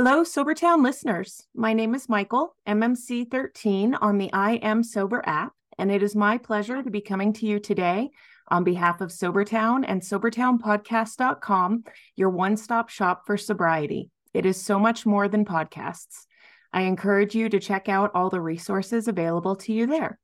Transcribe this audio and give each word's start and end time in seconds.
Hello, 0.00 0.22
Sobertown 0.22 0.84
listeners. 0.84 1.48
My 1.56 1.72
name 1.72 1.92
is 1.92 2.08
Michael, 2.08 2.54
MMC13 2.68 3.98
on 4.00 4.16
the 4.16 4.32
I 4.32 4.52
Am 4.52 4.84
Sober 4.84 5.24
app, 5.26 5.54
and 5.76 5.90
it 5.90 6.04
is 6.04 6.14
my 6.14 6.38
pleasure 6.38 6.84
to 6.84 6.88
be 6.88 7.00
coming 7.00 7.32
to 7.32 7.46
you 7.46 7.58
today 7.58 8.10
on 8.46 8.62
behalf 8.62 9.00
of 9.00 9.10
Sobertown 9.10 9.84
and 9.88 10.00
SobertownPodcast.com, 10.00 11.82
your 12.14 12.30
one 12.30 12.56
stop 12.56 12.90
shop 12.90 13.26
for 13.26 13.36
sobriety. 13.36 14.12
It 14.32 14.46
is 14.46 14.62
so 14.62 14.78
much 14.78 15.04
more 15.04 15.26
than 15.26 15.44
podcasts. 15.44 16.26
I 16.72 16.82
encourage 16.82 17.34
you 17.34 17.48
to 17.48 17.58
check 17.58 17.88
out 17.88 18.12
all 18.14 18.30
the 18.30 18.40
resources 18.40 19.08
available 19.08 19.56
to 19.56 19.72
you 19.72 19.88
there. 19.88 20.20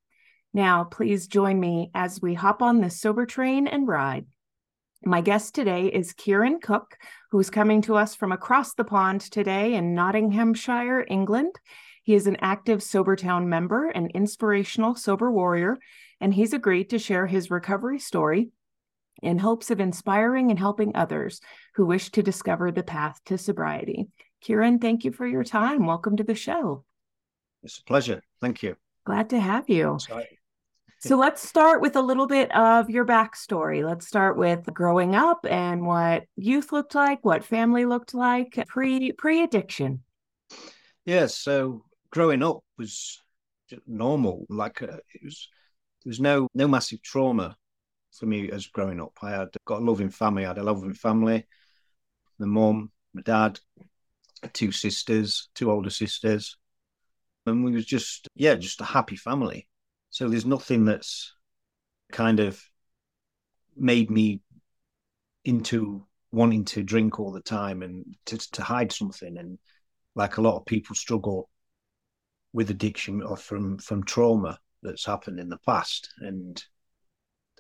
Now, 0.53 0.85
please 0.85 1.27
join 1.27 1.59
me 1.59 1.91
as 1.97 2.23
we 2.23 2.35
hop 2.35 2.63
on 2.63 2.81
this 2.81 3.01
sober 3.01 3.27
train 3.27 3.67
and 3.67 3.89
ride. 3.89 4.27
My 5.07 5.21
guest 5.21 5.55
today 5.55 5.89
is 5.89 6.15
Kieran 6.15 6.61
Cooke, 6.61 6.97
who's 7.31 7.51
coming 7.51 7.83
to 7.83 7.95
us 7.95 8.15
from 8.15 8.33
across 8.33 8.73
the 8.73 8.85
pond 8.85 9.21
today 9.21 9.75
in 9.75 9.95
Nottinghamshire, 9.95 11.05
England. 11.11 11.57
He 12.03 12.15
is 12.15 12.27
an 12.27 12.39
active 12.41 12.81
Sobertown 12.81 13.47
member 13.47 13.89
and 13.89 14.11
inspirational 14.13 14.95
sober 14.95 15.31
warrior, 15.31 15.77
and 16.23 16.33
he's 16.33 16.55
agreed 16.55 16.89
to 16.91 16.99
share 16.99 17.27
his 17.27 17.51
recovery 17.51 17.99
story 17.99 18.49
in 19.23 19.39
hopes 19.39 19.71
of 19.71 19.79
inspiring 19.79 20.51
and 20.51 20.59
helping 20.59 20.97
others 20.97 21.43
who 21.75 21.85
wish 21.85 22.11
to 22.13 22.23
discover 22.23 22.73
the 22.73 22.83
path 22.83 23.21
to 23.27 23.37
sobriety. 23.37 24.09
Kieran, 24.41 24.79
thank 24.79 25.05
you 25.05 25.13
for 25.13 25.27
your 25.27 25.45
time. 25.45 25.87
Welcome 25.87 26.17
to 26.17 26.25
the 26.25 26.35
show. 26.35 26.85
It's 27.63 27.79
a 27.79 27.85
pleasure. 27.85 28.23
Thank 28.41 28.63
you. 28.63 28.77
Glad 29.05 29.29
to 29.31 29.41
have 29.41 29.69
you. 29.69 29.99
So 31.07 31.19
let's 31.19 31.47
start 31.47 31.83
with 31.83 31.97
a 31.97 32.01
little 32.01 32.27
bit 32.27 32.51
of 32.57 32.89
your 32.89 33.05
backstory. 33.05 33.85
Let's 33.85 34.07
start 34.07 34.39
with 34.39 34.65
growing 34.73 35.15
up 35.15 35.45
and 35.45 35.87
what 35.87 36.25
youth 36.35 36.73
looked 36.73 36.95
like, 36.95 37.23
what 37.23 37.45
family 37.45 37.85
looked 37.85 38.15
like 38.15 38.65
pre 38.69 39.13
pre 39.13 39.43
addiction. 39.43 40.03
Yeah, 41.05 41.27
so 41.27 41.85
growing 42.11 42.43
up 42.43 42.61
was 42.79 43.21
normal. 43.87 44.47
Like 44.49 44.81
uh, 44.81 44.97
it 45.13 45.23
was, 45.23 45.47
there 46.03 46.11
was 46.11 46.21
no 46.21 46.49
no 46.55 46.67
massive 46.67 47.03
trauma 47.03 47.55
for 48.19 48.25
me 48.25 48.51
as 48.51 48.69
growing 48.69 48.99
up. 48.99 49.13
I 49.21 49.33
had 49.33 49.49
got 49.67 49.83
a 49.83 49.85
loving 49.85 50.09
family. 50.09 50.47
I 50.47 50.49
had 50.49 50.59
a 50.59 50.63
loving 50.63 50.95
family. 50.95 51.47
My 52.39 52.47
mum, 52.47 52.91
my 53.13 53.21
dad, 53.21 53.61
two 54.55 54.73
sisters, 54.73 55.51
two 55.55 55.71
older 55.71 55.91
sisters, 55.91 56.57
and 57.45 57.63
we 57.63 57.73
was 57.73 57.85
just 57.85 58.27
yeah, 58.35 58.55
just 58.55 58.81
a 58.81 58.85
happy 58.85 59.17
family 59.17 59.69
so 60.15 60.29
there's 60.29 60.47
nothing 60.47 60.85
that's 60.85 61.35
kind 62.13 62.39
of 62.39 62.63
made 63.77 64.13
me 64.13 64.41
into 65.45 66.07
wanting 66.31 66.65
to 66.67 66.85
drink 66.85 67.19
all 67.19 67.33
the 67.33 67.43
time 67.43 67.83
and 67.83 68.05
to, 68.27 68.39
to 68.53 68.63
hide 68.63 68.93
something. 68.93 69.37
And 69.37 69.59
like 70.15 70.37
a 70.37 70.41
lot 70.41 70.57
of 70.57 70.67
people 70.67 70.95
struggle 70.95 71.51
with 72.53 72.71
addiction 72.71 73.25
or 73.25 73.37
from 73.37 73.79
from 73.79 74.05
trauma 74.05 74.57
that's 74.85 75.05
happened 75.05 75.41
in 75.41 75.49
the 75.49 75.59
past. 75.67 76.09
And 76.19 76.63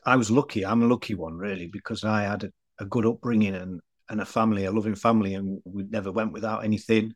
I 0.06 0.14
was 0.14 0.30
lucky. 0.30 0.64
I'm 0.64 0.84
a 0.84 0.86
lucky 0.86 1.16
one, 1.16 1.36
really, 1.36 1.66
because 1.66 2.04
I 2.04 2.22
had 2.22 2.44
a, 2.44 2.50
a 2.78 2.86
good 2.86 3.04
upbringing 3.04 3.56
and 3.56 3.80
and 4.08 4.20
a 4.20 4.24
family, 4.24 4.66
a 4.66 4.70
loving 4.70 4.94
family, 4.94 5.34
and 5.34 5.60
we 5.64 5.82
never 5.90 6.12
went 6.12 6.30
without 6.30 6.62
anything. 6.62 7.14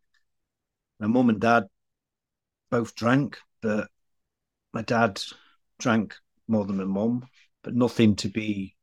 My 0.98 1.06
mum 1.06 1.28
and 1.28 1.40
dad 1.40 1.66
both 2.72 2.96
drank, 2.96 3.38
but 3.62 3.88
my 4.72 4.82
dad 4.82 5.20
drank 5.78 6.14
more 6.46 6.64
than 6.64 6.76
my 6.76 6.84
mum, 6.84 7.26
but 7.62 7.74
nothing 7.74 8.16
to 8.16 8.28
be 8.28 8.76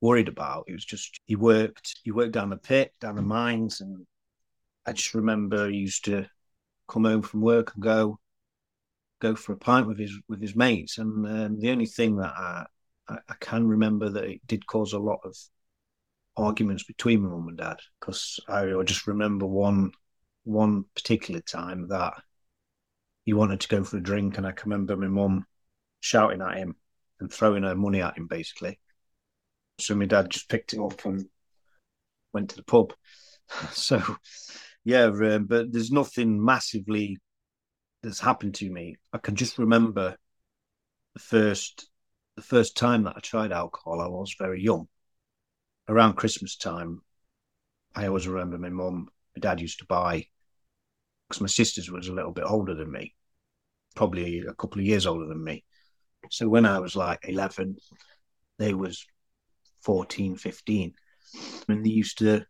worried 0.00 0.28
about. 0.28 0.64
It 0.68 0.72
was 0.72 0.84
just 0.84 1.20
he 1.26 1.36
worked, 1.36 2.00
he 2.04 2.10
worked 2.10 2.32
down 2.32 2.50
the 2.50 2.56
pit, 2.56 2.92
down 3.00 3.16
the 3.16 3.22
mines, 3.22 3.80
and 3.80 4.06
I 4.86 4.92
just 4.92 5.14
remember 5.14 5.68
he 5.68 5.78
used 5.78 6.04
to 6.06 6.28
come 6.88 7.04
home 7.04 7.22
from 7.22 7.40
work 7.40 7.74
and 7.74 7.82
go 7.82 8.18
go 9.20 9.36
for 9.36 9.52
a 9.52 9.56
pint 9.56 9.86
with 9.86 9.98
his 9.98 10.18
with 10.28 10.40
his 10.40 10.56
mates. 10.56 10.98
And 10.98 11.26
um, 11.26 11.60
the 11.60 11.70
only 11.70 11.86
thing 11.86 12.16
that 12.16 12.34
I, 12.36 12.66
I, 13.08 13.18
I 13.28 13.34
can 13.40 13.66
remember 13.66 14.10
that 14.10 14.24
it 14.24 14.46
did 14.46 14.66
cause 14.66 14.92
a 14.92 14.98
lot 14.98 15.20
of 15.24 15.36
arguments 16.36 16.82
between 16.84 17.22
my 17.22 17.28
mum 17.28 17.48
and 17.48 17.58
dad 17.58 17.78
because 18.00 18.40
I, 18.48 18.74
I 18.74 18.82
just 18.84 19.06
remember 19.06 19.46
one 19.46 19.92
one 20.44 20.84
particular 20.94 21.40
time 21.40 21.88
that 21.88 22.14
he 23.24 23.32
wanted 23.32 23.60
to 23.60 23.68
go 23.68 23.84
for 23.84 23.98
a 23.98 24.02
drink, 24.02 24.38
and 24.38 24.46
I 24.46 24.52
can 24.52 24.70
remember 24.70 24.96
my 24.96 25.08
mum 25.08 25.46
shouting 26.00 26.42
at 26.42 26.56
him 26.56 26.76
and 27.20 27.32
throwing 27.32 27.62
her 27.62 27.74
money 27.74 28.02
at 28.02 28.16
him, 28.16 28.26
basically. 28.26 28.78
So 29.78 29.94
my 29.94 30.06
dad 30.06 30.30
just 30.30 30.48
picked 30.48 30.72
it 30.72 30.80
up 30.80 31.04
and 31.04 31.26
went 32.32 32.50
to 32.50 32.56
the 32.56 32.64
pub. 32.64 32.92
So, 33.72 34.00
yeah, 34.82 35.04
um, 35.04 35.44
but 35.44 35.70
there's 35.72 35.90
nothing 35.90 36.42
massively 36.42 37.18
that's 38.02 38.20
happened 38.20 38.54
to 38.56 38.70
me. 38.70 38.96
I 39.12 39.18
can 39.18 39.36
just 39.36 39.58
remember 39.58 40.16
the 41.12 41.20
first 41.20 41.90
the 42.36 42.42
first 42.42 42.76
time 42.76 43.02
that 43.02 43.16
I 43.16 43.20
tried 43.20 43.52
alcohol. 43.52 44.00
I 44.00 44.08
was 44.08 44.34
very 44.38 44.62
young. 44.62 44.88
Around 45.86 46.14
Christmas 46.14 46.56
time, 46.56 47.02
I 47.94 48.06
always 48.06 48.26
remember 48.26 48.56
my 48.56 48.70
mum, 48.70 49.08
my 49.36 49.40
dad 49.40 49.60
used 49.60 49.80
to 49.80 49.84
buy 49.86 50.28
because 51.32 51.40
my 51.40 51.48
sisters 51.48 51.90
was 51.90 52.08
a 52.08 52.12
little 52.12 52.30
bit 52.30 52.44
older 52.46 52.74
than 52.74 52.92
me, 52.92 53.14
probably 53.96 54.40
a 54.40 54.52
couple 54.52 54.80
of 54.80 54.86
years 54.86 55.06
older 55.06 55.24
than 55.24 55.42
me. 55.42 55.64
So 56.30 56.46
when 56.46 56.66
I 56.66 56.78
was 56.78 56.94
like 56.94 57.20
11, 57.26 57.78
they 58.58 58.74
was 58.74 59.06
14, 59.80 60.36
15. 60.36 60.92
And 61.68 61.86
they 61.86 61.88
used 61.88 62.18
to 62.18 62.40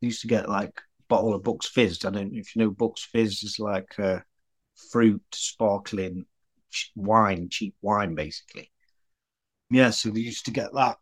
they 0.00 0.06
used 0.06 0.20
to 0.20 0.28
get 0.28 0.48
like 0.48 0.80
bottle 1.08 1.34
of 1.34 1.42
Bucks 1.42 1.66
Fizz. 1.66 2.04
I 2.04 2.10
don't 2.10 2.32
know 2.32 2.38
if 2.38 2.54
you 2.54 2.62
know 2.62 2.70
Bucks 2.70 3.02
Fizz 3.10 3.42
is 3.42 3.58
like 3.58 3.98
uh, 3.98 4.20
fruit 4.92 5.24
sparkling 5.34 6.26
wine, 6.94 7.48
cheap 7.50 7.74
wine, 7.82 8.14
basically. 8.14 8.70
Yeah, 9.68 9.90
so 9.90 10.10
they 10.10 10.20
used 10.20 10.44
to 10.44 10.52
get 10.52 10.72
that 10.74 10.98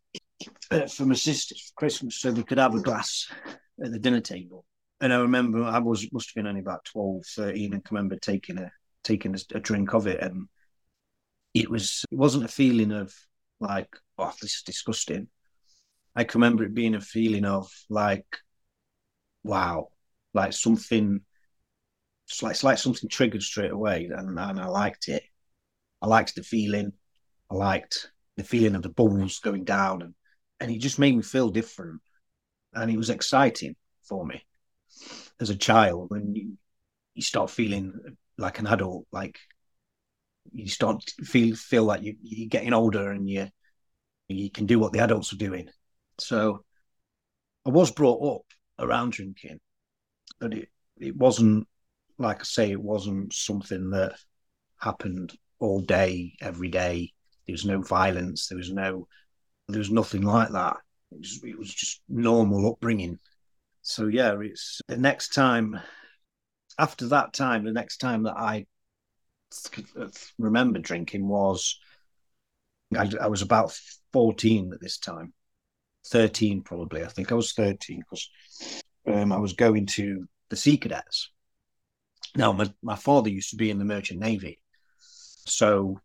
uh, 0.70 0.86
for 0.86 1.04
my 1.04 1.14
sisters 1.14 1.60
for 1.60 1.74
Christmas 1.76 2.18
so 2.18 2.30
they 2.30 2.44
could 2.44 2.56
have 2.56 2.74
a 2.74 2.80
glass 2.80 3.30
at 3.84 3.92
the 3.92 3.98
dinner 3.98 4.22
table 4.22 4.64
and 5.04 5.12
I 5.12 5.18
remember 5.18 5.62
I 5.62 5.80
was 5.80 6.10
must 6.14 6.30
have 6.30 6.34
been 6.34 6.46
only 6.46 6.62
about 6.62 6.86
12, 6.86 7.26
13, 7.26 7.74
and 7.74 7.82
I 7.84 7.88
remember 7.90 8.16
taking 8.16 8.56
a 8.56 8.72
taking 9.02 9.34
a, 9.34 9.56
a 9.56 9.60
drink 9.60 9.92
of 9.92 10.06
it, 10.06 10.18
and 10.18 10.48
it 11.52 11.70
was 11.70 12.06
it 12.10 12.16
wasn't 12.16 12.46
a 12.46 12.48
feeling 12.48 12.90
of 12.90 13.14
like 13.60 13.94
oh 14.16 14.32
this 14.40 14.54
is 14.54 14.62
disgusting. 14.62 15.28
I 16.16 16.24
can 16.24 16.40
remember 16.40 16.64
it 16.64 16.72
being 16.72 16.94
a 16.94 17.02
feeling 17.02 17.44
of 17.44 17.70
like 17.90 18.38
wow, 19.42 19.88
like 20.32 20.54
something. 20.54 21.20
It's 22.26 22.42
like, 22.42 22.52
it's 22.52 22.64
like 22.64 22.78
something 22.78 23.10
triggered 23.10 23.42
straight 23.42 23.72
away, 23.72 24.06
and, 24.06 24.38
and 24.38 24.58
I 24.58 24.66
liked 24.68 25.08
it. 25.08 25.22
I 26.00 26.06
liked 26.06 26.34
the 26.34 26.42
feeling. 26.42 26.94
I 27.50 27.54
liked 27.56 28.10
the 28.38 28.44
feeling 28.44 28.74
of 28.74 28.80
the 28.80 28.88
bubbles 28.88 29.38
going 29.40 29.64
down, 29.64 30.00
and 30.00 30.14
and 30.60 30.70
it 30.70 30.78
just 30.78 30.98
made 30.98 31.14
me 31.14 31.22
feel 31.22 31.50
different, 31.50 32.00
and 32.72 32.90
it 32.90 32.96
was 32.96 33.10
exciting 33.10 33.76
for 34.02 34.24
me 34.24 34.42
as 35.40 35.50
a 35.50 35.56
child 35.56 36.10
when 36.10 36.34
you, 36.34 36.52
you 37.14 37.22
start 37.22 37.50
feeling 37.50 38.16
like 38.38 38.58
an 38.58 38.66
adult, 38.66 39.06
like 39.12 39.38
you 40.52 40.68
start 40.68 41.04
to 41.06 41.24
feel 41.24 41.56
feel 41.56 41.84
like 41.84 42.02
you, 42.02 42.16
you're 42.22 42.48
getting 42.48 42.72
older 42.72 43.10
and 43.10 43.28
you 43.28 43.48
you 44.28 44.50
can 44.50 44.66
do 44.66 44.78
what 44.78 44.92
the 44.92 45.00
adults 45.00 45.32
are 45.32 45.36
doing. 45.36 45.68
So 46.18 46.64
I 47.66 47.70
was 47.70 47.90
brought 47.90 48.36
up 48.36 48.46
around 48.78 49.12
drinking, 49.12 49.60
but 50.40 50.54
it 50.54 50.68
it 50.98 51.16
wasn't 51.16 51.66
like 52.18 52.40
I 52.40 52.44
say, 52.44 52.70
it 52.70 52.80
wasn't 52.80 53.32
something 53.32 53.90
that 53.90 54.14
happened 54.78 55.36
all 55.58 55.80
day, 55.80 56.34
every 56.40 56.68
day. 56.68 57.12
There 57.46 57.54
was 57.54 57.64
no 57.64 57.80
violence. 57.80 58.48
There 58.48 58.58
was 58.58 58.72
no, 58.72 59.08
there 59.68 59.78
was 59.78 59.90
nothing 59.90 60.22
like 60.22 60.50
that. 60.50 60.76
It 61.12 61.18
was, 61.18 61.40
it 61.44 61.58
was 61.58 61.72
just 61.72 62.02
normal 62.08 62.70
upbringing. 62.70 63.18
So 63.84 64.06
yeah, 64.06 64.34
it's 64.40 64.80
the 64.88 64.96
next 64.96 65.34
time. 65.34 65.78
After 66.78 67.06
that 67.08 67.34
time, 67.34 67.64
the 67.64 67.70
next 67.70 67.98
time 67.98 68.24
that 68.24 68.36
I 68.36 68.66
remember 70.38 70.80
drinking 70.80 71.28
was 71.28 71.78
I, 72.96 73.08
I 73.20 73.26
was 73.28 73.42
about 73.42 73.78
fourteen 74.12 74.72
at 74.72 74.80
this 74.80 74.98
time, 74.98 75.34
thirteen 76.06 76.62
probably. 76.62 77.04
I 77.04 77.08
think 77.08 77.30
I 77.30 77.34
was 77.34 77.52
thirteen 77.52 78.00
because 78.00 78.30
um, 79.06 79.32
I 79.32 79.38
was 79.38 79.52
going 79.52 79.86
to 79.86 80.26
the 80.48 80.56
Sea 80.56 80.78
Cadets. 80.78 81.30
Now, 82.34 82.52
my, 82.52 82.72
my 82.82 82.96
father 82.96 83.28
used 83.28 83.50
to 83.50 83.56
be 83.56 83.70
in 83.70 83.78
the 83.78 83.84
Merchant 83.84 84.18
Navy, 84.18 84.60
so 84.98 86.00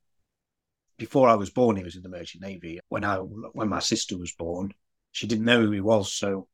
before 0.98 1.30
I 1.30 1.36
was 1.36 1.50
born, 1.50 1.78
he 1.78 1.84
was 1.84 1.96
in 1.96 2.04
the 2.04 2.10
Merchant 2.10 2.44
Navy. 2.44 2.81
When 2.90 3.06
I 3.06 3.16
when 3.18 3.70
my 3.70 3.80
sister 3.80 4.18
was 4.18 4.34
born, 4.34 4.74
she 5.14 5.28
didn't 5.28 5.46
know 5.46 5.62
who 5.62 5.72
he 5.72 5.81
was, 5.81 6.14
so 6.14 6.50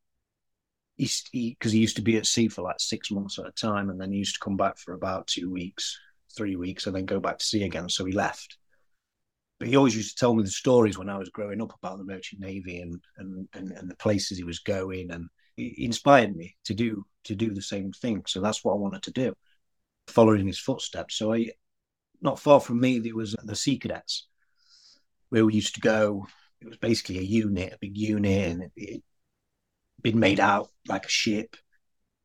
because 0.97 1.29
he, 1.31 1.57
he, 1.61 1.77
used 1.77 1.97
to 1.97 2.01
be 2.01 2.17
at 2.17 2.25
sea 2.25 2.47
for 2.47 2.61
like 2.61 2.79
six 2.79 3.11
months 3.11 3.37
at 3.37 3.47
a 3.47 3.51
time, 3.51 3.89
and 3.89 3.99
then 3.99 4.11
he 4.11 4.19
used 4.19 4.35
to 4.35 4.39
come 4.39 4.57
back 4.57 4.77
for 4.77 4.93
about 4.93 5.27
two 5.27 5.51
weeks, 5.51 5.99
three 6.35 6.55
weeks, 6.55 6.87
and 6.87 6.95
then 6.95 7.05
go 7.05 7.19
back 7.19 7.37
to 7.37 7.45
sea 7.45 7.63
again. 7.63 7.89
So 7.89 8.05
he 8.05 8.13
left. 8.13 8.57
But 9.59 9.69
he 9.69 9.75
always 9.75 9.95
used 9.95 10.17
to 10.17 10.19
tell 10.19 10.33
me 10.33 10.43
the 10.43 10.49
stories 10.49 10.97
when 10.97 11.09
I 11.09 11.17
was 11.17 11.29
growing 11.29 11.61
up 11.61 11.73
about 11.81 11.97
the 11.97 12.03
merchant 12.03 12.41
navy 12.41 12.79
and 12.79 12.99
and 13.17 13.47
and, 13.53 13.71
and 13.71 13.89
the 13.89 13.95
places 13.95 14.37
he 14.37 14.43
was 14.43 14.59
going, 14.59 15.11
and 15.11 15.29
he 15.55 15.85
inspired 15.85 16.35
me 16.35 16.55
to 16.65 16.73
do 16.73 17.05
to 17.25 17.35
do 17.35 17.53
the 17.53 17.61
same 17.61 17.91
thing. 17.91 18.23
So 18.27 18.41
that's 18.41 18.63
what 18.63 18.73
I 18.73 18.77
wanted 18.77 19.03
to 19.03 19.11
do, 19.11 19.33
following 20.07 20.47
his 20.47 20.59
footsteps. 20.59 21.15
So 21.15 21.33
I, 21.33 21.49
not 22.21 22.39
far 22.39 22.59
from 22.59 22.79
me, 22.79 22.99
there 22.99 23.15
was 23.15 23.35
the 23.43 23.55
Sea 23.55 23.77
Cadets, 23.77 24.27
where 25.29 25.45
we 25.45 25.55
used 25.55 25.75
to 25.75 25.81
go. 25.81 26.27
It 26.61 26.67
was 26.67 26.77
basically 26.77 27.19
a 27.19 27.21
unit, 27.21 27.73
a 27.73 27.77
big 27.79 27.97
unit, 27.97 28.51
and 28.51 28.63
it, 28.75 28.93
had 28.93 29.01
been 30.01 30.19
made 30.19 30.39
out 30.39 30.69
like 30.87 31.05
a 31.05 31.09
ship. 31.09 31.55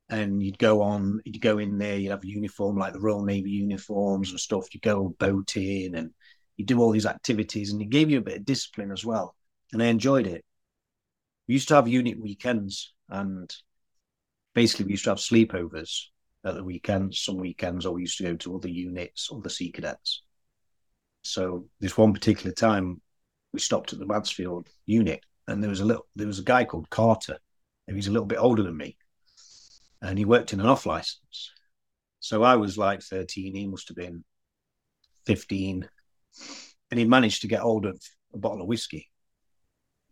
And 0.08 0.42
you'd 0.42 0.58
go 0.58 0.82
on, 0.82 1.20
you'd 1.24 1.40
go 1.40 1.58
in 1.58 1.78
there, 1.78 1.96
you'd 1.96 2.10
have 2.10 2.24
a 2.24 2.26
uniform 2.26 2.76
like 2.76 2.92
the 2.92 3.00
Royal 3.00 3.24
Navy 3.24 3.50
uniforms 3.50 4.30
and 4.30 4.40
stuff. 4.40 4.66
You'd 4.74 4.82
go 4.82 5.14
boating 5.20 5.94
and 5.94 6.10
you 6.56 6.66
do 6.66 6.80
all 6.80 6.90
these 6.90 7.06
activities, 7.06 7.72
and 7.72 7.80
it 7.80 7.90
gave 7.90 8.10
you 8.10 8.18
a 8.18 8.22
bit 8.22 8.38
of 8.38 8.44
discipline 8.44 8.90
as 8.90 9.04
well. 9.04 9.36
And 9.72 9.80
I 9.82 9.86
enjoyed 9.86 10.26
it. 10.26 10.44
We 11.46 11.54
used 11.54 11.68
to 11.68 11.76
have 11.76 11.86
unit 11.86 12.20
weekends, 12.20 12.92
and 13.08 13.48
basically 14.52 14.86
we 14.86 14.90
used 14.90 15.04
to 15.04 15.10
have 15.10 15.18
sleepovers 15.18 16.06
at 16.44 16.54
the 16.54 16.64
weekends. 16.64 17.22
Some 17.22 17.36
weekends, 17.36 17.86
or 17.86 17.94
we 17.94 18.02
used 18.02 18.18
to 18.18 18.24
go 18.24 18.36
to 18.36 18.56
other 18.56 18.68
units, 18.68 19.30
other 19.32 19.48
sea 19.48 19.70
cadets. 19.70 20.22
So 21.22 21.68
this 21.78 21.96
one 21.96 22.12
particular 22.12 22.52
time, 22.52 23.00
we 23.52 23.60
stopped 23.60 23.92
at 23.92 24.00
the 24.00 24.06
Mansfield 24.06 24.68
unit, 24.86 25.24
and 25.46 25.62
there 25.62 25.70
was 25.70 25.80
a 25.80 25.84
little, 25.84 26.06
there 26.16 26.26
was 26.26 26.40
a 26.40 26.44
guy 26.44 26.64
called 26.64 26.90
Carter. 26.90 27.38
He 27.90 27.96
was 27.96 28.06
a 28.06 28.12
little 28.12 28.26
bit 28.26 28.38
older 28.38 28.62
than 28.62 28.76
me, 28.76 28.96
and 30.00 30.16
he 30.16 30.24
worked 30.24 30.52
in 30.52 30.60
an 30.60 30.66
off 30.66 30.86
license. 30.86 31.50
So 32.20 32.44
I 32.44 32.54
was 32.54 32.78
like 32.78 33.02
13, 33.02 33.56
he 33.56 33.66
must 33.66 33.88
have 33.88 33.96
been 33.96 34.22
15, 35.26 35.88
and 36.92 37.00
he 37.00 37.04
managed 37.04 37.42
to 37.42 37.48
get 37.48 37.62
hold 37.62 37.86
of 37.86 38.00
a 38.32 38.38
bottle 38.38 38.62
of 38.62 38.68
whiskey, 38.68 39.10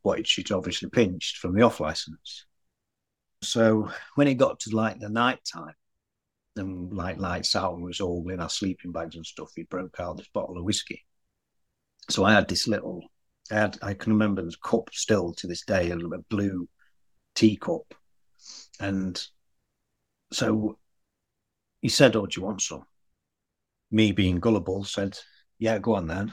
which 0.03 0.33
he'd 0.33 0.51
obviously 0.51 0.91
pinched 0.91 1.37
from 1.37 1.55
the 1.55 1.63
off 1.63 1.79
license. 1.79 2.47
So 3.43 3.93
when 4.17 4.27
it 4.27 4.35
got 4.35 4.59
to 4.61 4.75
like 4.75 4.99
the 4.99 5.09
night 5.09 5.39
time, 5.45 5.75
and 6.57 6.93
like 6.93 7.19
lights 7.19 7.55
out 7.55 7.75
and 7.75 7.85
was 7.85 8.01
all 8.01 8.29
in 8.29 8.41
our 8.41 8.51
sleeping 8.51 8.91
bags 8.91 9.15
and 9.15 9.25
stuff, 9.25 9.53
he 9.55 9.63
broke 9.63 10.01
out 10.01 10.17
this 10.17 10.27
bottle 10.35 10.59
of 10.59 10.65
whiskey. 10.65 11.05
So 12.11 12.25
I 12.25 12.33
had 12.33 12.49
this 12.49 12.67
little, 12.67 13.05
I 13.53 13.55
had, 13.55 13.79
I 13.83 13.95
can 13.95 14.15
remember 14.15 14.43
the 14.43 14.57
cup 14.65 14.91
still 14.93 15.33
to 15.35 15.47
this 15.47 15.65
day, 15.65 15.93
a 15.93 15.95
little 15.95 16.25
blue 16.29 16.69
teacup. 17.39 17.95
And 18.81 19.21
so 20.33 20.77
he 21.81 21.89
said, 21.89 22.17
Oh, 22.17 22.27
do 22.27 22.41
you 22.41 22.45
want 22.45 22.61
some? 22.61 22.85
Me 23.91 24.11
being 24.13 24.41
gullible 24.41 24.85
said, 24.85 25.17
Yeah, 25.59 25.79
go 25.79 25.95
on 25.95 26.09
then. 26.09 26.33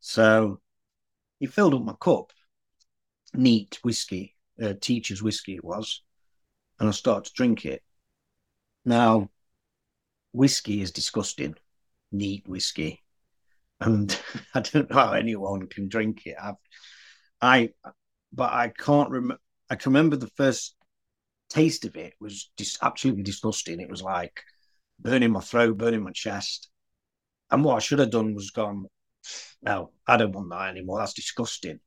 So 0.00 0.60
he 1.40 1.46
filled 1.46 1.74
up 1.74 1.82
my 1.82 1.94
cup, 1.98 2.32
neat 3.32 3.78
whiskey, 3.82 4.36
uh, 4.62 4.74
Teacher's 4.78 5.22
whiskey 5.22 5.54
it 5.54 5.64
was, 5.64 6.02
and 6.78 6.88
I 6.88 6.92
started 6.92 7.30
to 7.30 7.34
drink 7.34 7.64
it. 7.64 7.82
Now, 8.84 9.30
whiskey 10.32 10.82
is 10.82 10.90
disgusting, 10.90 11.54
neat 12.10 12.46
whiskey, 12.46 13.02
and 13.80 14.16
I 14.54 14.60
don't 14.60 14.90
know 14.90 14.96
how 14.96 15.12
anyone 15.12 15.68
can 15.68 15.88
drink 15.88 16.26
it. 16.26 16.36
I've, 16.40 16.56
I, 17.40 17.70
but 18.32 18.52
I 18.52 18.68
can't 18.68 19.10
remember. 19.10 19.40
I 19.72 19.74
can 19.76 19.90
remember 19.90 20.16
the 20.16 20.30
first 20.36 20.74
taste 21.48 21.86
of 21.86 21.96
it 21.96 22.12
was 22.20 22.50
just 22.58 22.76
absolutely 22.82 23.22
disgusting. 23.22 23.80
It 23.80 23.88
was 23.88 24.02
like 24.02 24.42
burning 25.00 25.32
my 25.32 25.40
throat, 25.40 25.78
burning 25.78 26.02
my 26.02 26.12
chest. 26.12 26.68
And 27.50 27.64
what 27.64 27.76
I 27.76 27.78
should 27.78 27.98
have 27.98 28.10
done 28.10 28.34
was 28.34 28.50
gone, 28.50 28.84
no, 29.62 29.92
I 30.06 30.18
don't 30.18 30.32
want 30.32 30.50
that 30.50 30.68
anymore. 30.68 30.98
That's 30.98 31.14
disgusting. 31.14 31.80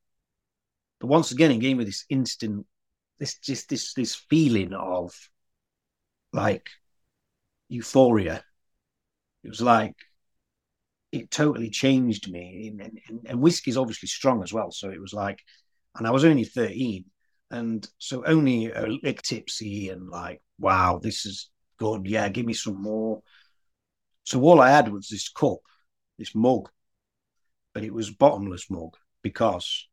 But 0.98 1.06
once 1.06 1.30
again, 1.30 1.52
it 1.52 1.60
gave 1.60 1.76
me 1.76 1.84
this 1.84 2.04
instant, 2.10 2.66
this 3.20 3.38
just 3.38 3.68
this 3.68 3.94
this 3.94 4.16
feeling 4.16 4.72
of 4.74 5.14
like 6.32 6.68
euphoria. 7.68 8.42
It 9.44 9.48
was 9.48 9.60
like 9.60 9.94
it 11.12 11.30
totally 11.30 11.70
changed 11.70 12.32
me. 12.32 12.66
And, 12.66 12.80
and, 13.08 13.26
and 13.26 13.76
obviously 13.76 14.08
strong 14.08 14.42
as 14.42 14.52
well, 14.52 14.72
so 14.72 14.90
it 14.90 15.00
was 15.00 15.12
like, 15.12 15.38
and 15.96 16.04
I 16.04 16.10
was 16.10 16.24
only 16.24 16.42
thirteen, 16.42 17.04
and 17.50 17.88
so 17.98 18.24
only 18.26 18.70
a 18.72 18.86
little 18.86 19.22
tipsy 19.22 19.88
and 19.90 20.08
like, 20.08 20.42
wow, 20.58 20.98
this 21.02 21.26
is 21.26 21.50
good. 21.78 22.06
Yeah, 22.06 22.28
give 22.28 22.46
me 22.46 22.54
some 22.54 22.82
more. 22.82 23.22
So 24.24 24.40
all 24.42 24.60
I 24.60 24.70
had 24.70 24.92
was 24.92 25.08
this 25.08 25.28
cup, 25.28 25.58
this 26.18 26.34
mug, 26.34 26.68
but 27.72 27.84
it 27.84 27.92
was 27.92 28.10
bottomless 28.10 28.70
mug 28.70 28.96
because 29.22 29.88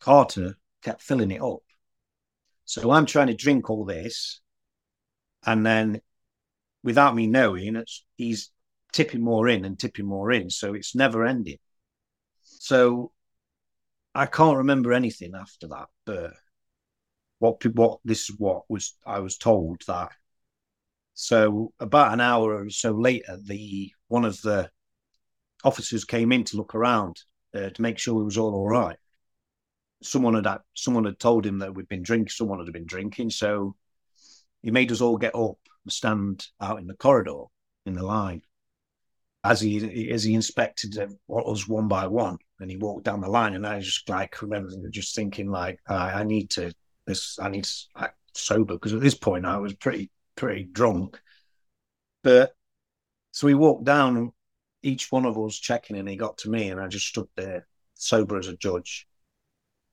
Carter 0.00 0.56
kept 0.82 1.02
filling 1.02 1.32
it 1.32 1.42
up. 1.42 1.62
So 2.64 2.90
I'm 2.90 3.06
trying 3.06 3.28
to 3.28 3.34
drink 3.34 3.70
all 3.70 3.84
this, 3.84 4.40
and 5.44 5.64
then 5.64 6.02
without 6.82 7.16
me 7.16 7.26
knowing, 7.26 7.82
he's 8.16 8.50
tipping 8.92 9.22
more 9.22 9.48
in 9.48 9.64
and 9.64 9.78
tipping 9.78 10.06
more 10.06 10.30
in. 10.30 10.50
So 10.50 10.74
it's 10.74 10.94
never 10.94 11.24
ending. 11.24 11.58
So 12.42 13.12
I 14.14 14.26
can't 14.26 14.58
remember 14.58 14.92
anything 14.92 15.34
after 15.34 15.68
that. 15.68 15.86
But 16.04 16.34
what 17.38 17.64
what 17.74 18.00
this 18.04 18.28
is 18.28 18.36
what 18.38 18.62
was 18.68 18.96
I 19.06 19.20
was 19.20 19.36
told 19.36 19.82
that. 19.86 20.10
So 21.14 21.72
about 21.80 22.12
an 22.12 22.20
hour 22.20 22.62
or 22.62 22.70
so 22.70 22.92
later, 22.92 23.38
the 23.42 23.92
one 24.08 24.24
of 24.24 24.40
the 24.42 24.70
officers 25.64 26.04
came 26.04 26.32
in 26.32 26.44
to 26.44 26.56
look 26.56 26.74
around 26.74 27.20
uh, 27.54 27.70
to 27.70 27.82
make 27.82 27.98
sure 27.98 28.20
it 28.20 28.24
was 28.24 28.38
all 28.38 28.54
all 28.54 28.68
right. 28.68 28.96
Someone 30.02 30.34
had 30.34 30.58
someone 30.74 31.04
had 31.04 31.18
told 31.18 31.44
him 31.44 31.58
that 31.58 31.74
we'd 31.74 31.88
been 31.88 32.02
drinking. 32.02 32.30
Someone 32.30 32.64
had 32.64 32.72
been 32.72 32.86
drinking, 32.86 33.30
so 33.30 33.74
he 34.62 34.70
made 34.70 34.92
us 34.92 35.00
all 35.00 35.16
get 35.16 35.34
up 35.34 35.58
and 35.84 35.92
stand 35.92 36.46
out 36.60 36.78
in 36.78 36.86
the 36.86 36.94
corridor 36.94 37.44
in 37.86 37.94
the 37.94 38.04
line. 38.04 38.42
As 39.44 39.60
he 39.60 40.10
as 40.10 40.24
he 40.24 40.34
inspected 40.34 40.98
us 40.98 41.68
one 41.68 41.88
by 41.88 42.06
one, 42.06 42.38
and 42.60 42.70
he 42.70 42.76
walked 42.76 43.04
down 43.04 43.20
the 43.20 43.28
line, 43.28 43.54
and 43.54 43.66
I 43.66 43.76
was 43.76 43.86
just 43.86 44.08
like 44.08 44.40
remember 44.42 44.70
just 44.90 45.14
thinking 45.14 45.50
like 45.50 45.80
I, 45.88 46.20
I 46.20 46.24
need 46.24 46.50
to 46.50 46.72
this 47.08 47.38
I 47.40 47.48
need 47.48 47.64
to 47.64 47.74
act 47.96 48.16
sober 48.34 48.74
because 48.74 48.92
at 48.92 49.00
this 49.00 49.14
point 49.14 49.46
I 49.46 49.56
was 49.58 49.74
pretty 49.74 50.10
pretty 50.36 50.64
drunk. 50.64 51.20
But 52.22 52.52
so 53.32 53.46
we 53.46 53.54
walked 53.54 53.84
down 53.84 54.32
each 54.82 55.10
one 55.10 55.26
of 55.26 55.38
us 55.38 55.58
checking 55.58 55.96
and 55.96 56.08
he 56.08 56.16
got 56.16 56.38
to 56.38 56.50
me 56.50 56.70
and 56.70 56.80
I 56.80 56.86
just 56.86 57.06
stood 57.06 57.28
there 57.36 57.66
sober 57.94 58.38
as 58.38 58.48
a 58.48 58.56
judge. 58.56 59.06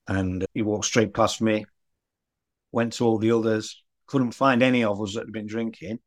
And 0.08 0.46
he 0.54 0.62
walked 0.62 0.84
straight 0.84 1.12
past 1.12 1.40
me, 1.42 1.64
went 2.70 2.92
to 2.94 3.04
all 3.04 3.18
the 3.18 3.32
others, 3.32 3.82
couldn't 4.06 4.32
find 4.32 4.62
any 4.62 4.84
of 4.84 5.02
us 5.02 5.14
that 5.14 5.24
had 5.24 5.32
been 5.32 5.48
drinking. 5.48 5.98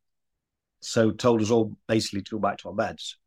So 0.80 1.10
told 1.10 1.42
us 1.42 1.50
all 1.50 1.76
basically 1.86 2.22
to 2.22 2.36
go 2.36 2.38
back 2.38 2.58
to 2.58 2.68
our 2.68 2.74
beds. 2.74 3.18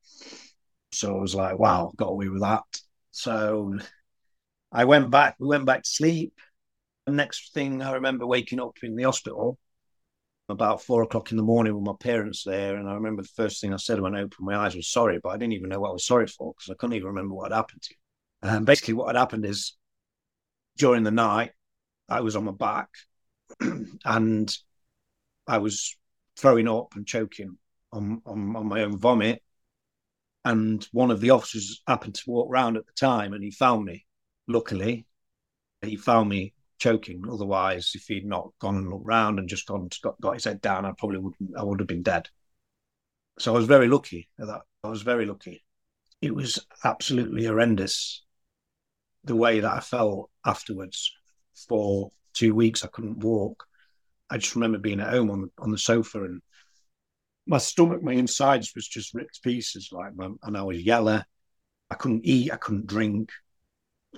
So 0.92 1.16
I 1.16 1.20
was 1.20 1.36
like, 1.36 1.60
wow, 1.60 1.92
got 1.96 2.10
away 2.10 2.28
with 2.28 2.42
that. 2.42 2.64
So 3.12 3.78
I 4.72 4.86
went 4.86 5.12
back, 5.12 5.36
we 5.40 5.48
went 5.48 5.66
back 5.66 5.84
to 5.84 5.90
sleep. 5.90 6.34
Next 7.08 7.54
thing 7.54 7.82
I 7.82 7.94
remember 7.94 8.26
waking 8.26 8.62
up 8.62 8.78
in 8.82 8.96
the 8.96 9.04
hospital 9.04 9.58
about 10.50 10.82
four 10.82 11.04
o'clock 11.04 11.32
in 11.32 11.38
the 11.38 11.44
morning 11.44 11.74
with 11.76 11.84
my 11.84 11.94
parents 12.00 12.44
there. 12.44 12.76
And 12.76 12.88
I 12.88 12.94
remember 12.94 13.22
the 13.22 13.30
first 13.30 13.60
thing 13.60 13.74
I 13.74 13.78
said 13.78 14.00
when 14.00 14.16
I 14.16 14.22
opened 14.22 14.46
my 14.46 14.56
eyes 14.56 14.76
was 14.76 14.90
sorry, 14.90 15.20
but 15.22 15.30
I 15.30 15.38
didn't 15.38 15.54
even 15.54 15.70
know 15.70 15.80
what 15.80 15.90
I 15.90 15.94
was 15.94 16.06
sorry 16.06 16.28
for 16.28 16.54
because 16.54 16.70
I 16.70 16.76
couldn't 16.76 16.96
even 16.96 17.08
remember 17.08 17.36
what 17.36 17.52
had 17.52 17.58
happened 17.58 17.82
to. 17.82 17.96
And 18.42 18.66
basically, 18.66 18.94
what 18.94 19.08
had 19.08 19.20
happened 19.20 19.46
is 19.46 19.76
during 20.78 21.04
the 21.04 21.12
night, 21.12 21.52
I 22.10 22.22
was 22.22 22.36
on 22.36 22.46
my 22.46 22.52
back 22.52 22.90
and 24.06 24.58
I 25.48 25.58
was 25.58 25.98
throwing 26.38 26.68
up 26.68 26.94
and 26.96 27.06
choking 27.06 27.58
on, 27.92 28.22
on, 28.26 28.56
on 28.56 28.68
my 28.68 28.84
own 28.84 28.98
vomit. 28.98 29.42
And 30.46 30.86
one 30.92 31.12
of 31.12 31.22
the 31.22 31.30
officers 31.30 31.82
happened 31.88 32.16
to 32.16 32.24
walk 32.30 32.48
round 32.50 32.76
at 32.76 32.86
the 32.86 32.92
time 32.94 33.34
and 33.34 33.44
he 33.44 33.52
found 33.52 33.86
me. 33.86 34.06
Luckily, 34.48 35.06
he 35.82 35.96
found 35.96 36.28
me 36.28 36.54
choking. 36.84 37.24
Otherwise, 37.32 37.92
if 37.96 38.04
he'd 38.08 38.26
not 38.26 38.52
gone 38.60 38.76
and 38.76 38.90
looked 38.90 39.06
round 39.06 39.40
and 39.40 39.48
just 39.48 39.66
gone 39.66 39.90
got, 40.04 40.20
got 40.20 40.34
his 40.34 40.44
head 40.44 40.60
down, 40.60 40.86
I 40.86 40.92
probably 40.98 41.20
would 41.20 41.34
I 41.58 41.64
would 41.64 41.80
have 41.80 41.88
been 41.88 42.04
dead. 42.04 42.28
So 43.40 43.54
I 43.54 43.58
was 43.58 43.68
very 43.68 43.88
lucky 43.88 44.30
at 44.40 44.48
that. 44.48 44.62
I 44.84 44.90
was 44.90 45.02
very 45.02 45.26
lucky. 45.26 45.64
It 46.22 46.36
was 46.36 46.66
absolutely 46.84 47.46
horrendous 47.46 48.24
the 49.24 49.36
way 49.36 49.62
that 49.62 49.72
I 49.72 49.80
felt 49.80 50.30
afterwards. 50.46 51.12
For 51.68 52.12
two 52.34 52.54
weeks, 52.56 52.84
I 52.84 52.88
couldn't 52.88 53.20
walk. 53.20 53.64
I 54.30 54.38
just 54.38 54.56
remember 54.56 54.80
being 54.80 55.00
at 55.00 55.14
home 55.14 55.30
on 55.30 55.42
the, 55.42 55.50
on 55.60 55.72
the 55.72 55.78
sofa 55.78 56.24
and 56.24 56.42
my 57.46 57.60
stomach, 57.60 58.02
my 58.02 58.14
insides 58.14 58.72
was 58.76 58.88
just 58.88 59.14
ripped 59.14 59.36
to 59.36 59.42
pieces. 59.42 59.90
Like, 59.92 60.14
and 60.18 60.58
I 60.58 60.64
was 60.64 60.82
yellow. 60.82 61.22
I 61.90 61.96
couldn't 61.96 62.26
eat. 62.26 62.52
I 62.52 62.58
couldn't 62.58 62.88
drink. 62.88 63.32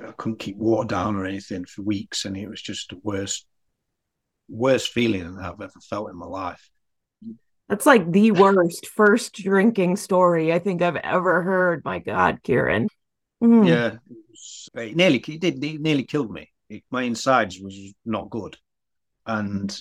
I 0.03 0.11
couldn't 0.11 0.39
keep 0.39 0.57
water 0.57 0.87
down 0.87 1.15
or 1.15 1.25
anything 1.25 1.65
for 1.65 1.81
weeks, 1.81 2.25
and 2.25 2.35
it 2.35 2.49
was 2.49 2.61
just 2.61 2.89
the 2.89 2.99
worst, 3.03 3.45
worst 4.49 4.89
feeling 4.89 5.35
that 5.35 5.45
I've 5.45 5.61
ever 5.61 5.79
felt 5.89 6.09
in 6.09 6.17
my 6.17 6.25
life. 6.25 6.69
That's 7.69 7.85
like 7.85 8.11
the 8.11 8.31
worst 8.31 8.87
first 8.87 9.33
drinking 9.35 9.95
story 9.95 10.53
I 10.53 10.59
think 10.59 10.81
I've 10.81 10.97
ever 10.97 11.41
heard. 11.41 11.83
My 11.83 11.99
God, 11.99 12.39
Kieran. 12.43 12.87
Mm. 13.43 13.67
Yeah, 13.67 13.87
it, 13.87 14.17
was, 14.29 14.69
it 14.75 14.95
nearly 14.95 15.17
it 15.17 15.41
did 15.41 15.63
it 15.63 15.81
nearly 15.81 16.03
killed 16.03 16.31
me. 16.31 16.51
It, 16.69 16.83
my 16.91 17.03
insides 17.03 17.59
was 17.59 17.93
not 18.05 18.29
good, 18.29 18.57
and 19.25 19.77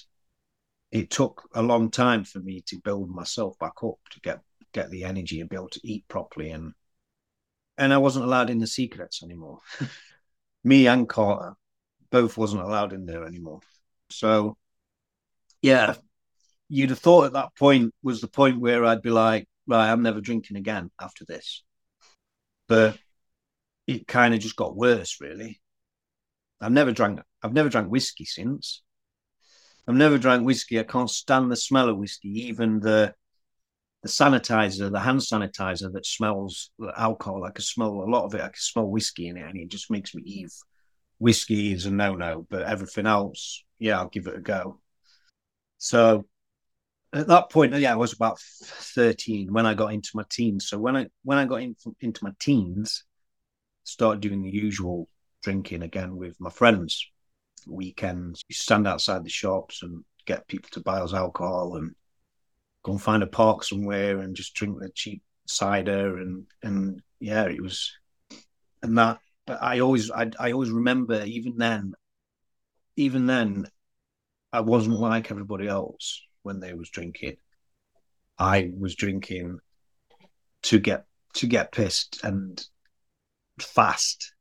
it 0.90 1.10
took 1.10 1.48
a 1.54 1.62
long 1.62 1.90
time 1.90 2.24
for 2.24 2.38
me 2.38 2.62
to 2.68 2.80
build 2.84 3.10
myself 3.10 3.58
back 3.58 3.82
up 3.82 3.98
to 4.10 4.20
get 4.20 4.40
get 4.72 4.90
the 4.90 5.04
energy 5.04 5.40
and 5.40 5.50
be 5.50 5.56
able 5.56 5.68
to 5.68 5.80
eat 5.84 6.06
properly 6.08 6.50
and 6.50 6.72
and 7.76 7.92
I 7.92 7.98
wasn't 7.98 8.24
allowed 8.24 8.50
in 8.50 8.58
the 8.58 8.66
Sea 8.66 8.88
Cadets 8.88 9.22
anymore. 9.22 9.60
me 10.64 10.86
and 10.86 11.08
Carter 11.08 11.54
both 12.10 12.36
wasn't 12.36 12.62
allowed 12.62 12.92
in 12.92 13.06
there 13.06 13.24
anymore. 13.24 13.60
So 14.10 14.56
yeah, 15.62 15.94
you'd 16.68 16.90
have 16.90 16.98
thought 16.98 17.26
at 17.26 17.32
that 17.34 17.54
point 17.56 17.94
was 18.02 18.20
the 18.20 18.28
point 18.28 18.60
where 18.60 18.84
I'd 18.84 19.02
be 19.02 19.10
like, 19.10 19.48
right, 19.66 19.90
I'm 19.90 20.02
never 20.02 20.20
drinking 20.20 20.56
again 20.56 20.90
after 21.00 21.24
this. 21.24 21.62
But 22.68 22.98
it 23.86 24.06
kind 24.06 24.34
of 24.34 24.40
just 24.40 24.56
got 24.56 24.76
worse, 24.76 25.20
really. 25.20 25.60
I've 26.60 26.72
never 26.72 26.92
drank 26.92 27.20
I've 27.42 27.52
never 27.52 27.68
drank 27.68 27.90
whiskey 27.90 28.24
since. 28.24 28.82
I've 29.86 29.94
never 29.94 30.16
drank 30.16 30.46
whiskey. 30.46 30.80
I 30.80 30.84
can't 30.84 31.10
stand 31.10 31.50
the 31.50 31.56
smell 31.56 31.90
of 31.90 31.98
whiskey, 31.98 32.48
even 32.48 32.80
the 32.80 33.14
the 34.04 34.10
sanitizer, 34.10 34.92
the 34.92 35.00
hand 35.00 35.20
sanitizer 35.20 35.90
that 35.94 36.04
smells 36.04 36.70
alcohol. 36.94 37.44
I 37.44 37.50
can 37.50 37.64
smell 37.64 37.88
a 37.88 38.04
lot 38.04 38.26
of 38.26 38.34
it. 38.34 38.42
I 38.42 38.48
can 38.48 38.56
smell 38.56 38.86
whiskey 38.86 39.28
in 39.28 39.38
it, 39.38 39.48
and 39.48 39.58
it 39.58 39.70
just 39.70 39.90
makes 39.90 40.14
me 40.14 40.22
eave. 40.26 40.52
Whiskey 41.18 41.72
is 41.72 41.86
a 41.86 41.90
no 41.90 42.14
no, 42.14 42.46
but 42.50 42.62
everything 42.62 43.06
else, 43.06 43.64
yeah, 43.78 43.98
I'll 43.98 44.10
give 44.10 44.26
it 44.26 44.36
a 44.36 44.40
go. 44.40 44.78
So 45.78 46.26
at 47.14 47.28
that 47.28 47.48
point, 47.50 47.72
yeah, 47.72 47.94
I 47.94 47.96
was 47.96 48.12
about 48.12 48.38
thirteen 48.38 49.50
when 49.54 49.64
I 49.64 49.72
got 49.72 49.94
into 49.94 50.10
my 50.12 50.24
teens. 50.30 50.68
So 50.68 50.78
when 50.78 50.96
I 50.96 51.06
when 51.22 51.38
I 51.38 51.46
got 51.46 51.62
in, 51.62 51.74
into 52.02 52.24
my 52.24 52.32
teens, 52.38 53.04
started 53.84 54.20
doing 54.20 54.42
the 54.42 54.50
usual 54.50 55.08
drinking 55.42 55.82
again 55.82 56.14
with 56.14 56.38
my 56.38 56.50
friends 56.50 57.06
weekends. 57.66 58.42
You 58.50 58.54
stand 58.54 58.86
outside 58.86 59.24
the 59.24 59.30
shops 59.30 59.82
and 59.82 60.04
get 60.26 60.46
people 60.46 60.68
to 60.72 60.80
buy 60.80 61.00
us 61.00 61.14
alcohol 61.14 61.76
and 61.76 61.94
go 62.84 62.92
and 62.92 63.02
find 63.02 63.22
a 63.22 63.26
park 63.26 63.64
somewhere 63.64 64.20
and 64.20 64.36
just 64.36 64.54
drink 64.54 64.78
the 64.78 64.90
cheap 64.94 65.22
cider 65.46 66.18
and 66.18 66.46
and 66.62 67.02
yeah, 67.18 67.44
it 67.44 67.60
was 67.60 67.92
and 68.82 68.96
that. 68.98 69.18
But 69.46 69.62
I 69.62 69.80
always 69.80 70.10
I 70.10 70.30
I 70.38 70.52
always 70.52 70.70
remember 70.70 71.24
even 71.24 71.56
then, 71.56 71.94
even 72.96 73.26
then, 73.26 73.66
I 74.52 74.60
wasn't 74.60 75.00
like 75.00 75.30
everybody 75.30 75.66
else 75.66 76.22
when 76.42 76.60
they 76.60 76.74
was 76.74 76.90
drinking. 76.90 77.36
I 78.38 78.70
was 78.78 78.94
drinking 78.94 79.58
to 80.62 80.78
get 80.78 81.04
to 81.34 81.46
get 81.46 81.72
pissed 81.72 82.20
and 82.22 82.62
fast, 83.60 84.34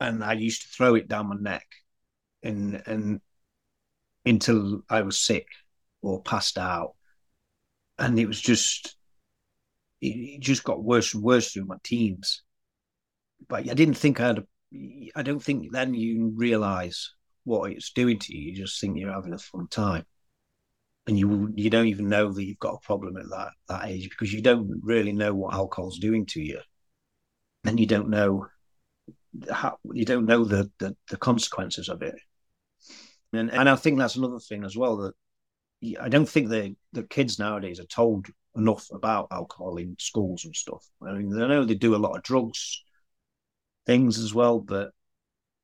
and 0.00 0.24
I 0.24 0.32
used 0.34 0.62
to 0.62 0.68
throw 0.68 0.94
it 0.94 1.08
down 1.08 1.28
my 1.28 1.36
neck 1.36 1.66
and 2.42 2.82
and 2.86 3.20
until 4.24 4.82
I 4.88 5.02
was 5.02 5.18
sick 5.18 5.46
or 6.00 6.22
passed 6.22 6.58
out, 6.58 6.94
and 8.02 8.18
it 8.18 8.26
was 8.26 8.40
just 8.40 8.96
it, 10.00 10.40
just 10.40 10.64
got 10.64 10.82
worse 10.82 11.14
and 11.14 11.22
worse 11.22 11.52
through 11.52 11.66
my 11.66 11.76
teens. 11.84 12.42
But 13.48 13.70
I 13.70 13.74
didn't 13.74 13.94
think 13.94 14.20
I 14.20 14.26
had. 14.26 14.38
A, 14.38 15.10
I 15.14 15.22
don't 15.22 15.42
think 15.42 15.72
then 15.72 15.94
you 15.94 16.32
realize 16.34 17.12
what 17.44 17.70
it's 17.70 17.92
doing 17.92 18.18
to 18.18 18.36
you. 18.36 18.50
You 18.50 18.56
just 18.56 18.80
think 18.80 18.98
you're 18.98 19.12
having 19.12 19.32
a 19.32 19.38
fun 19.38 19.68
time, 19.68 20.04
and 21.06 21.18
you 21.18 21.52
you 21.54 21.70
don't 21.70 21.86
even 21.86 22.08
know 22.08 22.32
that 22.32 22.44
you've 22.44 22.58
got 22.58 22.74
a 22.74 22.86
problem 22.86 23.16
at 23.16 23.30
that 23.30 23.50
that 23.68 23.86
age 23.86 24.10
because 24.10 24.32
you 24.32 24.42
don't 24.42 24.80
really 24.82 25.12
know 25.12 25.34
what 25.34 25.54
alcohol's 25.54 25.98
doing 25.98 26.26
to 26.26 26.42
you, 26.42 26.60
and 27.64 27.78
you 27.78 27.86
don't 27.86 28.10
know 28.10 28.48
how 29.50 29.78
you 29.92 30.04
don't 30.04 30.26
know 30.26 30.44
the 30.44 30.70
the, 30.78 30.96
the 31.08 31.16
consequences 31.16 31.88
of 31.88 32.02
it. 32.02 32.16
And 33.32 33.52
and 33.52 33.68
I 33.68 33.76
think 33.76 33.98
that's 33.98 34.16
another 34.16 34.40
thing 34.40 34.64
as 34.64 34.76
well 34.76 34.96
that 34.98 35.14
I 36.00 36.08
don't 36.08 36.28
think 36.28 36.48
the 36.48 36.76
the 36.92 37.02
kids 37.04 37.38
nowadays 37.38 37.80
are 37.80 37.84
told 37.84 38.26
enough 38.56 38.86
about 38.92 39.28
alcohol 39.30 39.78
in 39.78 39.96
schools 39.98 40.44
and 40.44 40.54
stuff. 40.54 40.84
I 41.06 41.12
mean, 41.12 41.40
I 41.40 41.48
know 41.48 41.64
they 41.64 41.74
do 41.74 41.94
a 41.94 41.96
lot 41.96 42.16
of 42.16 42.22
drugs 42.22 42.82
things 43.86 44.18
as 44.18 44.34
well, 44.34 44.60
but 44.60 44.90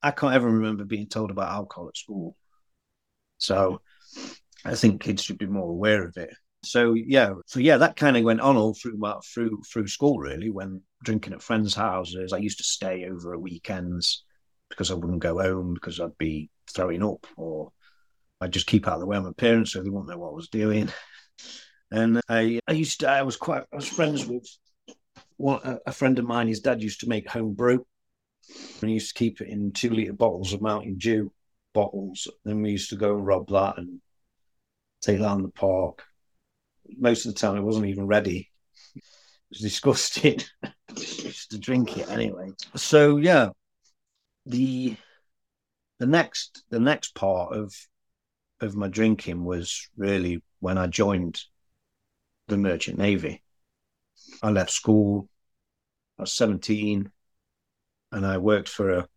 I 0.03 0.11
can't 0.11 0.35
ever 0.35 0.51
remember 0.51 0.85
being 0.85 1.09
told 1.09 1.31
about 1.31 1.53
alcohol 1.53 1.89
at 1.89 1.97
school. 1.97 2.37
So 3.39 3.81
I 4.65 4.75
think 4.75 5.03
kids 5.03 5.23
should 5.23 5.39
be 5.39 5.47
more 5.47 5.71
aware 5.71 6.05
of 6.05 6.17
it. 6.17 6.31
So 6.65 6.95
yeah, 6.95 7.35
so 7.47 7.61
yeah, 7.61 7.77
that 7.79 7.97
kind 7.97 8.17
of 8.17 8.25
went 8.25 8.41
on 8.41 8.57
all 8.57 8.75
through 8.75 8.97
my, 8.97 9.17
through 9.33 9.63
through 9.73 9.87
school 9.87 10.19
really. 10.19 10.51
When 10.51 10.83
drinking 11.05 11.33
at 11.33 11.43
friends' 11.43 11.75
houses, 11.75 12.33
I 12.33 12.39
used 12.39 12.59
to 12.59 12.65
stay 12.65 13.09
over 13.09 13.33
at 13.33 13.41
weekends 13.41 14.25
because 14.69 14.91
I 14.91 14.95
wouldn't 14.95 15.21
go 15.21 15.41
home 15.41 15.75
because 15.75 16.01
I'd 16.01 16.19
be 16.19 16.51
throwing 16.69 17.03
up, 17.05 17.27
or 17.37 17.73
I'd 18.41 18.53
just 18.53 18.67
keep 18.67 18.87
out 18.87 18.95
of 18.95 19.01
the 19.01 19.07
way 19.07 19.17
of 19.17 19.25
my 19.25 19.33
parents 19.33 19.73
so 19.73 19.83
they 19.83 19.91
wouldn't 19.91 20.09
know 20.09 20.19
what 20.19 20.31
I 20.31 20.35
was 20.35 20.49
doing. 20.49 20.91
And 21.91 22.21
I, 22.29 22.61
I 22.69 22.73
used 22.73 23.01
to, 23.01 23.09
I 23.09 23.23
was 23.23 23.37
quite, 23.37 23.65
I 23.73 23.77
was 23.77 23.89
friends 23.89 24.27
with 24.27 24.47
one, 25.37 25.81
a 25.87 25.93
friend 25.93 26.19
of 26.19 26.27
mine. 26.27 26.49
His 26.49 26.61
dad 26.61 26.83
used 26.83 27.01
to 27.01 27.09
make 27.09 27.29
home 27.29 27.55
brew, 27.55 27.87
and 28.81 28.89
he 28.89 28.95
used 28.95 29.17
to 29.17 29.19
keep 29.19 29.41
it 29.41 29.49
in 29.49 29.73
two 29.73 29.91
liter 29.91 30.13
bottles 30.13 30.53
of 30.53 30.61
Mountain 30.61 30.99
Dew 30.99 31.33
bottles. 31.73 32.29
Then 32.45 32.63
we 32.63 32.73
used 32.73 32.91
to 32.91 32.97
go 32.97 33.17
and 33.17 33.27
rob 33.27 33.49
that 33.49 33.79
and 33.79 34.01
take 35.01 35.19
that 35.19 35.35
in 35.35 35.43
the 35.43 35.49
park. 35.49 36.05
Most 36.99 37.27
of 37.27 37.35
the 37.35 37.41
time, 37.41 37.57
it 37.57 37.63
wasn't 37.63 37.87
even 37.87 38.07
ready. 38.07 38.51
It 38.95 39.03
was 39.51 39.61
disgusting. 39.61 40.41
used 40.97 41.51
to 41.51 41.59
drink 41.59 41.97
it 41.97 42.11
anyway. 42.11 42.51
So 42.77 43.17
yeah, 43.17 43.51
the 44.47 44.97
the 45.99 46.07
next 46.07 46.65
the 46.71 46.81
next 46.81 47.15
part 47.15 47.55
of 47.55 47.75
of 48.61 48.77
my 48.77 48.89
drinking 48.89 49.45
was 49.45 49.89
really 49.97 50.43
when 50.61 50.79
I 50.79 50.87
joined 50.87 51.41
the 52.49 52.57
Merchant 52.57 52.99
Navy. 52.99 53.43
I 54.43 54.51
left 54.51 54.71
school. 54.71 55.29
I 56.19 56.23
was 56.23 56.33
17 56.33 57.11
and 58.13 58.27
I 58.27 58.39
worked 58.39 58.69
for 58.69 58.91
a, 58.91 59.09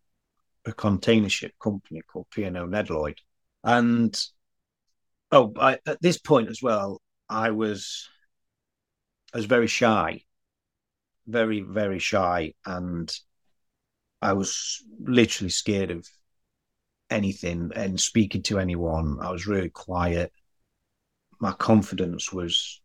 a 0.64 0.72
container 0.72 1.28
ship 1.28 1.52
company 1.60 2.02
called 2.06 2.26
P&O 2.30 2.50
Nedloyd. 2.50 3.18
And 3.64 4.18
oh, 5.30 5.52
I, 5.58 5.78
at 5.86 6.00
this 6.00 6.18
point 6.18 6.48
as 6.48 6.62
well, 6.62 7.00
I 7.28 7.50
was 7.50 8.08
I 9.34 9.38
was 9.38 9.46
very 9.46 9.66
shy, 9.66 10.22
very 11.26 11.60
very 11.60 11.98
shy, 11.98 12.52
and 12.66 13.10
I 14.20 14.34
was 14.34 14.82
literally 15.00 15.50
scared 15.50 15.90
of 15.90 16.06
anything 17.12 17.70
and 17.74 18.00
speaking 18.00 18.42
to 18.44 18.58
anyone. 18.58 19.18
I 19.20 19.30
was 19.30 19.46
really 19.46 19.70
quiet. 19.70 20.32
My 21.40 21.52
confidence 21.52 22.32
was 22.32 22.80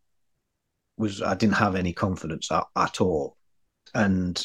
was 0.96 1.22
I 1.22 1.34
didn't 1.34 1.54
have 1.54 1.76
any 1.76 1.92
confidence 1.92 2.50
at, 2.50 2.64
at 2.76 3.00
all, 3.00 3.36
and 3.94 4.44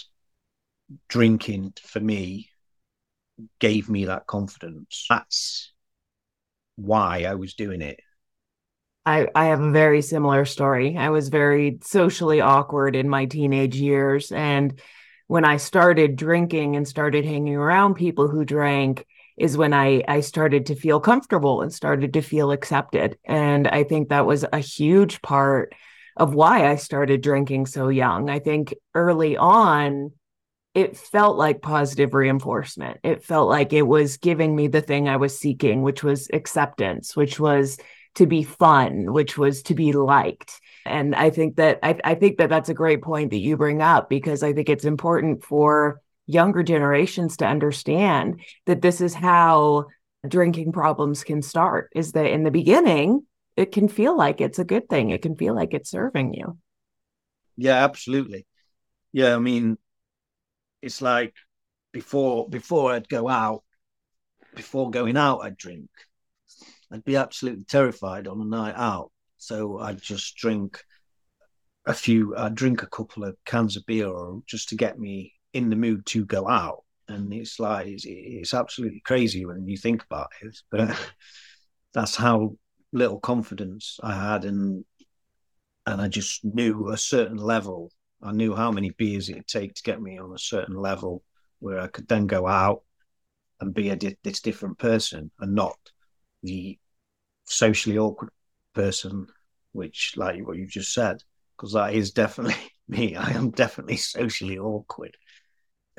drinking 1.07 1.73
for 1.81 1.99
me 1.99 2.49
gave 3.59 3.89
me 3.89 4.05
that 4.05 4.27
confidence. 4.27 5.07
That's 5.09 5.73
why 6.75 7.23
I 7.23 7.35
was 7.35 7.55
doing 7.55 7.81
it. 7.81 7.99
I, 9.05 9.27
I 9.35 9.45
have 9.45 9.59
a 9.59 9.71
very 9.71 10.01
similar 10.01 10.45
story. 10.45 10.97
I 10.97 11.09
was 11.09 11.29
very 11.29 11.79
socially 11.83 12.39
awkward 12.39 12.95
in 12.95 13.09
my 13.09 13.25
teenage 13.25 13.75
years. 13.75 14.31
And 14.31 14.79
when 15.27 15.43
I 15.45 15.57
started 15.57 16.15
drinking 16.15 16.75
and 16.75 16.87
started 16.87 17.25
hanging 17.25 17.55
around 17.55 17.95
people 17.95 18.29
who 18.29 18.45
drank, 18.45 19.05
is 19.37 19.57
when 19.57 19.73
I 19.73 20.03
I 20.07 20.19
started 20.19 20.67
to 20.67 20.75
feel 20.75 20.99
comfortable 20.99 21.61
and 21.61 21.73
started 21.73 22.13
to 22.13 22.21
feel 22.21 22.51
accepted. 22.51 23.17
And 23.25 23.67
I 23.67 23.83
think 23.83 24.09
that 24.09 24.25
was 24.25 24.45
a 24.51 24.59
huge 24.59 25.21
part 25.21 25.73
of 26.17 26.35
why 26.35 26.69
I 26.69 26.75
started 26.75 27.21
drinking 27.21 27.65
so 27.65 27.89
young. 27.89 28.29
I 28.29 28.39
think 28.39 28.75
early 28.93 29.35
on 29.37 30.11
it 30.73 30.97
felt 30.97 31.37
like 31.37 31.61
positive 31.61 32.13
reinforcement. 32.13 32.99
It 33.03 33.23
felt 33.23 33.47
like 33.47 33.73
it 33.73 33.83
was 33.83 34.17
giving 34.17 34.55
me 34.55 34.67
the 34.67 34.81
thing 34.81 35.07
I 35.07 35.17
was 35.17 35.37
seeking, 35.37 35.83
which 35.83 36.03
was 36.03 36.29
acceptance, 36.33 37.15
which 37.15 37.39
was 37.39 37.77
to 38.15 38.25
be 38.25 38.43
fun, 38.43 39.11
which 39.13 39.37
was 39.37 39.63
to 39.63 39.75
be 39.75 39.91
liked. 39.91 40.59
And 40.85 41.15
I 41.15 41.29
think 41.29 41.57
that 41.57 41.79
I, 41.83 41.99
I 42.03 42.15
think 42.15 42.37
that 42.37 42.49
that's 42.49 42.69
a 42.69 42.73
great 42.73 43.01
point 43.01 43.31
that 43.31 43.37
you 43.37 43.55
bring 43.55 43.81
up 43.81 44.09
because 44.09 44.43
I 44.43 44.53
think 44.53 44.69
it's 44.69 44.85
important 44.85 45.43
for 45.43 46.01
younger 46.25 46.63
generations 46.63 47.37
to 47.37 47.45
understand 47.45 48.41
that 48.65 48.81
this 48.81 49.01
is 49.01 49.13
how 49.13 49.85
drinking 50.27 50.71
problems 50.71 51.23
can 51.23 51.41
start 51.41 51.89
is 51.93 52.13
that 52.13 52.27
in 52.27 52.43
the 52.43 52.51
beginning 52.51 53.25
it 53.55 53.71
can 53.71 53.87
feel 53.87 54.17
like 54.17 54.41
it's 54.41 54.57
a 54.59 54.65
good 54.65 54.89
thing. 54.89 55.11
It 55.11 55.21
can 55.21 55.35
feel 55.35 55.53
like 55.55 55.73
it's 55.73 55.91
serving 55.91 56.33
you. 56.33 56.57
Yeah 57.55 57.83
absolutely. 57.83 58.47
Yeah 59.11 59.35
i 59.35 59.39
mean 59.39 59.77
it's 60.81 61.01
like 61.01 61.35
before 61.91 62.49
before 62.49 62.93
i'd 62.93 63.07
go 63.07 63.29
out 63.29 63.63
before 64.55 64.89
going 64.89 65.17
out 65.17 65.39
i'd 65.39 65.57
drink. 65.57 65.89
I'd 66.91 67.03
be 67.03 67.15
absolutely 67.15 67.65
terrified 67.65 68.27
on 68.27 68.41
a 68.41 68.45
night 68.45 68.75
out. 68.75 69.11
So 69.37 69.79
i'd 69.79 70.01
just 70.01 70.35
drink 70.37 70.83
a 71.85 71.93
few 71.93 72.35
i'd 72.37 72.55
drink 72.55 72.81
a 72.81 72.87
couple 72.87 73.23
of 73.25 73.35
cans 73.45 73.75
of 73.75 73.85
beer 73.85 74.07
or 74.07 74.41
just 74.47 74.69
to 74.69 74.75
get 74.75 74.97
me 74.97 75.32
in 75.53 75.69
the 75.69 75.75
mood 75.75 76.05
to 76.07 76.25
go 76.25 76.47
out. 76.49 76.83
And 77.07 77.33
it's 77.33 77.59
like 77.59 77.87
it's, 77.87 78.05
it's 78.07 78.53
absolutely 78.53 79.01
crazy 79.01 79.45
when 79.45 79.67
you 79.67 79.77
think 79.77 80.03
about 80.03 80.29
it, 80.41 80.57
but 80.71 80.97
that's 81.93 82.15
how 82.15 82.57
little 82.93 83.19
confidence 83.19 83.99
I 84.03 84.13
had, 84.15 84.45
and 84.45 84.85
and 85.85 86.01
I 86.01 86.07
just 86.07 86.43
knew 86.45 86.89
a 86.89 86.97
certain 86.97 87.37
level. 87.37 87.91
I 88.21 88.31
knew 88.31 88.55
how 88.55 88.71
many 88.71 88.91
beers 88.91 89.29
it'd 89.29 89.47
take 89.47 89.73
to 89.75 89.83
get 89.83 90.01
me 90.01 90.17
on 90.17 90.33
a 90.33 90.37
certain 90.39 90.75
level 90.75 91.23
where 91.59 91.79
I 91.79 91.87
could 91.87 92.07
then 92.07 92.27
go 92.27 92.47
out 92.47 92.83
and 93.61 93.73
be 93.73 93.89
a 93.89 93.95
di- 93.95 94.17
this 94.23 94.41
different 94.41 94.79
person 94.79 95.31
and 95.39 95.55
not 95.55 95.77
the 96.43 96.79
socially 97.45 97.97
awkward 97.97 98.31
person, 98.73 99.27
which, 99.73 100.13
like 100.17 100.45
what 100.47 100.57
you've 100.57 100.71
just 100.71 100.93
said, 100.93 101.23
because 101.57 101.73
that 101.73 101.93
is 101.95 102.11
definitely 102.11 102.55
me. 102.87 103.15
I 103.15 103.31
am 103.31 103.51
definitely 103.51 103.97
socially 103.97 104.57
awkward. 104.59 105.17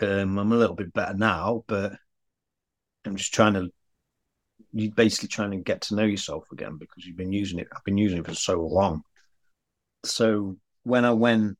Um, 0.00 0.38
I'm 0.38 0.52
a 0.52 0.56
little 0.56 0.76
bit 0.76 0.92
better 0.92 1.14
now, 1.14 1.64
but 1.66 1.92
I'm 3.04 3.16
just 3.16 3.34
trying 3.34 3.54
to. 3.54 3.70
You're 4.72 4.92
basically 4.92 5.28
trying 5.28 5.52
to 5.52 5.58
get 5.58 5.82
to 5.82 5.94
know 5.94 6.04
yourself 6.04 6.46
again 6.52 6.78
because 6.78 7.06
you've 7.06 7.16
been 7.16 7.32
using 7.32 7.58
it. 7.60 7.68
I've 7.74 7.84
been 7.84 7.98
using 7.98 8.18
it 8.18 8.26
for 8.26 8.34
so 8.34 8.60
long. 8.60 9.02
So 10.04 10.56
when 10.82 11.04
I 11.04 11.12
went, 11.12 11.56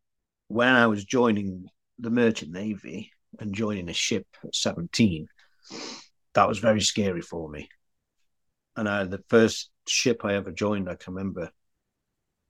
when 0.49 0.69
I 0.69 0.87
was 0.89 1.05
joining 1.05 1.67
the 1.99 2.11
Merchant 2.11 2.53
Navy 2.53 3.13
and 3.39 3.55
joining 3.55 3.89
a 3.89 3.93
ship 3.93 4.27
at 4.43 4.55
17, 4.55 5.29
that 6.35 6.49
was 6.49 6.59
very 6.59 6.81
scary 6.81 7.21
for 7.21 7.49
me. 7.49 7.69
And 8.77 8.89
I, 8.89 9.05
the 9.05 9.23
first 9.29 9.71
ship 9.87 10.25
I 10.25 10.35
ever 10.35 10.51
joined, 10.51 10.89
I 10.89 10.97
can 10.97 11.15
remember 11.15 11.51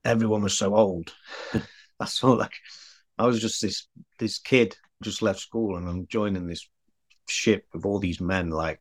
everyone 0.05 0.43
was 0.43 0.57
so 0.57 0.75
old. 0.75 1.15
I 2.01 2.05
saw 2.07 2.33
like 2.33 2.55
I 3.19 3.27
was 3.27 3.41
just 3.41 3.63
this 3.63 3.87
this 4.19 4.39
kid 4.39 4.77
just 5.05 5.23
left 5.23 5.41
school 5.41 5.77
and 5.77 5.89
I'm 5.89 6.07
joining 6.07 6.47
this 6.47 6.69
ship 7.29 7.67
with 7.73 7.85
all 7.85 7.99
these 7.99 8.21
men 8.21 8.51
like 8.51 8.81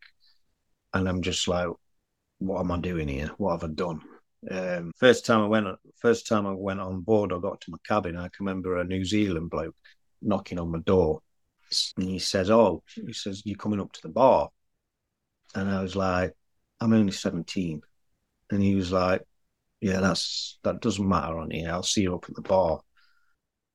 and 0.94 1.08
I'm 1.08 1.22
just 1.22 1.48
like 1.48 1.68
what 2.40 2.60
am 2.60 2.72
I 2.72 2.80
doing 2.80 3.08
here? 3.08 3.32
What 3.38 3.62
have 3.62 3.70
I 3.70 3.74
done? 3.74 4.02
Um, 4.50 4.92
first 4.98 5.26
time 5.26 5.42
I 5.42 5.48
went 5.48 5.68
first 5.98 6.28
time 6.28 6.46
I 6.46 6.52
went 6.52 6.82
on 6.82 7.02
board 7.02 7.32
I 7.32 7.40
got 7.40 7.62
to 7.62 7.72
my 7.72 7.78
cabin 7.88 8.18
I 8.18 8.30
can 8.30 8.46
remember 8.46 8.78
a 8.78 8.84
New 8.84 9.06
Zealand 9.06 9.50
bloke 9.50 9.76
knocking 10.22 10.60
on 10.60 10.72
my 10.72 10.80
door 10.80 11.22
and 11.98 12.10
he 12.10 12.20
says 12.20 12.50
oh 12.50 12.84
he 12.94 13.14
says 13.14 13.42
you're 13.46 13.58
coming 13.58 13.80
up 13.80 13.92
to 13.94 14.02
the 14.02 14.10
bar 14.10 14.50
and 15.56 15.70
I 15.70 15.82
was 15.82 15.96
like 15.96 16.34
I'm 16.82 16.94
only 16.94 17.14
17 17.14 17.82
and 18.52 18.62
he 18.62 18.76
was 18.76 18.92
like 18.92 19.22
yeah, 19.84 20.00
that's 20.00 20.60
that 20.64 20.80
doesn't 20.80 21.08
matter 21.08 21.38
on 21.38 21.52
here. 21.52 21.70
I'll 21.70 21.84
see 21.84 22.04
you 22.04 22.16
up 22.16 22.26
at 22.30 22.36
the 22.36 22.42
bar. 22.42 22.80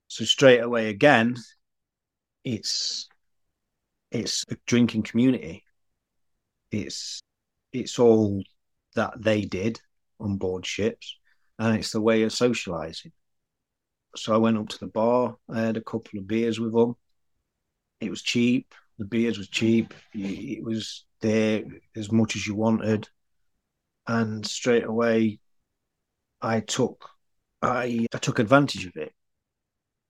So 0.06 0.24
straight 0.24 0.60
away 0.60 0.88
again, 0.88 1.36
it's 2.44 3.08
it's 4.10 4.44
a 4.50 4.56
drinking 4.66 5.02
community. 5.02 5.64
It's 6.70 7.20
it's 7.72 7.98
all 7.98 8.42
that 8.94 9.22
they 9.22 9.42
did 9.42 9.80
on 10.20 10.36
board 10.36 10.66
ships, 10.66 11.18
and 11.58 11.76
it's 11.76 11.92
the 11.92 12.00
way 12.00 12.22
of 12.22 12.32
socializing. 12.32 13.12
So 14.16 14.34
I 14.34 14.38
went 14.38 14.58
up 14.58 14.68
to 14.70 14.78
the 14.78 14.86
bar. 14.86 15.36
I 15.48 15.60
had 15.60 15.76
a 15.76 15.82
couple 15.82 16.18
of 16.18 16.26
beers 16.26 16.58
with 16.58 16.72
them. 16.72 16.96
It 18.00 18.10
was 18.10 18.22
cheap. 18.22 18.74
The 18.98 19.04
beers 19.04 19.38
was 19.38 19.48
cheap. 19.48 19.94
It 20.14 20.64
was 20.64 21.04
there 21.20 21.64
as 21.96 22.10
much 22.10 22.36
as 22.36 22.46
you 22.46 22.54
wanted, 22.54 23.08
and 24.06 24.44
straight 24.46 24.84
away 24.84 25.38
I 26.40 26.60
took 26.60 27.10
I 27.62 28.06
I 28.12 28.18
took 28.18 28.38
advantage 28.38 28.86
of 28.86 28.96
it 28.96 29.12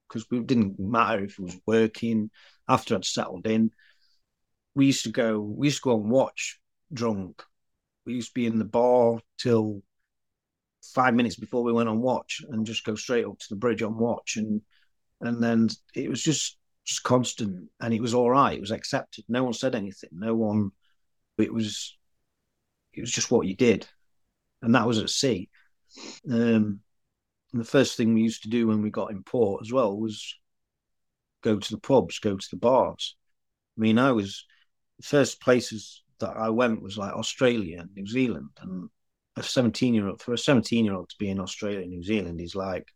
because 0.09 0.27
it 0.31 0.47
didn't 0.47 0.79
matter 0.79 1.25
if 1.25 1.39
it 1.39 1.43
was 1.43 1.61
working. 1.67 2.31
After 2.69 2.95
I'd 2.95 3.05
settled 3.05 3.47
in, 3.47 3.71
we 4.75 4.87
used 4.87 5.05
to 5.05 5.11
go. 5.11 5.41
We 5.41 5.69
used 5.69 5.79
to 5.83 5.89
go 5.89 6.01
and 6.01 6.11
watch 6.11 6.59
drunk. 6.93 7.43
We 8.07 8.15
used 8.15 8.29
to 8.29 8.35
be 8.35 8.47
in 8.47 8.59
the 8.59 8.65
bar 8.65 9.21
till 9.39 9.83
five 10.95 11.15
minutes 11.15 11.37
before 11.37 11.63
we 11.63 11.73
went 11.73 11.89
on 11.89 12.01
watch, 12.01 12.43
and 12.49 12.67
just 12.67 12.85
go 12.85 12.95
straight 12.95 13.27
up 13.27 13.39
to 13.39 13.47
the 13.51 13.57
bridge 13.57 13.83
on 13.83 13.99
watch, 13.99 14.37
and 14.37 14.63
and 15.21 15.43
then 15.43 15.69
it 15.95 16.09
was 16.09 16.23
just 16.23 16.59
just 16.85 17.03
constant, 17.03 17.69
and 17.81 17.93
it 17.93 18.01
was 18.01 18.15
all 18.15 18.31
right. 18.31 18.57
It 18.57 18.61
was 18.61 18.71
accepted. 18.71 19.25
No 19.29 19.45
one 19.45 19.53
said 19.53 19.75
anything. 19.75 20.11
No 20.13 20.35
one. 20.35 20.71
It 21.39 21.53
was 21.53 21.97
it 22.93 23.01
was 23.01 23.11
just 23.11 23.31
what 23.31 23.47
you 23.47 23.55
did, 23.55 23.87
and 24.63 24.75
that 24.75 24.87
was 24.87 24.99
at 24.99 25.11
sea. 25.11 25.49
Um, 26.31 26.81
the 27.53 27.65
first 27.65 27.97
thing 27.97 28.15
we 28.15 28.23
used 28.23 28.43
to 28.43 28.51
do 28.51 28.67
when 28.67 28.83
we 28.83 28.91
got 28.91 29.11
in 29.11 29.23
port 29.23 29.63
as 29.63 29.73
well 29.73 29.97
was 29.97 30.37
go 31.43 31.59
to 31.59 31.71
the 31.71 31.81
pubs, 31.81 32.19
go 32.19 32.37
to 32.37 32.49
the 32.51 32.57
bars. 32.57 33.17
I 33.77 33.81
mean, 33.81 33.99
I 33.99 34.13
was 34.13 34.45
the 34.99 35.07
first 35.07 35.41
places 35.41 36.03
that 36.21 36.37
I 36.37 36.51
went 36.51 36.83
was 36.83 36.99
like 36.99 37.13
Australia 37.13 37.81
and 37.81 37.91
New 37.95 38.07
Zealand, 38.07 38.51
and 38.61 38.91
a 39.37 39.43
seventeen 39.43 39.95
year 39.95 40.09
old 40.09 40.21
for 40.21 40.33
a 40.33 40.39
seventeen 40.39 40.85
year 40.85 40.95
old 40.95 41.09
to 41.11 41.17
be 41.19 41.31
in 41.31 41.41
Australia 41.41 41.81
and 41.81 41.91
New 41.91 42.03
Zealand 42.03 42.41
is 42.41 42.55
like, 42.55 42.89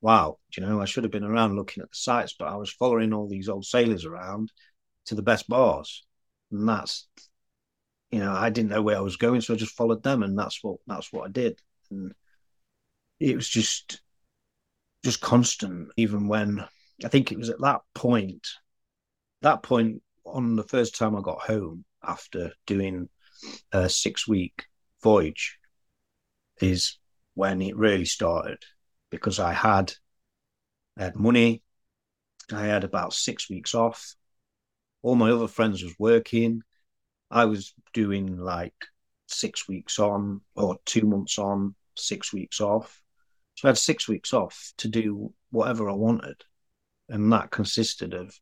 wow, 0.00 0.38
you 0.56 0.62
know, 0.62 0.80
I 0.80 0.84
should 0.84 1.04
have 1.04 1.10
been 1.10 1.24
around 1.24 1.56
looking 1.56 1.82
at 1.82 1.90
the 1.90 1.96
sites, 1.96 2.34
but 2.38 2.48
I 2.48 2.56
was 2.56 2.70
following 2.70 3.12
all 3.12 3.26
these 3.26 3.48
old 3.48 3.64
sailors 3.64 4.04
around 4.04 4.52
to 5.06 5.14
the 5.14 5.22
best 5.22 5.48
bars, 5.48 6.04
and 6.52 6.68
that's, 6.68 7.08
you 8.10 8.18
know, 8.18 8.32
I 8.32 8.50
didn't 8.50 8.70
know 8.70 8.82
where 8.82 8.98
I 8.98 9.00
was 9.00 9.16
going, 9.16 9.40
so 9.40 9.54
I 9.54 9.56
just 9.56 9.76
followed 9.76 10.02
them, 10.02 10.22
and 10.22 10.38
that's 10.38 10.62
what 10.62 10.76
that's 10.86 11.12
what 11.12 11.26
I 11.26 11.30
did, 11.30 11.58
and 11.90 12.12
it 13.20 13.34
was 13.34 13.48
just 13.48 14.00
just 15.04 15.20
constant 15.20 15.88
even 15.96 16.28
when 16.28 16.64
i 17.04 17.08
think 17.08 17.30
it 17.30 17.38
was 17.38 17.48
at 17.48 17.60
that 17.60 17.80
point 17.94 18.48
that 19.42 19.62
point 19.62 20.02
on 20.24 20.56
the 20.56 20.64
first 20.64 20.96
time 20.96 21.16
i 21.16 21.20
got 21.20 21.40
home 21.40 21.84
after 22.02 22.52
doing 22.66 23.08
a 23.72 23.88
six 23.88 24.26
week 24.26 24.66
voyage 25.02 25.58
is 26.60 26.98
when 27.34 27.62
it 27.62 27.76
really 27.76 28.04
started 28.04 28.58
because 29.10 29.38
i 29.38 29.52
had 29.52 29.92
I 30.96 31.04
had 31.04 31.16
money 31.16 31.62
i 32.52 32.66
had 32.66 32.84
about 32.84 33.12
six 33.12 33.48
weeks 33.48 33.74
off 33.74 34.14
all 35.02 35.14
my 35.14 35.30
other 35.30 35.48
friends 35.48 35.82
was 35.82 35.94
working 35.98 36.62
i 37.30 37.44
was 37.44 37.74
doing 37.92 38.38
like 38.38 38.74
six 39.28 39.68
weeks 39.68 39.98
on 39.98 40.40
or 40.56 40.78
two 40.84 41.02
months 41.02 41.38
on 41.38 41.74
six 41.96 42.32
weeks 42.32 42.60
off 42.60 43.00
so 43.58 43.66
I 43.66 43.70
had 43.70 43.78
six 43.78 44.06
weeks 44.06 44.32
off 44.32 44.72
to 44.76 44.86
do 44.86 45.32
whatever 45.50 45.90
I 45.90 45.94
wanted. 45.94 46.44
And 47.08 47.32
that 47.32 47.50
consisted 47.50 48.14
of 48.14 48.32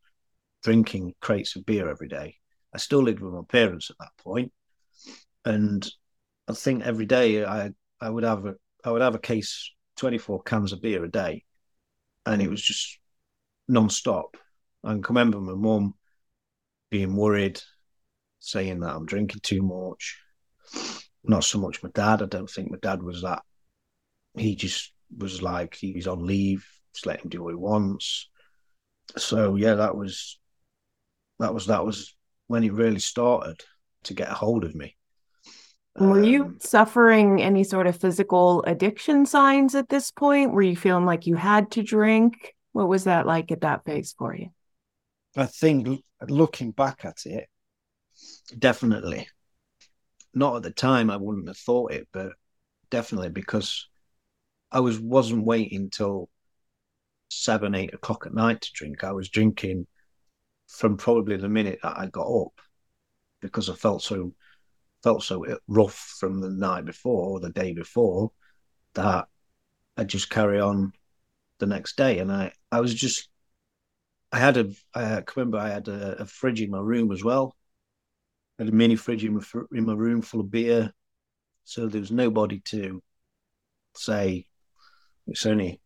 drinking 0.63 1.15
crates 1.23 1.57
of 1.57 1.65
beer 1.65 1.89
every 1.89 2.09
day. 2.09 2.37
I 2.75 2.77
still 2.77 3.03
lived 3.03 3.21
with 3.21 3.33
my 3.33 3.41
parents 3.49 3.89
at 3.89 3.97
that 3.99 4.11
point, 4.23 4.53
And 5.47 5.91
I 6.47 6.53
think 6.53 6.85
every 6.85 7.07
day 7.07 7.47
I 7.47 7.71
I 7.99 8.11
would 8.11 8.25
have 8.25 8.45
a 8.45 8.57
I 8.85 8.91
would 8.91 9.01
have 9.01 9.15
a 9.15 9.19
case 9.19 9.73
24 9.97 10.43
cans 10.43 10.75
of 10.75 10.83
beer 10.83 11.03
a 11.03 11.11
day. 11.11 11.45
And 12.27 12.43
it 12.43 12.51
was 12.51 12.61
just 12.61 12.99
non-stop. 13.69 14.37
I 14.85 14.91
can 14.91 15.03
remember 15.09 15.41
my 15.41 15.55
mum 15.55 15.95
being 16.91 17.17
worried, 17.17 17.63
saying 18.41 18.81
that 18.81 18.95
I'm 18.95 19.07
drinking 19.07 19.41
too 19.43 19.63
much. 19.63 20.19
Not 21.25 21.45
so 21.45 21.59
much 21.59 21.83
my 21.83 21.89
dad. 21.95 22.21
I 22.21 22.27
don't 22.27 22.51
think 22.51 22.71
my 22.71 22.77
dad 22.83 23.03
was 23.03 23.23
that. 23.23 23.41
He 24.37 24.55
just 24.55 24.93
was 25.17 25.43
like 25.43 25.75
he's 25.75 26.07
on 26.07 26.27
leave, 26.27 26.67
just 26.95 27.07
let 27.07 27.21
him 27.21 27.31
do 27.31 27.43
what 27.43 27.51
he 27.51 27.57
wants. 27.57 28.29
So 29.17 29.57
yeah, 29.57 29.75
that 29.75 29.97
was 29.97 30.39
that 31.39 31.55
was 31.55 31.67
that 31.67 31.85
was 31.85 32.15
when 32.47 32.63
he 32.63 32.71
really 32.71 32.99
started 32.99 33.63
to 34.05 34.15
get 34.15 34.31
a 34.31 34.35
hold 34.35 34.65
of 34.65 34.75
me. 34.75 34.97
Were 35.99 36.23
you 36.23 36.45
um, 36.45 36.59
suffering 36.61 37.41
any 37.41 37.65
sort 37.65 37.87
of 37.87 37.97
physical 37.97 38.63
addiction 38.65 39.25
signs 39.25 39.75
at 39.75 39.89
this 39.89 40.11
point? 40.11 40.53
Were 40.53 40.63
you 40.63 40.77
feeling 40.77 41.07
like 41.07 41.27
you 41.27 41.37
had 41.37 41.71
to 41.73 41.83
drink? 41.83 42.55
What 42.73 42.89
was 42.89 43.05
that 43.05 43.27
like 43.27 43.51
at 43.51 43.63
that 43.63 43.85
phase 43.85 44.15
for 44.19 44.35
you? 44.35 44.49
I 45.37 45.47
think 45.47 46.03
looking 46.29 46.71
back 46.73 47.05
at 47.05 47.25
it, 47.25 47.49
definitely. 48.59 49.29
Not 50.35 50.57
at 50.57 50.63
the 50.63 50.71
time, 50.71 51.11
I 51.11 51.17
wouldn't 51.17 51.49
have 51.49 51.57
thought 51.57 51.93
it, 51.93 52.09
but 52.13 52.33
definitely 52.91 53.31
because 53.31 53.89
I 54.71 54.81
was 54.81 54.99
wasn't 54.99 55.45
waiting 55.45 55.91
till 55.91 56.29
seven, 57.31 57.75
eight 57.75 57.95
o'clock 57.95 58.27
at 58.27 58.35
night 58.35 58.61
to 58.63 58.73
drink. 58.73 59.05
I 59.05 59.13
was 59.13 59.29
drinking 59.29 59.87
from 60.69 60.97
probably 60.97 61.37
the 61.37 61.49
minute 61.49 61.79
that 61.83 61.99
I 61.99 62.07
got 62.07 62.27
up 62.27 62.61
because 63.41 63.71
I 63.71 63.75
felt 63.75 64.03
so 64.03 64.35
felt 65.03 65.23
so 65.23 65.45
rough 65.69 66.17
from 66.19 66.41
the 66.41 66.51
night 66.51 66.85
before 66.85 67.31
or 67.31 67.41
the 67.41 67.51
day 67.51 67.73
before 67.73 68.33
that 68.95 69.29
I 69.97 70.05
just 70.05 70.31
carry 70.31 70.61
on 70.61 70.93
the 71.59 71.67
next 71.67 71.97
day. 71.97 72.19
And 72.19 72.33
I 72.33 72.53
I 72.73 72.81
was 72.81 72.95
just 72.95 73.29
I 74.33 74.39
had 74.39 74.57
a 74.57 74.71
I 74.95 75.23
remember 75.37 75.59
I 75.59 75.69
had 75.69 75.89
a, 75.89 76.23
a 76.23 76.27
fridge 76.27 76.61
in 76.61 76.71
my 76.71 76.81
room 76.81 77.13
as 77.13 77.23
well. 77.23 77.57
I 78.59 78.65
had 78.65 78.73
a 78.73 78.77
mini 78.77 78.97
fridge 78.97 79.25
in 79.25 79.35
my, 79.35 79.43
in 79.73 79.87
my 79.87 79.95
room 79.95 80.23
full 80.23 80.41
of 80.41 80.51
beer, 80.51 80.93
so 81.65 81.87
there 81.87 82.01
was 82.01 82.11
nobody 82.11 82.61
to 82.61 83.03
say 83.95 84.47
it's 85.27 85.47
only, 85.47 85.81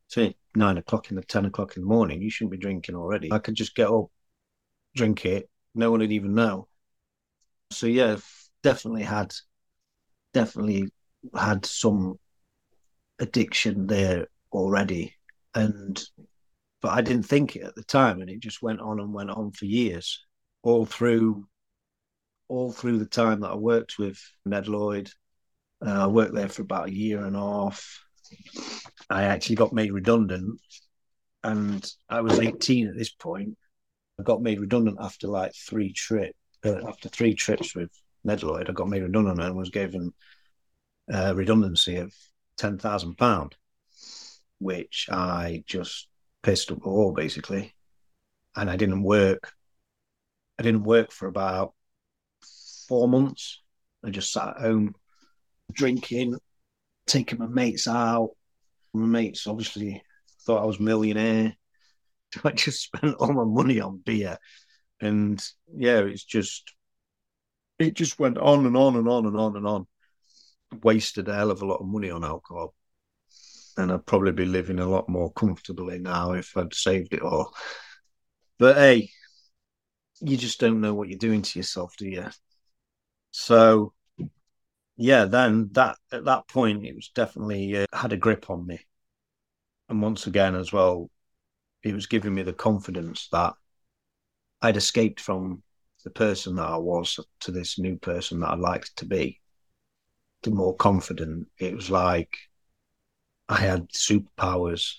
nine 0.57 0.79
o'clock 0.79 1.11
in 1.11 1.17
the 1.17 1.23
10 1.23 1.47
o'clock 1.47 1.77
in 1.77 1.83
the 1.83 1.89
morning. 1.89 2.21
You 2.21 2.31
shouldn't 2.31 2.51
be 2.53 2.59
drinking 2.59 2.97
already. 2.97 3.33
I 3.33 3.39
could 3.39 3.55
just 3.55 3.75
get 3.75 3.89
up, 3.89 4.07
drink 4.97 5.25
it. 5.25 5.49
No 5.75 5.91
one 5.91 6.01
would 6.01 6.13
even 6.13 6.35
know. 6.35 6.67
So, 7.71 7.87
yeah, 7.87 8.17
definitely 8.63 9.05
had, 9.05 9.33
definitely 10.35 10.91
had 11.35 11.65
some 11.65 12.19
addiction 13.21 13.87
there 13.87 14.27
already, 14.53 15.15
and 15.55 16.03
but 16.81 16.93
I 16.93 17.03
didn't 17.03 17.25
think 17.25 17.57
it 17.57 17.63
at 17.63 17.75
the 17.75 17.85
time, 17.85 18.21
and 18.21 18.31
it 18.31 18.41
just 18.41 18.63
went 18.63 18.81
on 18.81 18.99
and 18.99 19.13
went 19.13 19.31
on 19.31 19.53
for 19.53 19.67
years, 19.67 20.25
all 20.63 20.87
through 20.87 21.47
all 22.49 22.73
through 22.73 22.99
the 22.99 23.07
time 23.07 23.41
that 23.41 23.53
I 23.53 23.55
worked 23.55 23.99
with 23.99 24.21
Nedloyd. 24.49 25.13
Uh, 25.85 26.05
I 26.05 26.07
worked 26.09 26.35
there 26.35 26.49
for 26.49 26.63
about 26.63 26.89
a 26.89 26.93
year 26.93 27.25
and 27.25 27.37
a 27.37 27.39
half. 27.39 28.05
I 29.11 29.25
actually 29.25 29.57
got 29.57 29.73
made 29.73 29.93
redundant, 29.93 30.61
and 31.43 31.85
I 32.09 32.21
was 32.21 32.39
18 32.39 32.87
at 32.87 32.97
this 32.97 33.11
point. 33.11 33.59
I 34.19 34.23
got 34.23 34.41
made 34.41 34.61
redundant 34.61 34.99
after 35.01 35.27
like 35.27 35.53
three 35.55 35.93
trips. 35.93 36.37
Uh, 36.65 36.87
after 36.87 37.09
three 37.09 37.35
trips 37.35 37.75
with 37.75 37.91
Nedloyd, 38.27 38.69
I 38.69 38.73
got 38.73 38.89
made 38.89 39.03
redundant 39.03 39.41
and 39.41 39.57
was 39.57 39.71
given 39.71 40.13
a 41.09 41.35
redundancy 41.35 41.97
of 41.97 42.15
ten 42.57 42.79
thousand 42.79 43.17
pound, 43.17 43.57
which 44.59 45.09
I 45.11 45.65
just 45.67 46.07
pissed 46.43 46.71
up 46.71 46.83
the 46.83 46.89
wall 46.89 47.13
basically, 47.13 47.75
and 48.55 48.71
I 48.71 48.77
didn't 48.77 49.03
work. 49.03 49.53
I 50.59 50.63
didn't 50.63 50.85
work 50.85 51.13
for 51.13 51.27
about 51.27 51.73
four 52.87 53.09
months. 53.09 53.63
I 54.05 54.11
just 54.11 54.33
sat 54.33 54.49
at 54.49 54.61
home 54.61 54.95
drinking, 55.73 56.37
taking 57.07 57.39
my 57.39 57.47
mates 57.47 57.89
out. 57.89 58.33
My 58.93 59.07
mates 59.07 59.47
obviously 59.47 60.03
thought 60.43 60.63
I 60.63 60.67
was 60.67 60.81
millionaire. 60.81 61.55
So 62.33 62.43
I 62.45 62.53
just 62.53 62.81
spent 62.85 63.17
all 63.17 63.33
my 63.33 63.43
money 63.43 63.81
on 63.81 63.99
beer. 64.05 64.39
And 65.01 65.45
yeah, 65.75 65.99
it's 65.99 66.23
just 66.23 66.73
it 67.81 67.95
just 67.95 68.21
went 68.21 68.39
on 68.39 68.67
and 68.67 68.77
on 68.77 68.95
and 68.95 69.09
on 69.09 69.27
and 69.27 69.37
on 69.37 69.57
and 69.57 69.67
on. 69.67 69.87
Wasted 70.83 71.27
a 71.29 71.35
hell 71.35 71.51
of 71.51 71.63
a 71.63 71.67
lot 71.67 71.81
of 71.81 71.89
money 71.89 72.09
on 72.11 72.23
alcohol. 72.23 72.75
And 73.77 73.91
I'd 73.91 74.07
probably 74.07 74.31
be 74.31 74.45
living 74.45 74.79
a 74.79 74.87
lot 74.87 75.09
more 75.09 75.33
comfortably 75.33 75.99
now 75.99 76.33
if 76.33 76.57
I'd 76.57 76.73
saved 76.73 77.15
it 77.15 77.23
all. 77.23 77.53
But 78.59 78.77
hey, 78.77 79.11
you 80.21 80.37
just 80.37 80.61
don't 80.61 80.81
know 80.81 80.95
what 80.95 81.09
you're 81.09 81.19
doing 81.19 81.43
to 81.43 81.59
yourself, 81.59 81.97
do 81.97 82.09
you? 82.09 82.27
So 83.33 83.93
yeah, 85.01 85.25
then 85.25 85.71
that 85.73 85.97
at 86.13 86.27
that 86.27 86.47
point 86.47 86.85
it 86.85 86.95
was 86.95 87.09
definitely 87.15 87.75
uh, 87.75 87.87
had 87.91 88.13
a 88.13 88.19
grip 88.19 88.51
on 88.51 88.67
me. 88.67 88.79
And 89.89 90.03
once 90.03 90.27
again 90.27 90.55
as 90.55 90.75
well, 90.75 91.11
it 91.83 91.95
was 91.95 92.07
giving 92.07 92.35
me 92.35 92.43
the 92.43 92.53
confidence 92.53 93.27
that 93.33 93.55
I'd 94.61 94.77
escaped 94.77 95.19
from 95.19 95.63
the 96.05 96.11
person 96.11 96.57
that 96.57 96.69
I 96.69 96.77
was 96.77 97.19
to 97.41 97.51
this 97.51 97.79
new 97.79 97.97
person 97.97 98.41
that 98.41 98.51
I 98.51 98.57
liked 98.57 98.95
to 98.97 99.07
be. 99.07 99.41
The 100.43 100.51
more 100.51 100.77
confident, 100.77 101.49
it 101.59 101.75
was 101.75 101.91
like 101.91 102.37
I 103.49 103.57
had 103.57 103.89
superpowers 103.89 104.97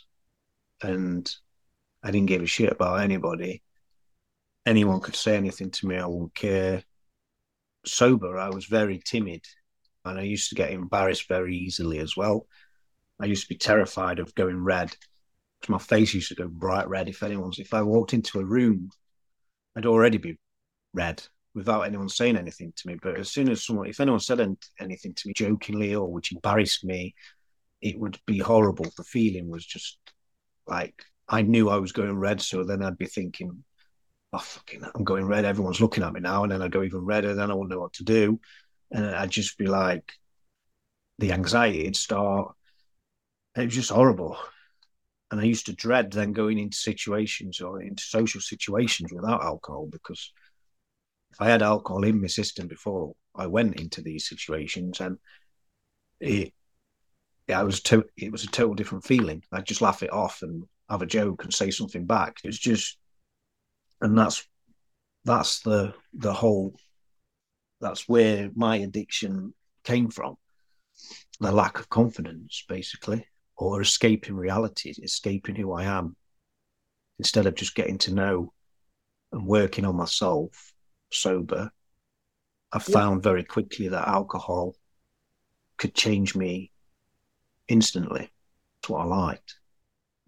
and 0.82 1.32
I 2.02 2.10
didn't 2.10 2.28
give 2.28 2.42
a 2.42 2.48
shit 2.48 2.72
about 2.72 3.02
anybody. 3.02 3.62
Anyone 4.66 5.00
could 5.00 5.16
say 5.16 5.38
anything 5.38 5.70
to 5.70 5.88
me, 5.88 5.98
I 5.98 6.08
wouldn't 6.08 6.34
care. 6.34 6.84
Sober, 7.86 8.40
I 8.40 8.50
was 8.50 8.66
very 8.66 9.00
timid 9.06 9.46
and 10.06 10.20
I 10.20 10.24
used 10.24 10.50
to 10.50 10.56
get 10.56 10.72
embarrassed 10.72 11.28
very 11.28 11.56
easily 11.56 12.00
as 12.00 12.18
well. 12.18 12.48
I 13.20 13.26
used 13.26 13.44
to 13.44 13.50
be 13.54 13.58
terrified 13.58 14.20
of 14.20 14.34
going 14.36 14.64
red 14.64 14.96
my 15.70 15.78
face 15.78 16.14
used 16.14 16.30
to 16.30 16.36
go 16.36 16.48
bright 16.48 16.88
red 16.88 17.08
if 17.08 17.24
anyone's 17.24 17.60
if 17.60 17.74
I 17.74 17.82
walked 17.82 18.14
into 18.14 18.40
a 18.40 18.46
room, 18.46 18.90
I'd 19.76 19.86
already 19.86 20.18
be 20.18 20.38
red 20.94 21.22
without 21.54 21.82
anyone 21.82 22.10
saying 22.10 22.38
anything 22.38 22.74
to 22.76 22.88
me. 22.88 22.98
But 23.02 23.18
as 23.18 23.32
soon 23.32 23.50
as 23.50 23.66
someone, 23.66 23.88
if 23.88 24.00
anyone 24.00 24.20
said 24.20 24.40
anything 24.80 25.14
to 25.14 25.28
me 25.28 25.34
jokingly 25.34 25.94
or 25.96 26.12
which 26.12 26.32
embarrassed 26.32 26.84
me, 26.84 27.14
it 27.82 28.00
would 28.00 28.20
be 28.26 28.40
horrible. 28.40 28.86
The 28.98 29.04
feeling 29.04 29.50
was 29.50 29.66
just 29.66 29.98
like 30.68 31.04
I 31.28 31.42
knew 31.42 31.70
I 31.70 31.78
was 31.78 31.92
going 31.92 32.18
red, 32.18 32.42
so 32.42 32.64
then 32.64 32.84
I'd 32.84 32.98
be 32.98 33.06
thinking, 33.06 33.64
"Oh 34.34 34.40
fucking, 34.40 34.84
I'm 34.96 35.04
going 35.04 35.26
red. 35.26 35.46
Everyone's 35.46 35.82
looking 35.82 36.04
at 36.04 36.14
me 36.14 36.22
now," 36.22 36.44
and 36.44 36.52
then 36.52 36.62
I'd 36.62 36.72
go 36.72 36.84
even 36.84 37.06
redder. 37.06 37.36
Then 37.36 37.52
I 37.52 37.54
wouldn't 37.54 37.72
know 37.72 37.80
what 37.80 37.94
to 37.94 38.04
do, 38.04 38.40
and 38.92 39.06
I'd 39.06 39.32
just 39.32 39.58
be 39.58 39.68
like, 39.68 40.14
the 41.18 41.32
anxiety 41.32 41.84
would 41.86 41.96
start. 41.96 42.56
It 43.56 43.66
was 43.66 43.76
just 43.76 43.92
horrible 43.92 44.38
and 45.32 45.40
I 45.40 45.46
used 45.46 45.66
to 45.68 45.74
dread 45.74 46.12
then 46.12 46.34
going 46.34 46.60
into 46.60 46.78
situations 46.78 47.62
or 47.62 47.82
into 47.82 48.04
social 48.04 48.42
situations 48.42 49.14
without 49.14 49.42
alcohol 49.42 49.88
because 49.90 50.34
if 51.32 51.40
I 51.40 51.50
had 51.50 51.62
alcohol 51.62 52.04
in 52.04 52.22
my 52.22 52.28
system 52.28 52.68
before 52.68 53.16
I 53.34 53.48
went 53.48 53.80
into 53.80 54.02
these 54.02 54.28
situations, 54.28 55.00
and 55.00 55.18
it, 56.20 56.54
it 57.48 57.66
was 57.66 57.82
to, 57.84 58.04
it 58.18 58.30
was 58.30 58.44
a 58.44 58.48
total 58.48 58.76
different 58.76 59.06
feeling. 59.06 59.42
I'd 59.54 59.66
just 59.66 59.82
laugh 59.82 60.04
it 60.04 60.12
off 60.12 60.42
and 60.42 60.66
have 60.90 61.02
a 61.02 61.06
joke 61.06 61.46
and 61.46 61.54
say 61.54 61.72
something 61.72 62.06
back. 62.06 62.40
It's 62.44 62.60
just, 62.60 62.98
and 64.02 64.18
that's 64.18 64.46
that's 65.24 65.62
the 65.62 65.94
the 66.14 66.34
whole. 66.34 66.76
That's 67.82 68.08
where 68.08 68.50
my 68.56 68.78
addiction 68.78 69.54
came 69.84 70.10
from. 70.10 70.36
The 71.40 71.52
lack 71.52 71.80
of 71.80 71.90
confidence, 71.90 72.64
basically 72.70 73.26
or 73.62 73.80
escaping 73.80 74.36
reality, 74.36 74.92
escaping 75.04 75.56
who 75.56 75.72
I 75.72 75.84
am, 75.84 76.16
instead 77.20 77.46
of 77.46 77.54
just 77.54 77.76
getting 77.76 78.00
to 78.00 78.14
know 78.14 78.54
and 79.32 79.46
working 79.46 79.86
on 79.86 79.96
myself 79.96 80.74
sober. 81.12 81.72
I 82.74 82.80
found 82.80 83.22
very 83.22 83.44
quickly 83.44 83.90
that 83.90 84.08
alcohol 84.08 84.76
could 85.78 85.94
change 85.94 86.36
me 86.36 86.72
instantly. 87.68 88.32
That's 88.82 88.90
what 88.90 89.02
I 89.02 89.06
liked. 89.06 89.56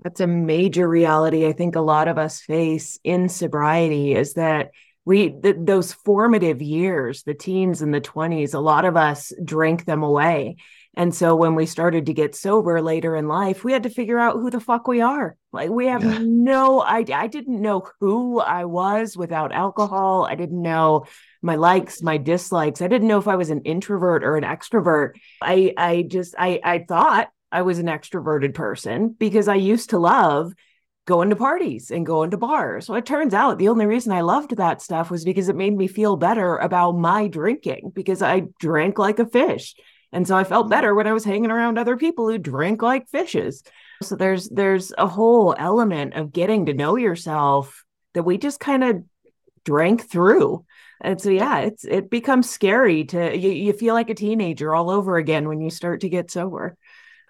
That's 0.03 0.21
a 0.21 0.27
major 0.27 0.87
reality 0.87 1.47
I 1.47 1.53
think 1.53 1.75
a 1.75 1.81
lot 1.81 2.07
of 2.07 2.19
us 2.19 2.39
face 2.39 2.99
in 3.03 3.29
sobriety 3.29 4.13
is 4.13 4.35
that 4.35 4.71
we 5.05 5.31
th- 5.31 5.57
those 5.59 5.93
formative 5.93 6.61
years, 6.61 7.23
the 7.23 7.33
teens 7.33 7.81
and 7.81 7.93
the 7.93 8.01
20s, 8.01 8.53
a 8.53 8.59
lot 8.59 8.85
of 8.85 8.95
us 8.95 9.31
drank 9.43 9.85
them 9.85 10.03
away 10.03 10.57
and 10.95 11.13
so 11.13 11.35
when 11.35 11.55
we 11.55 11.65
started 11.65 12.05
to 12.05 12.13
get 12.13 12.35
sober 12.35 12.79
later 12.81 13.15
in 13.15 13.27
life, 13.27 13.63
we 13.63 13.73
had 13.73 13.83
to 13.83 13.89
figure 13.89 14.19
out 14.19 14.35
who 14.35 14.51
the 14.51 14.59
fuck 14.59 14.87
we 14.87 15.01
are. 15.01 15.35
Like 15.51 15.71
we 15.71 15.87
have 15.87 16.03
yeah. 16.03 16.19
no 16.21 16.83
idea. 16.83 17.15
I 17.15 17.27
didn't 17.27 17.61
know 17.61 17.87
who 17.99 18.39
I 18.39 18.65
was 18.65 19.17
without 19.17 19.51
alcohol. 19.51 20.27
I 20.29 20.35
didn't 20.35 20.61
know 20.61 21.05
my 21.41 21.55
likes, 21.55 22.03
my 22.03 22.17
dislikes. 22.17 22.81
I 22.81 22.87
didn't 22.87 23.07
know 23.07 23.17
if 23.17 23.27
I 23.27 23.37
was 23.37 23.49
an 23.49 23.61
introvert 23.61 24.23
or 24.23 24.37
an 24.37 24.43
extrovert. 24.43 25.13
I 25.41 25.73
I 25.77 26.03
just 26.03 26.35
I 26.37 26.59
I 26.63 26.85
thought 26.87 27.29
I 27.51 27.63
was 27.63 27.79
an 27.79 27.87
extroverted 27.87 28.53
person 28.53 29.15
because 29.17 29.47
I 29.47 29.55
used 29.55 29.91
to 29.91 29.99
love 29.99 30.53
going 31.05 31.29
to 31.29 31.35
parties 31.35 31.91
and 31.91 32.05
going 32.05 32.31
to 32.31 32.37
bars. 32.37 32.85
So 32.85 32.93
it 32.95 33.05
turns 33.05 33.33
out 33.33 33.59
the 33.59 33.69
only 33.69 33.85
reason 33.85 34.11
I 34.13 34.21
loved 34.21 34.55
that 34.55 34.81
stuff 34.81 35.11
was 35.11 35.25
because 35.25 35.49
it 35.49 35.55
made 35.55 35.75
me 35.75 35.87
feel 35.87 36.15
better 36.15 36.57
about 36.57 36.93
my 36.93 37.27
drinking 37.27 37.91
because 37.93 38.21
I 38.21 38.43
drank 38.59 38.97
like 38.97 39.19
a 39.19 39.25
fish. 39.25 39.75
And 40.13 40.27
so 40.27 40.37
I 40.37 40.43
felt 40.43 40.65
mm-hmm. 40.65 40.71
better 40.71 40.95
when 40.95 41.07
I 41.07 41.13
was 41.13 41.25
hanging 41.25 41.51
around 41.51 41.77
other 41.77 41.97
people 41.97 42.29
who 42.29 42.37
drink 42.37 42.81
like 42.81 43.09
fishes. 43.09 43.63
So 44.01 44.15
there's 44.15 44.47
there's 44.49 44.93
a 44.97 45.07
whole 45.07 45.55
element 45.57 46.13
of 46.13 46.31
getting 46.31 46.67
to 46.67 46.73
know 46.73 46.95
yourself 46.95 47.83
that 48.13 48.23
we 48.23 48.37
just 48.37 48.59
kind 48.59 48.83
of 48.83 49.03
drank 49.65 50.09
through. 50.09 50.65
And 51.01 51.19
so 51.19 51.29
yeah, 51.29 51.59
it's 51.59 51.83
it 51.83 52.09
becomes 52.09 52.49
scary 52.49 53.05
to 53.05 53.37
you, 53.37 53.49
you 53.49 53.73
feel 53.73 53.93
like 53.93 54.09
a 54.09 54.15
teenager 54.15 54.73
all 54.73 54.89
over 54.89 55.17
again 55.17 55.47
when 55.47 55.59
you 55.59 55.69
start 55.69 56.01
to 56.01 56.09
get 56.09 56.31
sober. 56.31 56.77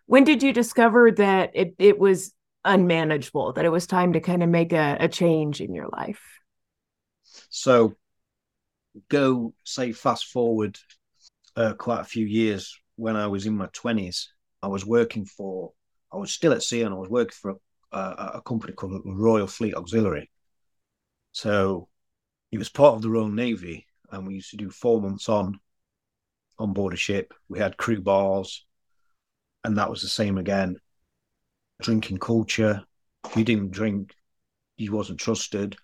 When 0.05 0.25
did 0.25 0.43
you 0.43 0.53
discover 0.53 1.11
that 1.11 1.51
it 1.53 1.75
it 1.79 1.97
was 1.97 2.33
unmanageable, 2.65 3.53
that 3.53 3.65
it 3.65 3.69
was 3.69 3.87
time 3.87 4.13
to 4.13 4.19
kind 4.19 4.43
of 4.43 4.49
make 4.49 4.73
a, 4.73 4.97
a 4.99 5.07
change 5.07 5.61
in 5.61 5.73
your 5.73 5.89
life? 5.89 6.21
So 7.49 7.95
go 9.09 9.53
say 9.63 9.91
fast 9.91 10.25
forward 10.27 10.77
uh, 11.55 11.73
quite 11.73 12.01
a 12.01 12.05
few 12.05 12.25
years 12.25 12.79
when 12.95 13.15
I 13.15 13.27
was 13.27 13.45
in 13.45 13.57
my 13.57 13.69
twenties. 13.73 14.31
I 14.61 14.67
was 14.67 14.85
working 14.85 15.25
for, 15.25 15.73
I 16.11 16.17
was 16.17 16.31
still 16.31 16.53
at 16.53 16.63
sea, 16.63 16.83
and 16.83 16.93
I 16.93 16.97
was 16.97 17.09
working 17.09 17.35
for 17.41 17.51
a, 17.51 17.97
a, 17.97 18.31
a 18.35 18.41
company 18.41 18.73
called 18.73 19.01
Royal 19.05 19.47
Fleet 19.47 19.75
Auxiliary. 19.75 20.29
So 21.31 21.89
it 22.51 22.59
was 22.59 22.69
part 22.69 22.95
of 22.95 23.01
the 23.01 23.09
Royal 23.09 23.29
Navy, 23.29 23.87
and 24.11 24.27
we 24.27 24.35
used 24.35 24.51
to 24.51 24.57
do 24.57 24.69
four 24.69 25.01
months 25.01 25.27
on 25.27 25.59
on 26.59 26.71
board 26.71 26.93
a 26.93 26.97
ship. 26.97 27.33
We 27.49 27.57
had 27.57 27.77
crew 27.77 27.99
bars, 27.99 28.65
and 29.63 29.77
that 29.77 29.89
was 29.89 30.01
the 30.01 30.07
same 30.07 30.37
again. 30.37 30.77
Drinking 31.83 32.17
culture. 32.17 32.81
If 33.25 33.35
you 33.35 33.43
didn't 33.43 33.71
drink, 33.71 34.15
you 34.77 34.93
wasn't 34.93 35.19
trusted. 35.19 35.75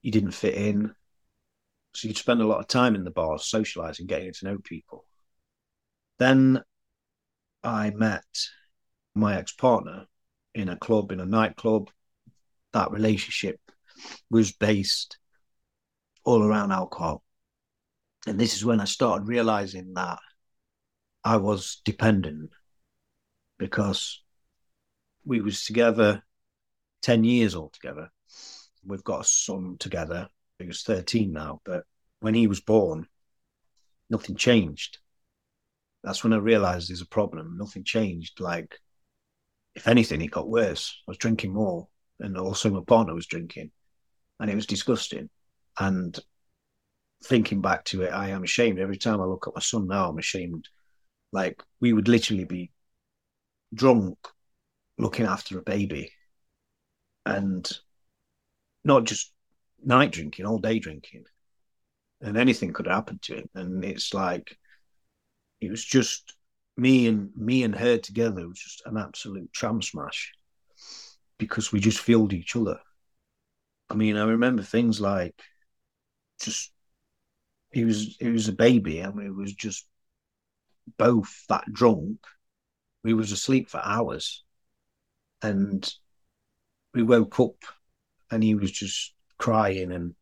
You 0.00 0.10
didn't 0.10 0.30
fit 0.30 0.54
in. 0.54 0.94
So 1.94 2.08
you'd 2.08 2.16
spend 2.16 2.40
a 2.40 2.46
lot 2.46 2.60
of 2.60 2.68
time 2.68 2.94
in 2.94 3.04
the 3.04 3.10
bars, 3.10 3.44
socializing, 3.44 4.06
getting 4.06 4.32
to 4.32 4.44
know 4.46 4.58
people. 4.58 5.04
Then 6.18 6.62
I 7.62 7.90
met 7.90 8.24
my 9.14 9.36
ex 9.36 9.52
partner 9.52 10.06
in 10.54 10.70
a 10.70 10.76
club, 10.76 11.12
in 11.12 11.20
a 11.20 11.26
nightclub. 11.26 11.90
That 12.72 12.90
relationship 12.90 13.60
was 14.30 14.52
based 14.52 15.18
all 16.24 16.42
around 16.42 16.72
alcohol. 16.72 17.22
And 18.26 18.40
this 18.40 18.56
is 18.56 18.64
when 18.64 18.80
I 18.80 18.84
started 18.84 19.28
realizing 19.28 19.92
that 19.94 20.18
I 21.22 21.36
was 21.36 21.82
dependent. 21.84 22.52
because 23.58 24.22
we 25.26 25.42
was 25.42 25.64
together 25.64 26.22
10 27.02 27.24
years 27.24 27.54
altogether. 27.54 28.10
We've 28.84 29.04
got 29.04 29.22
a 29.22 29.24
son 29.24 29.76
together 29.78 30.28
he 30.58 30.66
was 30.66 30.82
13 30.82 31.32
now, 31.32 31.60
but 31.64 31.84
when 32.20 32.34
he 32.34 32.46
was 32.46 32.60
born, 32.60 33.06
nothing 34.08 34.36
changed. 34.36 34.98
That's 36.02 36.22
when 36.22 36.32
I 36.32 36.36
realized 36.36 36.88
there's 36.88 37.02
a 37.02 37.06
problem. 37.06 37.56
Nothing 37.58 37.84
changed. 37.84 38.40
Like, 38.40 38.78
if 39.74 39.86
anything, 39.86 40.22
it 40.22 40.30
got 40.30 40.48
worse. 40.48 41.02
I 41.06 41.10
was 41.10 41.18
drinking 41.18 41.52
more, 41.52 41.88
and 42.20 42.38
also 42.38 42.70
my 42.70 42.82
partner 42.86 43.14
was 43.14 43.26
drinking, 43.26 43.70
and 44.40 44.50
it 44.50 44.54
was 44.54 44.66
disgusting. 44.66 45.28
And 45.78 46.18
thinking 47.24 47.60
back 47.60 47.84
to 47.86 48.02
it, 48.02 48.12
I 48.12 48.30
am 48.30 48.44
ashamed. 48.44 48.78
Every 48.78 48.96
time 48.96 49.20
I 49.20 49.24
look 49.24 49.46
at 49.46 49.54
my 49.54 49.60
son 49.60 49.88
now, 49.88 50.08
I'm 50.08 50.18
ashamed. 50.18 50.68
Like, 51.32 51.62
we 51.80 51.92
would 51.92 52.08
literally 52.08 52.44
be 52.44 52.70
drunk 53.74 54.16
looking 54.98 55.26
after 55.26 55.58
a 55.58 55.62
baby 55.62 56.12
and 57.24 57.70
not 58.84 59.04
just 59.04 59.32
night 59.84 60.12
drinking, 60.12 60.46
all 60.46 60.58
day 60.58 60.78
drinking, 60.78 61.24
and 62.20 62.36
anything 62.36 62.72
could 62.72 62.86
happen 62.86 63.18
to 63.22 63.36
him. 63.36 63.50
And 63.54 63.84
it's 63.84 64.14
like 64.14 64.56
it 65.60 65.70
was 65.70 65.84
just 65.84 66.34
me 66.76 67.06
and 67.06 67.30
me 67.36 67.62
and 67.62 67.74
her 67.74 67.96
together 67.96 68.42
it 68.42 68.48
was 68.48 68.60
just 68.60 68.82
an 68.84 68.98
absolute 68.98 69.50
tram 69.52 69.80
smash 69.80 70.32
because 71.38 71.72
we 71.72 71.80
just 71.80 71.98
filled 71.98 72.32
each 72.32 72.54
other. 72.54 72.78
I 73.88 73.94
mean, 73.94 74.16
I 74.16 74.24
remember 74.24 74.62
things 74.62 75.00
like 75.00 75.40
just 76.40 76.70
he 77.72 77.84
was 77.84 78.16
he 78.20 78.28
was 78.28 78.48
a 78.48 78.52
baby 78.52 79.00
and 79.00 79.14
we 79.14 79.30
was 79.30 79.52
just 79.52 79.86
both 80.98 81.44
that 81.48 81.64
drunk. 81.72 82.18
We 83.02 83.14
was 83.14 83.32
asleep 83.32 83.68
for 83.68 83.80
hours 83.82 84.44
and 85.42 85.92
we 86.94 87.02
woke 87.02 87.38
up 87.40 87.56
and 88.30 88.42
he 88.42 88.54
was 88.54 88.70
just 88.70 89.14
crying 89.38 89.92
and 89.92 90.14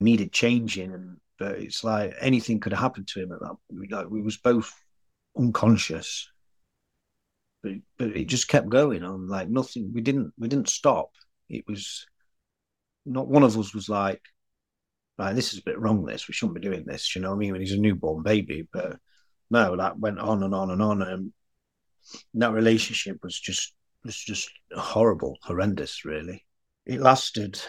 needed 0.00 0.32
changing 0.32 0.92
and 0.92 1.16
but 1.38 1.58
it's 1.58 1.82
like 1.82 2.14
anything 2.20 2.60
could 2.60 2.72
have 2.72 2.80
happened 2.80 3.08
to 3.08 3.22
him 3.22 3.32
at 3.32 3.40
that 3.40 3.56
point. 3.70 3.90
Like 3.90 4.08
we 4.08 4.22
was 4.22 4.36
both 4.36 4.72
unconscious. 5.36 6.30
But 7.62 7.72
but 7.98 8.16
it 8.16 8.26
just 8.26 8.48
kept 8.48 8.68
going 8.68 9.02
on 9.02 9.28
like 9.28 9.48
nothing 9.48 9.92
we 9.92 10.00
didn't 10.00 10.32
we 10.38 10.48
didn't 10.48 10.68
stop. 10.68 11.10
It 11.48 11.64
was 11.66 12.06
not 13.04 13.28
one 13.28 13.42
of 13.42 13.58
us 13.58 13.74
was 13.74 13.88
like, 13.88 14.22
right, 15.18 15.34
this 15.34 15.52
is 15.52 15.58
a 15.58 15.64
bit 15.64 15.78
wrong, 15.78 16.04
this, 16.04 16.28
we 16.28 16.34
shouldn't 16.34 16.54
be 16.54 16.60
doing 16.60 16.84
this, 16.86 17.14
you 17.14 17.20
know 17.22 17.30
what 17.30 17.36
I 17.36 17.38
mean? 17.38 17.52
When 17.52 17.60
he's 17.60 17.72
a 17.72 17.78
newborn 17.78 18.22
baby. 18.22 18.66
But 18.72 18.98
no, 19.50 19.76
that 19.76 19.98
went 19.98 20.18
on 20.18 20.42
and 20.42 20.54
on 20.54 20.70
and 20.70 20.82
on 20.82 21.02
and 21.02 21.32
that 22.34 22.52
relationship 22.52 23.18
was 23.22 23.38
just 23.38 23.74
was 24.04 24.16
just 24.16 24.50
horrible, 24.76 25.38
horrendous, 25.42 26.04
really. 26.04 26.44
It 26.86 27.00
lasted 27.00 27.60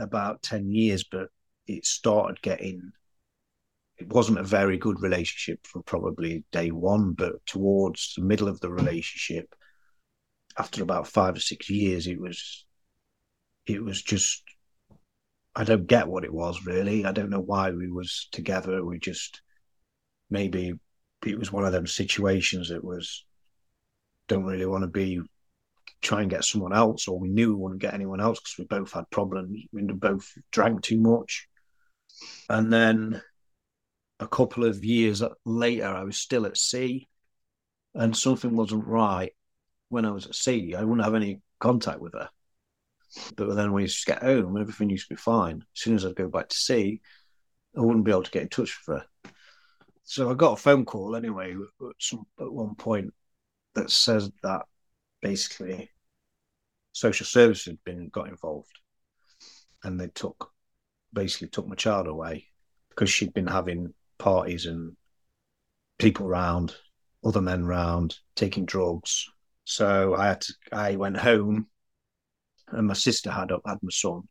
about 0.00 0.42
10 0.42 0.70
years, 0.70 1.04
but 1.04 1.28
it 1.66 1.84
started 1.84 2.40
getting, 2.42 2.92
it 3.98 4.08
wasn't 4.08 4.38
a 4.38 4.44
very 4.44 4.78
good 4.78 5.00
relationship 5.02 5.66
from 5.66 5.82
probably 5.82 6.44
day 6.52 6.70
one, 6.70 7.12
but 7.12 7.44
towards 7.46 8.14
the 8.16 8.22
middle 8.22 8.48
of 8.48 8.60
the 8.60 8.70
relationship, 8.70 9.54
after 10.58 10.82
about 10.82 11.06
five 11.06 11.36
or 11.36 11.40
six 11.40 11.68
years, 11.68 12.06
it 12.06 12.18
was, 12.18 12.64
it 13.66 13.82
was 13.82 14.02
just, 14.02 14.42
I 15.54 15.64
don't 15.64 15.86
get 15.86 16.08
what 16.08 16.24
it 16.24 16.32
was 16.32 16.64
really. 16.64 17.04
I 17.04 17.12
don't 17.12 17.30
know 17.30 17.40
why 17.40 17.70
we 17.70 17.90
was 17.90 18.28
together. 18.32 18.84
We 18.84 18.98
just, 18.98 19.42
maybe 20.30 20.74
it 21.26 21.38
was 21.38 21.52
one 21.52 21.64
of 21.64 21.72
them 21.72 21.86
situations 21.86 22.68
that 22.70 22.84
was, 22.84 23.24
don't 24.28 24.44
really 24.44 24.66
want 24.66 24.82
to 24.82 24.88
be 24.88 25.20
try 26.06 26.22
and 26.22 26.30
get 26.30 26.44
someone 26.44 26.72
else, 26.72 27.08
or 27.08 27.18
we 27.18 27.28
knew 27.28 27.54
we 27.54 27.62
wouldn't 27.62 27.80
get 27.80 27.94
anyone 27.94 28.20
else 28.20 28.38
because 28.38 28.58
we 28.58 28.64
both 28.64 28.92
had 28.92 29.10
problems. 29.10 29.58
We 29.72 29.82
both 29.82 30.30
drank 30.52 30.82
too 30.82 31.00
much. 31.00 31.48
And 32.48 32.72
then 32.72 33.20
a 34.20 34.28
couple 34.28 34.64
of 34.64 34.84
years 34.84 35.22
later, 35.44 35.86
I 35.86 36.04
was 36.04 36.16
still 36.16 36.46
at 36.46 36.56
sea, 36.56 37.08
and 37.94 38.16
something 38.16 38.54
wasn't 38.54 38.86
right 38.86 39.32
when 39.88 40.04
I 40.04 40.12
was 40.12 40.26
at 40.26 40.34
sea. 40.34 40.74
I 40.74 40.84
wouldn't 40.84 41.04
have 41.04 41.14
any 41.14 41.40
contact 41.58 42.00
with 42.00 42.14
her. 42.14 42.28
But 43.36 43.54
then 43.54 43.72
we 43.72 43.82
used 43.82 44.04
to 44.04 44.12
get 44.12 44.22
home, 44.22 44.56
everything 44.56 44.90
used 44.90 45.08
to 45.08 45.14
be 45.14 45.20
fine. 45.20 45.56
As 45.56 45.80
soon 45.80 45.94
as 45.96 46.04
I'd 46.04 46.16
go 46.16 46.28
back 46.28 46.48
to 46.48 46.56
sea, 46.56 47.00
I 47.76 47.80
wouldn't 47.80 48.04
be 48.04 48.10
able 48.10 48.22
to 48.22 48.30
get 48.30 48.42
in 48.42 48.48
touch 48.48 48.78
with 48.86 48.98
her. 48.98 49.30
So 50.04 50.30
I 50.30 50.34
got 50.34 50.52
a 50.52 50.56
phone 50.56 50.84
call 50.84 51.16
anyway 51.16 51.52
at, 51.52 51.94
some, 51.98 52.26
at 52.38 52.52
one 52.52 52.74
point 52.74 53.12
that 53.74 53.90
says 53.90 54.30
that 54.42 54.62
basically 55.20 55.90
social 56.96 57.26
services 57.26 57.66
had 57.66 57.84
been 57.84 58.08
got 58.08 58.26
involved. 58.26 58.78
And 59.84 60.00
they 60.00 60.08
took 60.08 60.50
basically 61.12 61.48
took 61.48 61.68
my 61.68 61.74
child 61.74 62.06
away 62.06 62.46
because 62.88 63.10
she'd 63.10 63.34
been 63.34 63.46
having 63.46 63.92
parties 64.18 64.64
and 64.64 64.96
people 65.98 66.26
round 66.26 66.74
other 67.22 67.42
men 67.42 67.66
round 67.66 68.16
taking 68.34 68.64
drugs. 68.64 69.26
So 69.64 70.14
i 70.14 70.28
had 70.28 70.40
to 70.42 70.54
i 70.72 70.96
went 70.96 71.18
home 71.18 71.66
and 72.68 72.86
my 72.86 72.94
sister 72.94 73.30
had 73.30 73.50
had 73.50 73.82
my 73.82 73.90
son. 73.90 74.22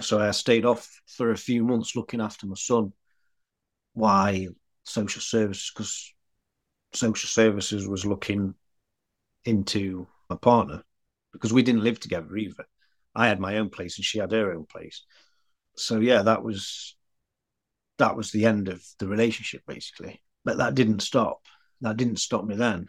So 0.00 0.20
i 0.20 0.30
stayed 0.30 0.64
off 0.64 0.88
for 1.16 1.32
a 1.32 1.36
few 1.36 1.64
months 1.64 1.96
looking 1.96 2.20
after 2.20 2.46
my 2.46 2.54
son 2.56 2.92
why 3.92 4.46
social 4.84 5.20
services 5.20 5.72
because 5.74 6.14
social 6.92 7.28
services 7.28 7.88
was 7.88 8.06
looking 8.06 8.54
into 9.44 10.06
my 10.30 10.36
partner 10.36 10.84
because 11.36 11.52
we 11.52 11.62
didn't 11.62 11.84
live 11.84 12.00
together 12.00 12.36
either. 12.36 12.66
I 13.14 13.28
had 13.28 13.40
my 13.40 13.58
own 13.58 13.70
place 13.70 13.96
and 13.98 14.04
she 14.04 14.18
had 14.18 14.32
her 14.32 14.52
own 14.52 14.66
place. 14.66 15.04
So 15.76 16.00
yeah, 16.00 16.22
that 16.22 16.42
was 16.42 16.96
that 17.98 18.16
was 18.16 18.30
the 18.30 18.44
end 18.46 18.68
of 18.68 18.82
the 18.98 19.08
relationship 19.08 19.62
basically. 19.66 20.20
But 20.44 20.58
that 20.58 20.74
didn't 20.74 21.00
stop. 21.00 21.40
That 21.80 21.96
didn't 21.96 22.18
stop 22.18 22.44
me 22.44 22.56
then. 22.56 22.88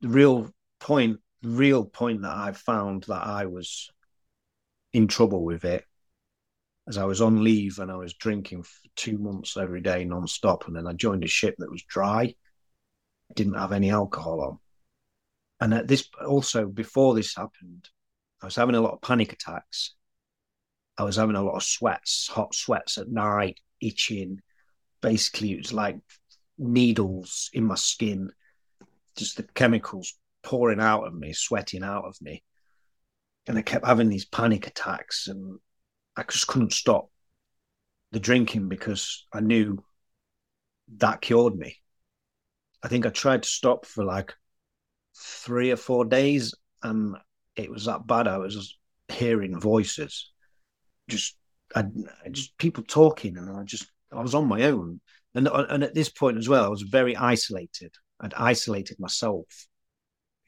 The 0.00 0.08
real 0.08 0.50
point, 0.80 1.20
the 1.42 1.48
real 1.48 1.84
point 1.84 2.22
that 2.22 2.36
I 2.36 2.52
found 2.52 3.04
that 3.04 3.26
I 3.26 3.46
was 3.46 3.90
in 4.92 5.08
trouble 5.08 5.44
with 5.44 5.64
it 5.64 5.84
as 6.86 6.98
I 6.98 7.04
was 7.04 7.20
on 7.20 7.42
leave 7.42 7.78
and 7.78 7.90
I 7.90 7.96
was 7.96 8.14
drinking 8.14 8.62
for 8.62 8.88
two 8.94 9.18
months 9.18 9.56
every 9.56 9.80
day 9.80 10.04
non-stop 10.04 10.66
and 10.66 10.76
then 10.76 10.86
I 10.86 10.92
joined 10.92 11.24
a 11.24 11.28
ship 11.28 11.56
that 11.58 11.70
was 11.70 11.82
dry, 11.82 12.34
didn't 13.34 13.54
have 13.54 13.72
any 13.72 13.90
alcohol 13.90 14.40
on. 14.40 14.58
And 15.64 15.72
at 15.72 15.88
this 15.88 16.06
also 16.22 16.66
before 16.66 17.14
this 17.14 17.34
happened, 17.34 17.88
I 18.42 18.44
was 18.44 18.54
having 18.54 18.74
a 18.74 18.82
lot 18.82 18.92
of 18.92 19.00
panic 19.00 19.32
attacks. 19.32 19.94
I 20.98 21.04
was 21.04 21.16
having 21.16 21.36
a 21.36 21.42
lot 21.42 21.56
of 21.56 21.62
sweats, 21.62 22.28
hot 22.28 22.54
sweats 22.54 22.98
at 22.98 23.08
night, 23.08 23.60
itching. 23.80 24.42
Basically, 25.00 25.52
it 25.52 25.62
was 25.62 25.72
like 25.72 26.00
needles 26.58 27.48
in 27.54 27.64
my 27.64 27.76
skin, 27.76 28.30
just 29.16 29.38
the 29.38 29.44
chemicals 29.54 30.12
pouring 30.42 30.80
out 30.80 31.06
of 31.06 31.14
me, 31.14 31.32
sweating 31.32 31.82
out 31.82 32.04
of 32.04 32.20
me. 32.20 32.42
And 33.46 33.56
I 33.56 33.62
kept 33.62 33.86
having 33.86 34.10
these 34.10 34.26
panic 34.26 34.66
attacks, 34.66 35.28
and 35.28 35.58
I 36.14 36.24
just 36.24 36.46
couldn't 36.46 36.74
stop 36.74 37.08
the 38.12 38.20
drinking 38.20 38.68
because 38.68 39.26
I 39.32 39.40
knew 39.40 39.82
that 40.98 41.22
cured 41.22 41.56
me. 41.56 41.78
I 42.82 42.88
think 42.88 43.06
I 43.06 43.08
tried 43.08 43.44
to 43.44 43.48
stop 43.48 43.86
for 43.86 44.04
like 44.04 44.34
three 45.16 45.70
or 45.70 45.76
four 45.76 46.04
days, 46.04 46.54
and 46.82 47.16
it 47.56 47.70
was 47.70 47.84
that 47.86 48.06
bad. 48.06 48.28
I 48.28 48.38
was 48.38 48.76
hearing 49.08 49.60
voices, 49.60 50.30
just 51.08 51.36
I, 51.74 51.84
just 52.30 52.56
people 52.58 52.84
talking, 52.86 53.36
and 53.36 53.50
I 53.50 53.62
just 53.64 53.86
I 54.12 54.22
was 54.22 54.34
on 54.34 54.46
my 54.46 54.62
own. 54.64 55.00
And 55.34 55.48
and 55.48 55.82
at 55.82 55.94
this 55.94 56.08
point 56.08 56.38
as 56.38 56.48
well, 56.48 56.64
I 56.64 56.68
was 56.68 56.82
very 56.82 57.16
isolated. 57.16 57.92
I'd 58.20 58.34
isolated 58.34 58.98
myself. 59.00 59.46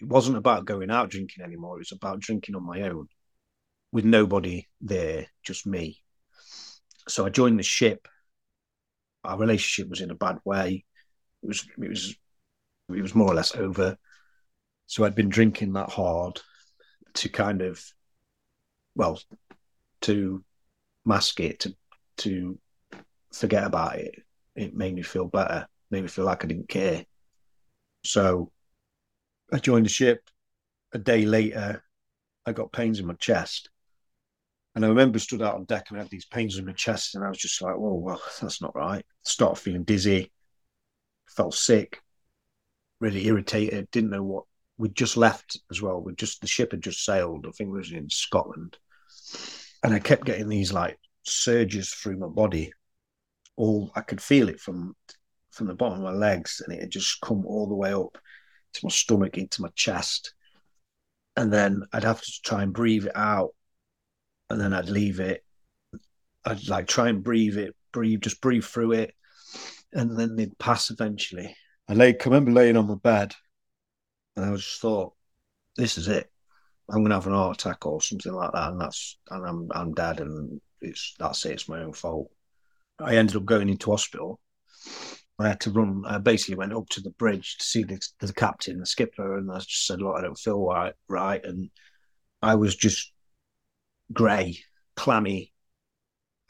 It 0.01 0.09
wasn't 0.09 0.37
about 0.37 0.67
going 0.67 0.91
out 0.91 1.11
drinking 1.11 1.45
anymore. 1.45 1.77
It 1.77 1.81
was 1.81 1.93
about 1.93 2.21
drinking 2.21 2.55
on 2.55 2.65
my 2.65 2.83
own, 2.83 3.09
with 3.93 4.05
nobody 4.05 4.69
there, 4.81 5.27
just 5.43 5.67
me. 5.67 6.01
So 7.09 7.25
I 7.27 7.31
joined 7.31 7.59
the 7.59 7.65
ship. 7.65 8.09
Our 9.25 9.39
relationship 9.39 9.91
was 9.91 10.01
in 10.01 10.11
a 10.11 10.15
bad 10.15 10.39
way. 10.45 10.85
It 11.43 11.47
was 11.47 11.67
it 11.83 11.89
was 11.89 12.17
it 12.95 13.03
was 13.03 13.15
more 13.15 13.33
or 13.33 13.35
less 13.35 13.55
over. 13.57 13.97
So 14.87 15.05
I'd 15.05 15.15
been 15.15 15.29
drinking 15.29 15.73
that 15.75 15.91
hard 15.91 16.41
to 17.15 17.29
kind 17.29 17.63
of, 17.63 17.83
well, 18.95 19.21
to 20.03 20.45
mask 21.05 21.41
it, 21.41 21.61
to 21.61 21.77
to 22.19 22.59
forget 23.33 23.65
about 23.65 23.99
it. 23.99 24.23
It 24.55 24.75
made 24.75 24.95
me 24.95 25.03
feel 25.03 25.27
better, 25.27 25.67
made 25.91 26.03
me 26.03 26.09
feel 26.09 26.25
like 26.25 26.45
I 26.45 26.49
didn't 26.49 26.69
care. 26.69 27.05
So 28.05 28.53
I 29.53 29.59
joined 29.59 29.87
the 29.87 29.91
ship. 29.91 30.29
A 30.93 30.99
day 30.99 31.27
later, 31.27 31.83
I 32.47 32.53
got 32.53 32.73
pains 32.73 33.01
in 33.01 33.07
my 33.07 33.15
chest. 33.15 33.71
And 34.75 34.85
I 34.85 34.89
remember 34.89 35.19
stood 35.19 35.43
out 35.43 35.57
on 35.57 35.65
deck 35.65 35.87
and 35.89 35.99
I 35.99 36.03
had 36.03 36.11
these 36.11 36.27
pains 36.27 36.59
in 36.59 36.67
my 36.67 36.73
chest, 36.73 37.15
and 37.15 37.25
I 37.25 37.29
was 37.29 37.39
just 37.39 37.61
like, 37.63 37.77
"Whoa, 37.77 37.95
well, 37.95 38.23
that's 38.41 38.63
not 38.63 38.77
right." 38.77 39.05
Started 39.25 39.61
feeling 39.61 39.85
dizzy, 39.85 40.31
felt 41.29 41.55
sick, 41.55 42.03
really 43.01 43.27
irritated. 43.27 43.91
Didn't 43.91 44.11
know 44.11 44.23
what 44.23 44.45
we'd 44.79 44.95
just 44.95 45.17
left 45.17 45.59
as 45.71 45.81
well. 45.81 46.01
We 46.01 46.15
just 46.15 46.41
the 46.41 46.47
ship 46.47 46.73
had 46.73 46.83
just 46.83 47.05
sailed. 47.05 47.47
I 47.47 47.51
think 47.51 47.69
it 47.69 47.73
was 47.73 47.93
in 47.93 48.11
Scotland, 48.11 48.77
and 49.83 49.95
I 49.95 49.99
kept 49.99 50.27
getting 50.27 50.49
these 50.49 50.73
like 50.73 50.99
surges 51.25 51.91
through 51.91 52.19
my 52.19 52.29
body. 52.29 52.73
All 53.57 53.91
I 53.95 54.03
could 54.03 54.21
feel 54.21 54.49
it 54.49 54.61
from 54.61 54.95
from 55.51 55.67
the 55.67 55.75
bottom 55.75 55.99
of 55.99 56.05
my 56.05 56.13
legs, 56.13 56.63
and 56.65 56.75
it 56.75 56.81
had 56.81 56.91
just 56.91 57.21
come 57.21 57.47
all 57.47 57.67
the 57.67 57.75
way 57.75 57.93
up 57.93 58.19
to 58.75 58.81
my 58.85 58.91
stomach, 58.91 59.39
into 59.39 59.63
my 59.63 59.71
chest, 59.75 60.35
and 61.37 61.53
then 61.53 61.83
I'd 61.93 62.05
have 62.05 62.21
to 62.21 62.33
try 62.45 62.63
and 62.63 62.73
breathe 62.73 63.07
it 63.07 63.17
out, 63.17 63.55
and 64.51 64.61
then 64.61 64.75
I'd 64.75 64.89
leave 64.89 65.21
it. 65.21 65.43
I'd 66.45 66.69
like 66.69 66.87
try 66.87 67.09
and 67.09 67.25
breathe 67.25 67.57
it, 67.57 67.75
breathe, 67.93 68.21
just 68.21 68.41
breathe 68.41 68.65
through 68.65 68.93
it, 68.93 69.15
and 69.93 70.19
then 70.19 70.37
they'd 70.37 70.59
pass 70.59 70.91
eventually. 70.91 71.57
I 71.89 71.95
lay, 71.95 72.11
I 72.11 72.25
remember 72.25 72.53
laying 72.53 72.77
on 72.77 72.89
my 72.89 72.95
bed, 72.97 73.35
and 74.37 74.45
I 74.45 74.57
just 74.57 74.81
thought, 74.81 75.15
"This 75.77 75.99
is 75.99 76.09
it. 76.09 76.31
I'm 76.89 77.03
gonna 77.03 77.15
have 77.17 77.27
an 77.27 77.33
heart 77.33 77.61
attack 77.61 77.87
or 77.87 78.01
something 78.03 78.33
like 78.33 78.53
that, 78.53 78.71
and 78.73 78.81
that's 78.81 79.19
and 79.31 79.47
I'm 79.47 79.69
I'm 79.73 79.95
dead, 79.95 80.21
and 80.21 80.61
it's 80.81 81.15
that's 81.19 81.45
it. 81.47 81.53
It's 81.53 81.69
my 81.69 81.83
own 81.83 81.93
fault." 81.93 82.31
I 82.99 83.17
ended 83.17 83.37
up 83.37 83.45
going 83.45 83.69
into 83.69 83.91
hospital. 83.91 84.41
I 85.39 85.49
had 85.49 85.61
to 85.61 85.71
run. 85.71 86.05
I 86.07 86.19
basically 86.19 86.57
went 86.57 86.73
up 86.73 86.89
to 86.91 87.01
the 87.01 87.11
bridge 87.11 87.59
to 87.59 87.65
see 87.65 87.83
the, 87.85 88.01
the 88.21 88.33
captain, 88.33 88.81
the 88.81 88.87
skipper, 88.87 89.37
and 89.39 89.51
I 89.51 89.59
just 89.59 89.87
said, 89.87 90.01
"Look, 90.01 90.17
I 90.17 90.23
don't 90.23 90.39
feel 90.39 90.65
right." 90.65 90.95
Right, 91.09 91.45
and 91.45 91.71
I 92.43 92.55
was 92.57 92.77
just 92.77 93.13
grey, 94.13 94.59
clammy. 94.95 95.53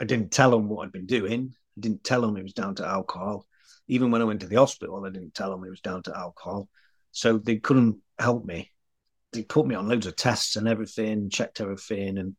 I 0.01 0.05
didn't 0.05 0.33
tell 0.33 0.51
them 0.51 0.69
what 0.69 0.85
I'd 0.85 0.93
been 0.93 1.07
doing. 1.07 1.55
I 1.77 1.81
didn't 1.81 2.05
tell 2.05 2.21
them 2.21 2.37
it 2.37 2.43
was 2.43 2.53
down 2.53 2.75
to 2.77 2.87
alcohol. 2.87 3.47
Even 3.89 4.11
when 4.11 4.21
I 4.21 4.25
went 4.25 4.41
to 4.41 4.47
the 4.47 4.57
hospital, 4.57 5.05
I 5.05 5.11
didn't 5.11 5.35
tell 5.35 5.51
them 5.51 5.65
it 5.65 5.71
was 5.71 5.81
down 5.81 6.03
to 6.05 6.17
alcohol. 6.17 6.69
So 7.17 7.39
they 7.39 7.57
couldn't 7.57 7.97
help 8.19 8.45
me. 8.45 8.71
They 9.33 9.43
put 9.43 9.67
me 9.67 9.75
on 9.75 9.89
loads 9.89 10.05
of 10.05 10.17
tests 10.17 10.57
and 10.57 10.69
everything, 10.69 11.31
checked 11.31 11.63
everything, 11.63 12.19
and 12.19 12.37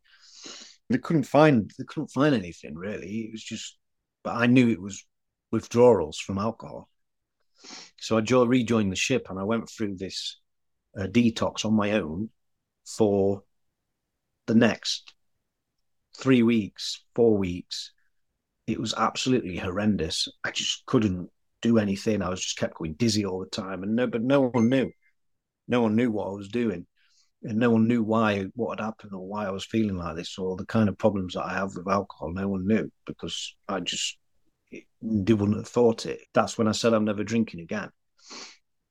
they 0.88 1.00
couldn't 1.00 1.24
find 1.24 1.72
they 1.80 1.84
couldn't 1.84 2.12
find 2.12 2.36
anything 2.36 2.76
really. 2.76 3.22
It 3.22 3.32
was 3.32 3.44
just, 3.44 3.76
but 4.24 4.36
I 4.36 4.46
knew 4.46 4.70
it 4.70 4.80
was 4.80 5.04
withdrawals 5.52 6.20
from 6.20 6.38
alcohol. 6.38 6.90
So 8.00 8.20
I 8.20 8.44
rejoined 8.44 8.92
the 8.92 8.96
ship 8.96 9.32
and 9.32 9.40
I 9.40 9.44
went 9.46 9.68
through 9.68 9.96
this 9.96 10.38
uh, 10.96 11.08
detox 11.08 11.66
on 11.66 11.74
my 11.74 11.94
own 11.94 12.30
for 12.86 13.42
the 14.46 14.54
next 14.54 15.12
three 16.16 16.44
weeks, 16.44 17.04
four 17.16 17.36
weeks. 17.36 17.94
It 18.68 18.80
was 18.80 18.94
absolutely 18.94 19.58
horrendous. 19.58 20.28
I 20.44 20.52
just 20.52 20.86
couldn't 20.86 21.32
do 21.62 21.78
anything. 21.78 22.22
I 22.22 22.30
was 22.30 22.42
just 22.42 22.58
kept 22.58 22.78
going 22.78 22.94
dizzy 22.94 23.26
all 23.26 23.40
the 23.40 23.48
time, 23.48 23.84
and 23.84 23.96
no, 23.96 24.08
but 24.08 24.22
no 24.22 24.42
one 24.42 24.70
knew. 24.70 24.92
No 25.68 25.82
one 25.82 25.96
knew 25.96 26.12
what 26.12 26.28
I 26.28 26.34
was 26.34 26.50
doing, 26.50 26.86
and 27.44 27.58
no 27.58 27.72
one 27.72 27.88
knew 27.88 28.04
why 28.04 28.46
what 28.56 28.80
had 28.80 28.86
happened 28.86 29.14
or 29.14 29.28
why 29.28 29.46
I 29.46 29.52
was 29.52 29.66
feeling 29.66 29.98
like 29.98 30.16
this 30.16 30.38
or 30.38 30.56
the 30.56 30.66
kind 30.66 30.90
of 30.90 30.98
problems 30.98 31.34
that 31.34 31.46
I 31.46 31.54
have 31.54 31.76
with 31.76 31.88
alcohol. 31.88 32.32
No 32.34 32.48
one 32.48 32.68
knew 32.68 32.92
because 33.06 33.56
I 33.68 33.80
just 33.80 34.18
they 34.72 35.34
wouldn't 35.34 35.58
have 35.58 35.68
thought 35.68 36.06
it. 36.06 36.22
That's 36.34 36.58
when 36.58 36.68
I 36.68 36.74
said 36.74 36.94
I'm 36.94 37.06
never 37.06 37.24
drinking 37.24 37.62
again. 37.62 37.90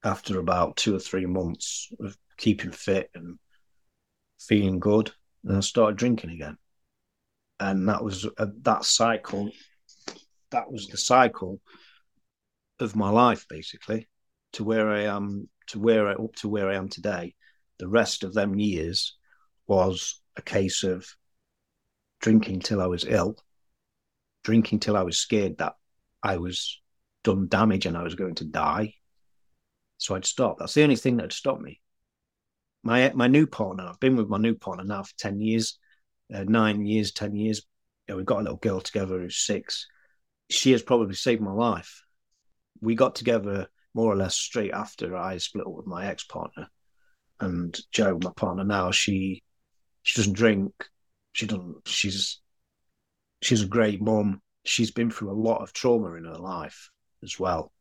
After 0.04 0.38
about 0.38 0.76
two 0.76 0.94
or 0.94 1.00
three 1.00 1.26
months 1.26 1.90
of 2.00 2.16
keeping 2.36 2.70
fit 2.70 3.10
and 3.14 3.38
feeling 4.38 4.78
good, 4.78 5.12
and 5.44 5.56
I 5.56 5.60
started 5.60 5.96
drinking 5.96 6.30
again. 6.30 6.58
And 7.58 7.88
that 7.88 8.04
was 8.04 8.26
uh, 8.38 8.46
that 8.62 8.84
cycle. 8.84 9.50
That 10.50 10.70
was 10.70 10.86
the 10.88 10.98
cycle 10.98 11.60
of 12.80 12.96
my 12.96 13.10
life, 13.10 13.46
basically, 13.48 14.08
to 14.52 14.64
where 14.64 14.88
I 14.88 15.02
am, 15.02 15.48
to 15.68 15.78
where 15.78 16.08
I 16.08 16.14
up 16.14 16.34
to 16.36 16.48
where 16.48 16.70
I 16.70 16.76
am 16.76 16.88
today. 16.88 17.34
The 17.78 17.88
rest 17.88 18.24
of 18.24 18.34
them 18.34 18.58
years 18.58 19.16
was 19.66 20.20
a 20.36 20.42
case 20.42 20.82
of 20.82 21.06
drinking 22.20 22.60
till 22.60 22.80
I 22.80 22.86
was 22.86 23.04
ill, 23.04 23.36
drinking 24.44 24.80
till 24.80 24.96
I 24.96 25.02
was 25.02 25.18
scared 25.18 25.58
that 25.58 25.74
I 26.22 26.38
was 26.38 26.80
done 27.24 27.48
damage 27.48 27.86
and 27.86 27.96
I 27.96 28.02
was 28.02 28.14
going 28.14 28.36
to 28.36 28.44
die. 28.44 28.94
So 29.98 30.14
I'd 30.14 30.24
stop. 30.24 30.58
That's 30.58 30.74
the 30.74 30.82
only 30.82 30.96
thing 30.96 31.16
that 31.18 31.32
stopped 31.32 31.62
me. 31.62 31.80
My 32.82 33.10
my 33.14 33.26
new 33.26 33.46
partner, 33.46 33.84
I've 33.84 34.00
been 34.00 34.16
with 34.16 34.28
my 34.28 34.38
new 34.38 34.54
partner 34.54 34.84
now 34.84 35.02
for 35.02 35.16
ten 35.18 35.40
years, 35.40 35.78
uh, 36.32 36.44
nine 36.44 36.86
years, 36.86 37.12
ten 37.12 37.34
years. 37.34 37.62
You 38.06 38.12
know, 38.12 38.16
we've 38.18 38.26
got 38.26 38.40
a 38.40 38.42
little 38.42 38.58
girl 38.58 38.80
together 38.80 39.18
who's 39.18 39.36
six. 39.36 39.86
She 40.48 40.70
has 40.72 40.82
probably 40.82 41.16
saved 41.16 41.42
my 41.42 41.52
life 41.52 42.05
we 42.80 42.94
got 42.94 43.14
together 43.14 43.68
more 43.94 44.12
or 44.12 44.16
less 44.16 44.34
straight 44.34 44.72
after 44.72 45.16
I 45.16 45.38
split 45.38 45.66
up 45.66 45.72
with 45.72 45.86
my 45.86 46.06
ex 46.06 46.24
partner. 46.24 46.68
And 47.40 47.78
Joe, 47.92 48.18
my 48.22 48.30
partner 48.36 48.64
now, 48.64 48.90
she 48.90 49.42
she 50.02 50.20
doesn't 50.20 50.34
drink. 50.34 50.72
She 51.32 51.46
doesn't. 51.46 51.86
She's 51.86 52.40
she's 53.42 53.62
a 53.62 53.68
great 53.68 54.00
mom. 54.00 54.40
She's 54.64 54.90
been 54.90 55.10
through 55.10 55.30
a 55.30 55.42
lot 55.48 55.62
of 55.62 55.72
trauma 55.72 56.14
in 56.14 56.24
her 56.24 56.38
life 56.38 56.90
as 57.22 57.38
well. 57.38 57.72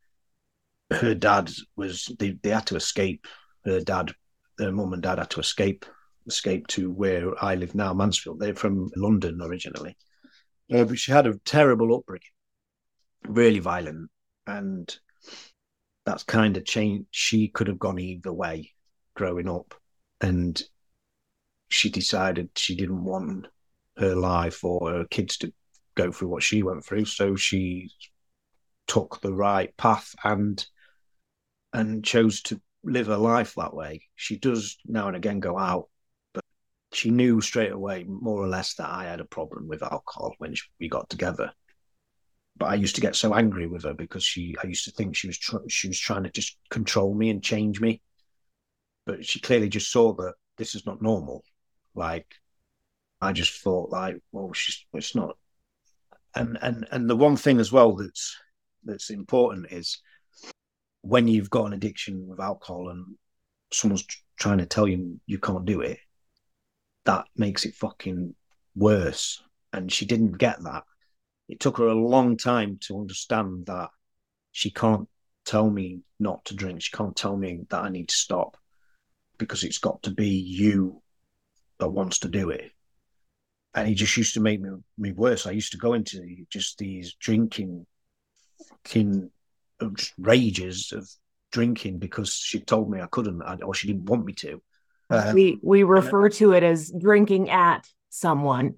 Her 0.92 1.16
dad 1.16 1.52
was 1.76 2.12
they, 2.20 2.32
they 2.42 2.50
had 2.50 2.68
to 2.68 2.76
escape. 2.76 3.28
Her 3.64 3.80
dad, 3.80 4.14
her 4.60 4.72
mum 4.72 4.94
and 4.94 5.02
dad 5.02 5.18
had 5.18 5.30
to 5.32 5.40
escape 5.40 5.86
escape 6.28 6.68
to 6.68 6.92
where 6.92 7.32
I 7.44 7.56
live 7.56 7.76
now, 7.76 7.94
Mansfield. 7.94 8.40
They're 8.40 8.56
from 8.56 8.90
London 8.96 9.40
originally. 9.42 9.96
Uh, 10.74 10.84
but 10.86 10.98
she 10.98 11.12
had 11.12 11.28
a 11.28 11.38
terrible 11.46 11.96
upbringing, 11.96 12.24
really 13.28 13.60
violent, 13.60 14.10
and 14.48 14.98
that's 16.06 16.24
kind 16.24 16.58
of 16.58 16.66
changed. 16.66 17.08
She 17.12 17.48
could 17.48 17.68
have 17.68 17.80
gone 17.80 18.00
either 18.00 18.34
way 18.34 18.72
growing 19.16 19.50
up, 19.50 19.74
and 20.22 20.62
she 21.70 21.90
decided 21.90 22.50
she 22.56 22.76
didn't 22.76 23.04
want 23.04 23.48
her 23.98 24.16
life 24.16 24.64
or 24.64 24.92
her 24.92 25.06
kids 25.06 25.38
to 25.38 25.54
go 25.96 26.12
through 26.12 26.28
what 26.28 26.44
she 26.44 26.64
went 26.64 26.86
through, 26.86 27.06
so 27.06 27.36
she 27.36 27.92
took 28.88 29.20
the 29.22 29.34
right 29.34 29.76
path 29.78 30.14
and 30.24 30.66
and 31.74 32.06
chose 32.06 32.42
to 32.42 32.62
live 32.84 33.08
her 33.08 33.18
life 33.18 33.56
that 33.56 33.74
way. 33.74 34.02
She 34.16 34.38
does 34.38 34.78
now 34.86 35.08
and 35.08 35.16
again 35.18 35.40
go 35.40 35.58
out, 35.58 35.90
but 36.34 36.44
she 36.94 37.10
knew 37.10 37.42
straight 37.42 37.72
away, 37.72 38.04
more 38.04 38.42
or 38.42 38.48
less, 38.48 38.76
that 38.76 38.90
I 38.90 39.06
had 39.06 39.20
a 39.20 39.26
problem 39.26 39.68
with 39.68 39.84
alcohol 39.84 40.36
when 40.38 40.54
we 40.80 40.88
got 40.88 41.10
together 41.10 41.52
but 42.58 42.68
I 42.68 42.76
used 42.76 42.96
to 42.96 43.02
get 43.02 43.16
so 43.16 43.34
angry 43.34 43.68
with 43.68 43.84
her 43.84 43.94
because 43.94 44.24
she, 44.24 44.56
I 44.64 44.68
used 44.68 44.86
to 44.86 44.92
think 44.92 45.16
she 45.16 45.28
was 45.28 45.38
tr- 45.38 45.68
she 45.68 45.88
was 45.88 46.00
trying 46.00 46.24
to 46.24 46.30
just 46.30 46.58
control 46.70 47.14
me 47.14 47.30
and 47.30 47.44
change 47.44 47.82
me, 47.82 48.02
but 49.06 49.26
she 49.26 49.40
clearly 49.40 49.70
just 49.70 49.92
saw 49.92 50.14
that 50.14 50.36
this 50.58 50.76
is 50.76 50.86
not 50.86 51.02
normal. 51.02 51.44
Like, 51.96 52.28
I 53.22 53.34
just 53.34 53.62
thought 53.62 53.90
like, 53.90 54.22
well, 54.32 54.54
she's 54.54 54.86
it's 54.94 55.16
not. 55.16 55.38
And 56.34 56.58
and 56.62 56.88
and 56.92 57.10
the 57.10 57.16
one 57.16 57.36
thing 57.38 57.60
as 57.60 57.72
well 57.72 57.96
that's 57.96 58.38
that's 58.84 59.10
important 59.10 59.68
is 59.72 60.02
when 61.02 61.28
you've 61.28 61.50
got 61.50 61.66
an 61.66 61.74
addiction 61.74 62.28
with 62.28 62.40
alcohol 62.40 62.90
and 62.90 63.06
someone's 63.72 64.06
trying 64.38 64.58
to 64.60 64.66
tell 64.66 64.88
you 64.88 65.20
you 65.26 65.40
can't 65.40 65.66
do 65.66 65.82
it, 65.82 66.00
that 67.06 67.26
makes 67.36 67.66
it 67.66 67.76
fucking 67.76 68.34
worse. 68.76 69.42
And 69.74 69.92
she 69.92 70.06
didn't 70.06 70.38
get 70.38 70.64
that 70.64 70.84
it 71.48 71.60
took 71.60 71.78
her 71.78 71.88
a 71.88 71.94
long 71.94 72.38
time 72.38 72.78
to 72.82 73.00
understand 73.00 73.66
that 73.68 73.90
she 74.52 74.72
can't 74.72 75.08
tell 75.46 75.70
me 75.70 76.02
not 76.20 76.44
to 76.46 76.56
drink. 76.56 76.82
She 76.82 76.96
can't 76.96 77.16
tell 77.16 77.38
me 77.38 77.62
that 77.70 77.84
I 77.84 77.90
need 77.90 78.10
to 78.10 78.16
stop 78.16 78.58
because 79.38 79.64
it's 79.64 79.78
got 79.78 80.02
to 80.04 80.12
be 80.12 80.30
you 80.30 81.02
that 81.80 81.90
wants 81.90 82.20
to 82.20 82.30
do 82.30 82.50
it. 82.50 82.72
And 83.74 83.88
he 83.88 83.94
just 83.94 84.16
used 84.16 84.34
to 84.36 84.40
make 84.40 84.62
me, 84.62 84.70
me 84.98 85.12
worse. 85.12 85.46
I 85.46 85.52
used 85.52 85.74
to 85.74 85.78
go 85.78 85.94
into 85.94 86.46
just 86.50 86.78
these 86.78 87.14
drinking, 87.16 87.86
fucking 88.70 89.30
just 89.98 90.14
rages 90.18 90.94
of 90.94 91.10
drinking 91.52 92.00
because 92.00 92.34
she 92.34 92.60
told 92.60 92.90
me 92.90 93.02
I 93.02 93.08
couldn't 93.08 93.42
or 93.62 93.74
she 93.74 93.88
didn't 93.88 94.06
want 94.06 94.26
me 94.26 94.34
to. 94.34 94.62
Um, 95.10 95.36
we 95.36 95.60
we 95.62 95.84
refer 95.84 96.30
to 96.30 96.54
it 96.54 96.64
as 96.64 96.92
drinking 96.92 97.50
at 97.50 97.88
someone 98.10 98.76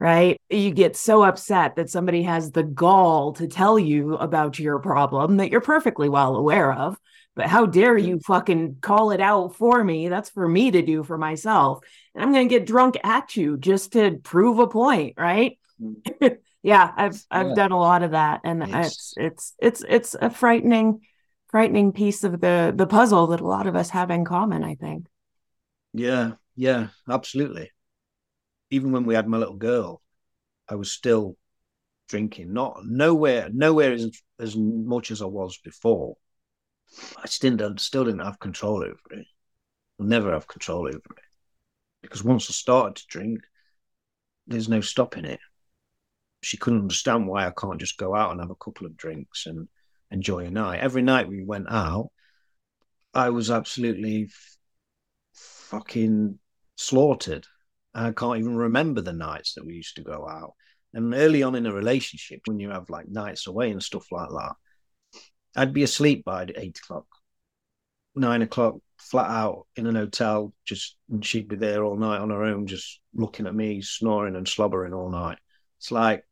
right? 0.00 0.40
You 0.48 0.70
get 0.70 0.96
so 0.96 1.22
upset 1.22 1.76
that 1.76 1.90
somebody 1.90 2.22
has 2.22 2.50
the 2.50 2.62
gall 2.62 3.34
to 3.34 3.46
tell 3.46 3.78
you 3.78 4.14
about 4.14 4.58
your 4.58 4.78
problem 4.78 5.36
that 5.36 5.50
you're 5.50 5.60
perfectly 5.60 6.08
well 6.08 6.36
aware 6.36 6.72
of. 6.72 6.98
But 7.36 7.46
how 7.46 7.66
dare 7.66 7.96
you 7.96 8.18
fucking 8.18 8.78
call 8.80 9.12
it 9.12 9.20
out 9.20 9.54
for 9.54 9.84
me? 9.84 10.08
That's 10.08 10.30
for 10.30 10.48
me 10.48 10.70
to 10.70 10.82
do 10.82 11.04
for 11.04 11.16
myself. 11.16 11.84
And 12.14 12.24
I'm 12.24 12.32
going 12.32 12.48
to 12.48 12.52
get 12.54 12.66
drunk 12.66 12.96
at 13.04 13.36
you 13.36 13.56
just 13.56 13.92
to 13.92 14.18
prove 14.22 14.58
a 14.58 14.66
point, 14.66 15.14
right? 15.16 15.58
Mm. 15.80 16.38
yeah, 16.62 16.90
I've 16.96 17.22
I've 17.30 17.48
yeah. 17.48 17.54
done 17.54 17.72
a 17.72 17.78
lot 17.78 18.02
of 18.02 18.12
that 18.12 18.40
and 18.42 18.62
it's 18.62 19.14
it's 19.16 19.54
it's 19.60 19.84
it's 19.88 20.16
a 20.20 20.30
frightening 20.30 21.00
frightening 21.48 21.92
piece 21.92 22.24
of 22.24 22.40
the 22.40 22.72
the 22.74 22.86
puzzle 22.86 23.28
that 23.28 23.40
a 23.40 23.46
lot 23.46 23.66
of 23.66 23.76
us 23.76 23.90
have 23.90 24.10
in 24.10 24.24
common, 24.24 24.64
I 24.64 24.74
think. 24.74 25.06
Yeah, 25.92 26.32
yeah, 26.56 26.88
absolutely 27.08 27.70
even 28.70 28.92
when 28.92 29.04
we 29.04 29.14
had 29.14 29.28
my 29.28 29.38
little 29.38 29.56
girl, 29.56 30.00
I 30.68 30.76
was 30.76 30.90
still 30.90 31.36
drinking. 32.08 32.52
Not 32.52 32.84
nowhere, 32.84 33.48
nowhere 33.52 33.92
as 33.92 34.10
as 34.38 34.56
much 34.56 35.10
as 35.10 35.22
I 35.22 35.26
was 35.26 35.58
before. 35.58 36.16
I 37.16 37.26
still 37.26 37.56
didn't, 37.56 37.80
still 37.80 38.04
didn't 38.04 38.20
have 38.20 38.40
control 38.40 38.78
over 38.82 39.12
it. 39.12 39.26
I'll 39.98 40.06
never 40.06 40.32
have 40.32 40.48
control 40.48 40.88
over 40.88 40.96
it 40.96 41.24
because 42.02 42.24
once 42.24 42.48
I 42.50 42.52
started 42.52 42.96
to 42.96 43.06
drink, 43.08 43.40
there's 44.46 44.68
no 44.68 44.80
stopping 44.80 45.24
it. 45.24 45.40
She 46.42 46.56
couldn't 46.56 46.80
understand 46.80 47.28
why 47.28 47.46
I 47.46 47.52
can't 47.52 47.78
just 47.78 47.98
go 47.98 48.14
out 48.14 48.32
and 48.32 48.40
have 48.40 48.50
a 48.50 48.54
couple 48.54 48.86
of 48.86 48.96
drinks 48.96 49.46
and 49.46 49.68
enjoy 50.10 50.46
a 50.46 50.50
night. 50.50 50.80
Every 50.80 51.02
night 51.02 51.28
we 51.28 51.44
went 51.44 51.66
out, 51.70 52.10
I 53.12 53.30
was 53.30 53.50
absolutely 53.50 54.24
f- 54.24 54.56
fucking 55.34 56.38
slaughtered. 56.76 57.46
I 57.94 58.12
can't 58.12 58.38
even 58.38 58.56
remember 58.56 59.00
the 59.00 59.12
nights 59.12 59.54
that 59.54 59.66
we 59.66 59.74
used 59.74 59.96
to 59.96 60.02
go 60.02 60.28
out. 60.28 60.54
And 60.92 61.14
early 61.14 61.42
on 61.42 61.54
in 61.54 61.66
a 61.66 61.72
relationship, 61.72 62.40
when 62.46 62.58
you 62.58 62.70
have 62.70 62.90
like 62.90 63.08
nights 63.08 63.46
away 63.46 63.70
and 63.70 63.82
stuff 63.82 64.06
like 64.10 64.30
that, 64.30 64.52
I'd 65.56 65.72
be 65.72 65.82
asleep 65.82 66.24
by 66.24 66.46
eight 66.56 66.78
o'clock, 66.78 67.06
nine 68.14 68.42
o'clock, 68.42 68.76
flat 68.98 69.30
out 69.30 69.66
in 69.76 69.86
an 69.86 69.96
hotel. 69.96 70.52
Just 70.64 70.96
and 71.10 71.24
she'd 71.24 71.48
be 71.48 71.56
there 71.56 71.84
all 71.84 71.96
night 71.96 72.20
on 72.20 72.30
her 72.30 72.44
own, 72.44 72.66
just 72.66 73.00
looking 73.14 73.46
at 73.46 73.54
me, 73.54 73.82
snoring 73.82 74.36
and 74.36 74.48
slobbering 74.48 74.92
all 74.92 75.10
night. 75.10 75.38
It's 75.78 75.90
like 75.90 76.24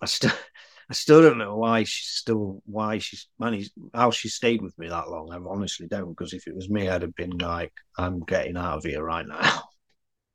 I 0.00 0.06
still, 0.06 0.32
I 0.90 0.94
still 0.94 1.22
don't 1.22 1.38
know 1.38 1.56
why 1.56 1.84
she's 1.84 2.08
still 2.08 2.62
why 2.66 2.98
she's 2.98 3.28
managed 3.38 3.72
how 3.94 4.10
she 4.10 4.28
stayed 4.28 4.62
with 4.62 4.78
me 4.78 4.88
that 4.88 5.10
long. 5.10 5.32
I 5.32 5.36
honestly 5.36 5.86
don't 5.86 6.10
because 6.10 6.32
if 6.32 6.46
it 6.46 6.54
was 6.54 6.70
me, 6.70 6.88
I'd 6.88 7.02
have 7.02 7.14
been 7.14 7.36
like, 7.38 7.72
I'm 7.96 8.20
getting 8.20 8.56
out 8.56 8.78
of 8.78 8.84
here 8.84 9.02
right 9.02 9.26
now. 9.26 9.62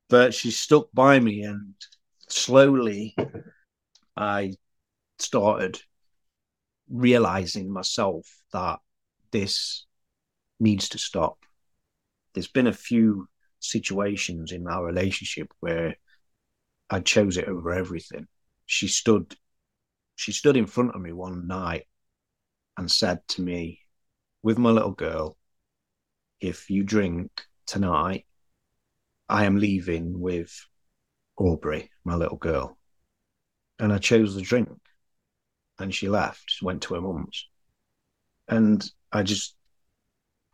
But 0.08 0.34
she 0.34 0.50
stuck 0.50 0.88
by 0.92 1.18
me, 1.18 1.42
and 1.42 1.74
slowly, 2.28 3.16
I 4.16 4.54
started 5.18 5.80
realizing 6.88 7.72
myself 7.72 8.26
that 8.52 8.80
this 9.30 9.86
needs 10.60 10.88
to 10.90 10.98
stop. 10.98 11.38
There's 12.32 12.48
been 12.48 12.66
a 12.66 12.72
few 12.72 13.28
situations 13.60 14.52
in 14.52 14.66
our 14.66 14.84
relationship 14.84 15.52
where 15.60 15.96
I 16.90 17.00
chose 17.00 17.36
it 17.36 17.48
over 17.48 17.72
everything. 17.72 18.28
She 18.66 18.88
stood 18.88 19.34
she 20.16 20.32
stood 20.32 20.56
in 20.56 20.66
front 20.66 20.94
of 20.94 21.00
me 21.00 21.12
one 21.12 21.48
night 21.48 21.86
and 22.76 22.90
said 22.90 23.26
to 23.28 23.42
me, 23.42 23.80
with 24.42 24.58
my 24.58 24.70
little 24.70 24.92
girl, 24.92 25.36
if 26.40 26.70
you 26.70 26.84
drink 26.84 27.30
tonight, 27.66 28.26
I 29.34 29.46
am 29.46 29.56
leaving 29.56 30.20
with 30.20 30.64
Aubrey, 31.36 31.90
my 32.04 32.14
little 32.14 32.36
girl. 32.36 32.78
And 33.80 33.92
I 33.92 33.98
chose 33.98 34.32
the 34.32 34.42
drink 34.42 34.68
and 35.76 35.92
she 35.92 36.08
left, 36.08 36.58
went 36.62 36.82
to 36.82 36.94
her 36.94 37.00
mum's. 37.00 37.48
And 38.46 38.88
I 39.10 39.24
just 39.24 39.56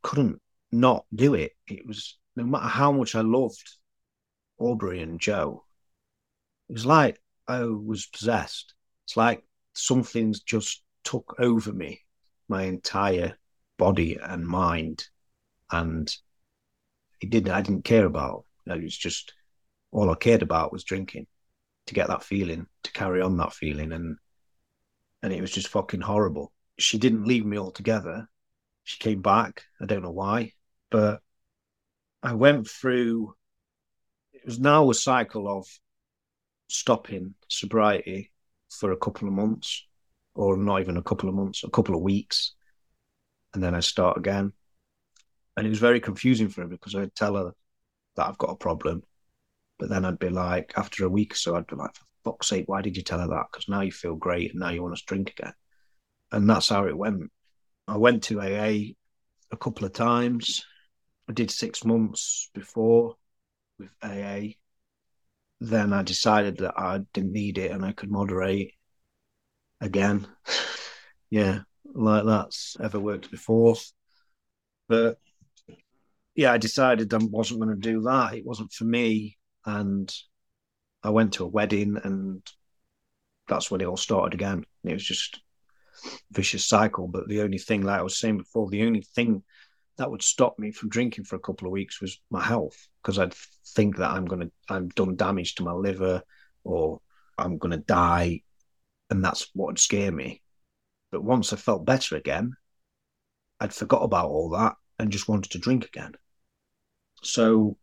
couldn't 0.03 0.41
not 0.73 1.05
do 1.15 1.35
it. 1.35 1.53
It 1.69 1.87
was 1.87 2.17
no 2.37 2.45
matter 2.45 2.69
how 2.69 2.91
much 2.91 3.15
I 3.15 3.21
loved 3.21 3.71
Aubrey 4.59 5.03
and 5.03 5.21
Joe, 5.21 5.63
it 6.71 6.73
was 6.73 6.87
like 6.87 7.21
I 7.47 7.65
was 7.65 8.07
possessed. 8.07 8.73
It's 9.05 9.15
like 9.15 9.45
something's 9.75 10.41
just 10.41 10.83
took 11.05 11.37
over 11.39 11.75
me, 11.75 12.01
my 12.49 12.63
entire 12.63 13.37
body 13.77 14.17
and 14.23 14.47
mind. 14.47 15.07
And 15.71 16.11
it 17.21 17.29
didn't 17.29 17.53
I 17.53 17.61
didn't 17.61 17.85
care 17.85 18.07
about. 18.07 18.47
It 18.67 18.83
was 18.83 18.97
just 18.97 19.35
all 19.91 20.11
I 20.11 20.15
cared 20.15 20.43
about 20.43 20.73
was 20.73 20.85
drinking 20.85 21.27
to 21.87 21.95
get 21.95 22.09
that 22.09 22.23
feeling, 22.23 22.67
to 22.85 22.93
carry 22.93 23.21
on 23.21 23.37
that 23.39 23.53
feeling. 23.53 23.93
And 23.93 24.17
and 25.23 25.33
it 25.33 25.41
was 25.41 25.51
just 25.51 25.69
fucking 25.69 26.01
horrible. 26.01 26.53
She 26.79 26.99
didn't 26.99 27.27
leave 27.27 27.45
me 27.45 27.59
altogether. 27.59 28.29
She 28.85 28.99
came 28.99 29.21
back. 29.21 29.65
I 29.81 29.87
don't 29.87 30.03
know 30.03 30.11
why, 30.11 30.53
but 30.91 31.21
I 32.23 32.35
went 32.35 32.69
through. 32.69 33.35
It 34.33 34.47
was 34.47 34.59
now 34.59 34.89
a 34.91 34.95
cycle 34.95 35.47
of 35.49 35.67
stopping 36.69 37.35
sobriety 37.49 38.33
for 38.71 38.93
a 38.93 38.97
couple 38.97 39.29
of 39.29 39.35
months, 39.35 39.87
or 40.35 40.57
not 40.57 40.81
even 40.81 40.97
a 40.97 41.03
couple 41.03 41.29
of 41.29 41.35
months, 41.35 41.65
a 41.65 41.71
couple 41.71 41.95
of 41.95 42.01
weeks, 42.01 42.55
and 43.53 43.63
then 43.63 43.75
I 43.75 43.81
start 43.81 44.17
again. 44.17 44.53
And 45.57 45.67
it 45.67 45.71
was 45.71 45.81
very 45.81 46.01
confusing 46.01 46.49
for 46.49 46.63
her 46.63 46.69
because 46.69 46.95
I'd 46.95 47.15
tell 47.15 47.37
her 47.37 47.53
that 48.17 48.27
I've 48.27 48.39
got 48.39 48.51
a 48.51 48.57
problem, 48.57 49.03
but 49.79 49.89
then 49.89 50.05
I'd 50.05 50.19
be 50.19 50.29
like, 50.29 50.73
after 50.77 51.05
a 51.05 51.11
week 51.11 51.33
or 51.35 51.37
so, 51.37 51.57
I'd 51.57 51.67
be 51.67 51.77
like, 51.77 51.95
for 51.95 52.05
fuck's 52.25 52.49
sake, 52.49 52.69
why 52.69 52.83
did 52.83 52.97
you 52.97 53.03
tell 53.03 53.21
her 53.21 53.29
that? 53.29 53.47
Because 53.51 53.69
now 53.69 53.81
you 53.81 53.93
feel 53.93 54.15
great 54.15 54.51
and 54.51 54.61
now 54.61 54.71
you 54.71 54.83
want 54.83 54.97
to 54.97 55.05
drink 55.07 55.31
again. 55.39 55.55
And 56.33 56.49
that's 56.49 56.69
how 56.69 56.87
it 56.87 56.97
went. 56.97 57.31
I 57.89 57.97
went 57.97 58.23
to 58.25 58.41
AA 58.41 58.95
a 59.51 59.57
couple 59.59 59.85
of 59.87 59.93
times. 59.93 60.65
I 61.29 61.33
did 61.33 61.51
six 61.51 61.85
months 61.85 62.51
before 62.55 63.17
with 63.79 63.91
AA. 64.03 64.57
Then 65.61 65.93
I 65.93 66.03
decided 66.03 66.59
that 66.59 66.79
I 66.79 67.01
didn't 67.13 67.33
need 67.33 67.59
it 67.59 67.71
and 67.71 67.85
I 67.85 67.93
could 67.93 68.11
moderate 68.11 68.75
again. 69.81 70.27
yeah, 71.31 71.61
like 71.85 72.25
that's 72.25 72.77
ever 72.81 73.01
worked 73.01 73.31
before. 73.31 73.77
But 74.89 75.19
yeah, 76.35 76.53
I 76.53 76.59
decided 76.59 77.13
I 77.13 77.19
wasn't 77.19 77.61
going 77.61 77.75
to 77.75 77.81
do 77.81 78.03
that. 78.03 78.35
It 78.35 78.47
wasn't 78.47 78.73
for 78.73 78.85
me. 78.85 79.37
And 79.67 80.13
I 81.03 81.11
went 81.11 81.35
to 81.35 81.45
a 81.45 81.49
wedding, 81.49 81.99
and 82.03 82.43
that's 83.49 83.71
when 83.71 83.81
it 83.81 83.87
all 83.87 83.97
started 83.97 84.35
again. 84.35 84.65
It 84.85 84.93
was 84.93 85.05
just 85.05 85.41
vicious 86.33 86.67
cycle. 86.67 87.09
But 87.09 87.29
the 87.29 87.43
only 87.43 87.59
thing, 87.59 87.83
like 87.83 88.01
I 88.01 88.03
was 88.03 88.19
saying 88.19 88.39
before, 88.39 88.69
the 88.69 88.85
only 88.85 89.03
thing 89.03 89.43
that 89.99 90.11
would 90.11 90.23
stop 90.23 90.59
me 90.59 90.71
from 90.73 90.89
drinking 90.89 91.25
for 91.25 91.37
a 91.37 91.41
couple 91.41 91.67
of 91.67 91.73
weeks 91.73 92.01
was 92.01 92.21
my 92.31 92.43
health, 92.43 92.89
because 93.03 93.19
I'd 93.19 93.35
think 93.75 93.97
that 93.97 94.11
I'm 94.11 94.25
gonna, 94.25 94.51
I've 94.69 94.95
done 94.95 95.17
damage 95.17 95.57
to 95.57 95.63
my 95.63 95.73
liver, 95.73 96.23
or 96.65 97.01
I'm 97.37 97.59
gonna 97.59 97.77
die, 97.77 98.43
and 99.11 99.23
that's 99.23 99.51
what 99.53 99.67
would 99.67 99.79
scare 99.79 100.11
me. 100.11 100.43
But 101.13 101.23
once 101.23 101.53
I 101.53 101.57
felt 101.57 101.85
better 101.85 102.17
again, 102.17 102.55
I'd 103.59 103.75
forgot 103.75 104.03
about 104.03 104.31
all 104.31 104.51
that 104.51 104.77
and 105.01 105.11
just 105.11 105.29
wanted 105.29 105.53
to 105.53 105.59
drink 105.59 105.87
again. 105.87 106.13
So 107.23 107.77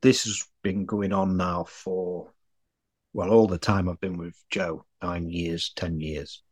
this 0.00 0.24
has 0.24 0.44
been 0.62 0.86
going 0.86 1.12
on 1.12 1.36
now 1.36 1.64
for 1.64 2.32
well 3.12 3.30
all 3.30 3.46
the 3.46 3.58
time 3.58 3.88
I've 3.88 4.00
been 4.00 4.18
with 4.18 4.36
Joe 4.50 4.84
nine 5.02 5.28
years, 5.28 5.72
ten 5.74 6.00
years. 6.00 6.42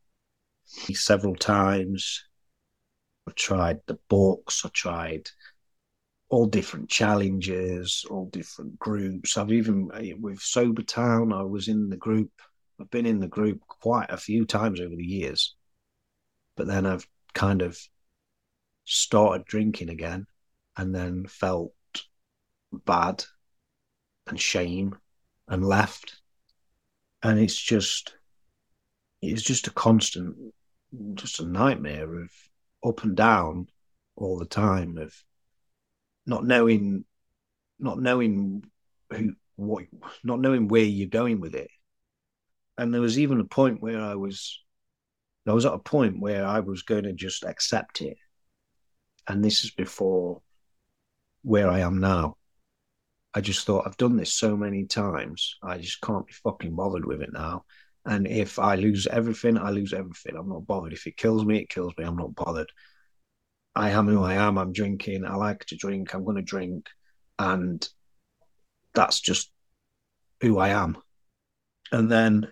Several 0.64 1.34
times, 1.34 2.24
I've 3.26 3.34
tried 3.34 3.80
the 3.86 3.98
books. 4.08 4.62
I 4.64 4.68
tried 4.72 5.30
all 6.28 6.46
different 6.46 6.88
challenges, 6.88 8.04
all 8.10 8.26
different 8.26 8.78
groups. 8.78 9.36
I've 9.36 9.52
even 9.52 9.90
eh, 9.94 10.12
with 10.18 10.38
Sobertown. 10.38 11.32
I 11.32 11.42
was 11.42 11.68
in 11.68 11.88
the 11.88 11.96
group. 11.96 12.30
I've 12.80 12.90
been 12.90 13.06
in 13.06 13.20
the 13.20 13.28
group 13.28 13.60
quite 13.66 14.10
a 14.10 14.16
few 14.16 14.44
times 14.46 14.80
over 14.80 14.94
the 14.94 15.04
years, 15.04 15.54
but 16.56 16.66
then 16.66 16.86
I've 16.86 17.06
kind 17.34 17.62
of 17.62 17.78
started 18.90 19.46
drinking 19.46 19.88
again, 19.88 20.26
and 20.76 20.94
then 20.94 21.26
felt 21.26 21.72
bad 22.84 23.24
and 24.26 24.40
shame 24.40 24.96
and 25.48 25.64
left. 25.64 26.20
And 27.22 27.38
it's 27.38 27.56
just, 27.56 28.14
it's 29.22 29.42
just 29.42 29.66
a 29.66 29.70
constant, 29.70 30.36
just 31.14 31.40
a 31.40 31.46
nightmare 31.46 32.22
of 32.22 32.30
up 32.84 33.04
and 33.04 33.16
down 33.16 33.68
all 34.16 34.38
the 34.38 34.46
time 34.46 34.98
of 34.98 35.14
not 36.26 36.44
knowing, 36.44 37.04
not 37.78 37.98
knowing 37.98 38.64
who, 39.12 39.34
what, 39.56 39.84
not 40.24 40.40
knowing 40.40 40.68
where 40.68 40.82
you're 40.82 41.08
going 41.08 41.40
with 41.40 41.54
it. 41.54 41.70
And 42.78 42.94
there 42.94 43.00
was 43.00 43.18
even 43.18 43.40
a 43.40 43.44
point 43.44 43.82
where 43.82 44.00
I 44.00 44.14
was, 44.14 44.58
I 45.46 45.52
was 45.52 45.66
at 45.66 45.74
a 45.74 45.78
point 45.78 46.20
where 46.20 46.46
I 46.46 46.60
was 46.60 46.82
going 46.82 47.04
to 47.04 47.12
just 47.12 47.44
accept 47.44 48.00
it. 48.00 48.16
And 49.30 49.44
this 49.44 49.62
is 49.62 49.70
before 49.70 50.42
where 51.42 51.70
I 51.70 51.80
am 51.80 52.00
now. 52.00 52.36
I 53.32 53.40
just 53.40 53.64
thought 53.64 53.86
I've 53.86 53.96
done 53.96 54.16
this 54.16 54.32
so 54.32 54.56
many 54.56 54.86
times. 54.86 55.56
I 55.62 55.78
just 55.78 56.00
can't 56.00 56.26
be 56.26 56.32
fucking 56.32 56.74
bothered 56.74 57.04
with 57.04 57.22
it 57.22 57.32
now. 57.32 57.64
And 58.04 58.26
if 58.26 58.58
I 58.58 58.74
lose 58.74 59.06
everything, 59.06 59.56
I 59.56 59.70
lose 59.70 59.92
everything. 59.92 60.34
I'm 60.36 60.48
not 60.48 60.66
bothered. 60.66 60.92
If 60.94 61.06
it 61.06 61.16
kills 61.16 61.44
me, 61.44 61.58
it 61.58 61.68
kills 61.68 61.92
me. 61.96 62.04
I'm 62.04 62.16
not 62.16 62.34
bothered. 62.34 62.72
I 63.76 63.90
am 63.90 64.08
who 64.08 64.24
I 64.24 64.34
am. 64.34 64.58
I'm 64.58 64.72
drinking. 64.72 65.24
I 65.24 65.36
like 65.36 65.64
to 65.66 65.76
drink. 65.76 66.12
I'm 66.12 66.24
going 66.24 66.36
to 66.36 66.42
drink. 66.42 66.88
And 67.38 67.88
that's 68.94 69.20
just 69.20 69.52
who 70.40 70.58
I 70.58 70.70
am. 70.70 70.98
And 71.92 72.10
then 72.10 72.48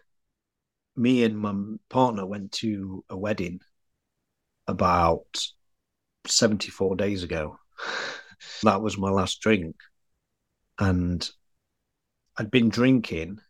me 0.95 1.24
and 1.24 1.37
my 1.37 1.55
partner 1.89 2.24
went 2.24 2.53
to 2.53 3.05
a 3.11 3.18
wedding 3.18 3.62
about 4.68 5.45
74 6.31 6.97
days 6.97 7.22
ago. 7.22 7.59
that 8.62 8.83
was 8.83 8.99
my 8.99 9.11
last 9.11 9.41
drink 9.41 9.76
and 10.79 11.29
I'd 12.37 12.51
been 12.51 12.68
drinking. 12.68 13.41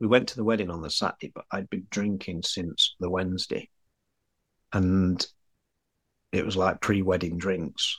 We 0.00 0.06
went 0.06 0.28
to 0.28 0.36
the 0.36 0.44
wedding 0.44 0.70
on 0.70 0.82
the 0.82 0.90
Saturday, 0.90 1.32
but 1.34 1.44
I'd 1.50 1.70
been 1.70 1.86
drinking 1.90 2.42
since 2.42 2.94
the 3.00 3.08
Wednesday. 3.08 3.70
And 4.72 5.24
it 6.32 6.44
was 6.44 6.56
like 6.56 6.80
pre-wedding 6.80 7.38
drinks. 7.38 7.96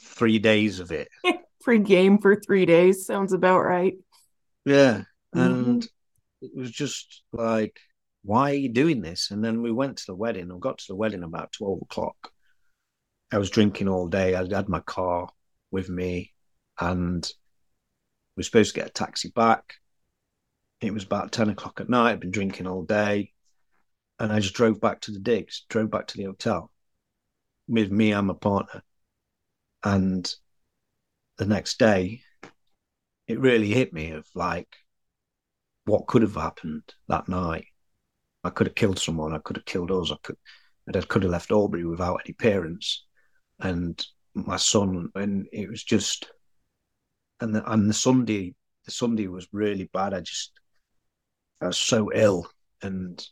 Three 0.00 0.38
days 0.38 0.80
of 0.80 0.92
it. 0.92 1.08
Pre 1.62 1.78
game 1.78 2.18
for 2.18 2.36
three 2.36 2.66
days 2.66 3.06
sounds 3.06 3.32
about 3.32 3.60
right. 3.60 3.94
Yeah. 4.64 5.02
And 5.32 5.82
mm-hmm. 5.82 6.44
it 6.44 6.50
was 6.54 6.70
just 6.70 7.22
like, 7.32 7.78
why 8.22 8.50
are 8.50 8.54
you 8.54 8.68
doing 8.68 9.00
this? 9.00 9.30
And 9.30 9.42
then 9.42 9.62
we 9.62 9.72
went 9.72 9.98
to 9.98 10.06
the 10.06 10.14
wedding. 10.14 10.50
I 10.52 10.58
got 10.58 10.78
to 10.78 10.84
the 10.88 10.96
wedding 10.96 11.22
about 11.22 11.52
12 11.52 11.82
o'clock. 11.82 12.32
I 13.30 13.38
was 13.38 13.50
drinking 13.50 13.88
all 13.88 14.08
day. 14.08 14.34
I 14.34 14.46
had 14.48 14.68
my 14.68 14.80
car 14.80 15.28
with 15.70 15.88
me 15.88 16.32
and 16.80 17.30
we 18.36 18.40
were 18.40 18.44
supposed 18.44 18.74
to 18.74 18.80
get 18.80 18.88
a 18.88 18.92
taxi 18.92 19.30
back. 19.30 19.74
It 20.80 20.94
was 20.94 21.04
about 21.04 21.32
10 21.32 21.50
o'clock 21.50 21.80
at 21.80 21.88
night. 21.88 22.12
I'd 22.12 22.20
been 22.20 22.30
drinking 22.30 22.66
all 22.66 22.82
day. 22.82 23.32
And 24.18 24.32
I 24.32 24.40
just 24.40 24.54
drove 24.54 24.80
back 24.80 25.00
to 25.02 25.12
the 25.12 25.18
digs, 25.18 25.64
drove 25.68 25.90
back 25.90 26.06
to 26.08 26.16
the 26.16 26.24
hotel 26.24 26.72
with 27.68 27.90
me 27.90 28.12
and 28.12 28.26
my 28.26 28.34
partner. 28.34 28.82
And 29.84 30.32
the 31.36 31.46
next 31.46 31.78
day, 31.78 32.22
it 33.26 33.38
really 33.38 33.68
hit 33.68 33.92
me 33.92 34.10
of 34.12 34.26
like 34.34 34.74
what 35.84 36.06
could 36.06 36.22
have 36.22 36.34
happened 36.34 36.82
that 37.08 37.28
night. 37.28 37.66
I 38.42 38.50
could 38.50 38.68
have 38.68 38.76
killed 38.76 38.98
someone. 38.98 39.34
I 39.34 39.38
could 39.38 39.56
have 39.56 39.66
killed 39.66 39.90
us. 39.90 40.10
I 40.10 40.16
could, 40.22 40.36
I 40.88 41.00
could 41.00 41.22
have 41.22 41.32
left 41.32 41.52
Aubrey 41.52 41.84
without 41.84 42.22
any 42.24 42.34
parents, 42.34 43.04
and 43.60 44.04
my 44.34 44.56
son. 44.56 45.10
And 45.14 45.46
it 45.52 45.68
was 45.68 45.82
just, 45.82 46.30
and 47.40 47.54
the, 47.54 47.70
and 47.70 47.88
the 47.88 47.94
Sunday, 47.94 48.54
the 48.84 48.90
Sunday 48.90 49.26
was 49.26 49.48
really 49.52 49.90
bad. 49.92 50.14
I 50.14 50.20
just, 50.20 50.52
I 51.60 51.66
was 51.66 51.78
so 51.78 52.10
ill, 52.12 52.46
and 52.82 53.24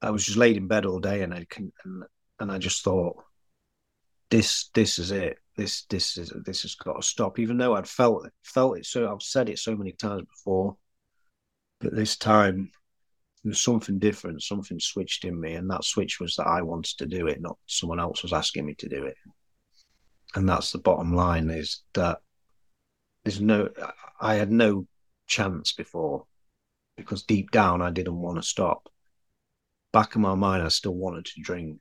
I 0.00 0.10
was 0.10 0.24
just 0.24 0.38
laid 0.38 0.56
in 0.56 0.68
bed 0.68 0.86
all 0.86 1.00
day, 1.00 1.22
and 1.22 1.34
I 1.34 1.46
can, 1.48 1.72
and, 1.84 2.04
and 2.40 2.52
I 2.52 2.58
just 2.58 2.82
thought, 2.84 3.22
this, 4.30 4.70
this 4.74 4.98
is 4.98 5.10
it. 5.10 5.38
This, 5.56 5.84
this 5.84 6.18
is 6.18 6.32
this 6.44 6.62
has 6.62 6.74
got 6.74 6.96
to 6.96 7.02
stop. 7.02 7.38
Even 7.38 7.58
though 7.58 7.76
I'd 7.76 7.86
felt 7.86 8.28
felt 8.42 8.78
it 8.78 8.86
so 8.86 9.08
I've 9.08 9.22
said 9.22 9.48
it 9.48 9.60
so 9.60 9.76
many 9.76 9.92
times 9.92 10.24
before, 10.24 10.76
but 11.80 11.94
this 11.94 12.16
time 12.16 12.72
something 13.52 13.98
different. 13.98 14.42
Something 14.42 14.80
switched 14.80 15.24
in 15.24 15.40
me, 15.40 15.54
and 15.54 15.70
that 15.70 15.84
switch 15.84 16.20
was 16.20 16.36
that 16.36 16.46
I 16.46 16.62
wanted 16.62 16.96
to 16.98 17.06
do 17.06 17.26
it, 17.26 17.40
not 17.40 17.58
someone 17.66 18.00
else 18.00 18.22
was 18.22 18.32
asking 18.32 18.66
me 18.66 18.74
to 18.76 18.88
do 18.88 19.04
it. 19.04 19.16
And 20.34 20.48
that's 20.48 20.72
the 20.72 20.78
bottom 20.78 21.14
line: 21.14 21.50
is 21.50 21.82
that 21.94 22.18
there's 23.24 23.40
no, 23.40 23.68
I 24.20 24.34
had 24.34 24.50
no 24.50 24.86
chance 25.26 25.72
before 25.72 26.26
because 26.96 27.22
deep 27.22 27.50
down 27.50 27.82
I 27.82 27.90
didn't 27.90 28.20
want 28.20 28.36
to 28.36 28.42
stop. 28.42 28.88
Back 29.92 30.16
in 30.16 30.22
my 30.22 30.34
mind, 30.34 30.62
I 30.62 30.68
still 30.68 30.94
wanted 30.94 31.24
to 31.26 31.40
drink. 31.42 31.80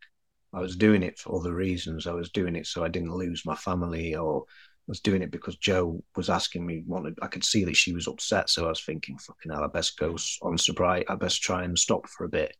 I 0.53 0.59
was 0.59 0.75
doing 0.75 1.03
it 1.03 1.17
for 1.17 1.35
other 1.35 1.53
reasons. 1.53 2.05
I 2.05 2.13
was 2.13 2.29
doing 2.29 2.55
it 2.55 2.67
so 2.67 2.83
I 2.83 2.87
didn't 2.87 3.15
lose 3.15 3.45
my 3.45 3.55
family 3.55 4.15
or 4.15 4.45
was 4.87 4.99
doing 4.99 5.21
it 5.21 5.31
because 5.31 5.55
Joe 5.57 6.03
was 6.15 6.29
asking 6.29 6.65
me. 6.65 6.83
Wanted 6.85 7.17
I 7.21 7.27
could 7.27 7.43
see 7.43 7.63
that 7.65 7.75
she 7.75 7.93
was 7.93 8.07
upset, 8.07 8.49
so 8.49 8.65
I 8.65 8.69
was 8.69 8.83
thinking, 8.83 9.17
"Fucking 9.17 9.51
hell, 9.51 9.63
I 9.63 9.67
best 9.67 9.97
go 9.97 10.15
on 10.41 10.57
sobriety. 10.57 11.07
I 11.07 11.15
best 11.15 11.41
try 11.41 11.63
and 11.63 11.77
stop 11.77 12.07
for 12.09 12.25
a 12.25 12.29
bit." 12.29 12.55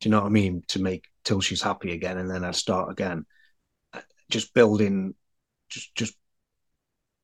Do 0.00 0.08
you 0.08 0.12
know 0.12 0.20
what 0.20 0.26
I 0.26 0.30
mean? 0.30 0.62
To 0.68 0.80
make 0.80 1.04
till 1.24 1.40
she's 1.40 1.62
happy 1.62 1.92
again, 1.92 2.18
and 2.18 2.30
then 2.30 2.44
I'd 2.44 2.54
start 2.54 2.90
again. 2.90 3.26
Uh, 3.92 4.00
just 4.30 4.54
building, 4.54 5.14
just 5.68 5.94
just, 5.94 6.14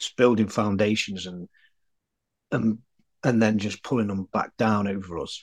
just 0.01 0.17
building 0.17 0.49
foundations 0.49 1.27
and 1.27 1.49
and 2.51 2.79
and 3.23 3.41
then 3.41 3.59
just 3.59 3.83
pulling 3.83 4.09
them 4.09 4.29
back 4.33 4.57
down 4.57 4.89
over 4.89 5.19
us. 5.19 5.43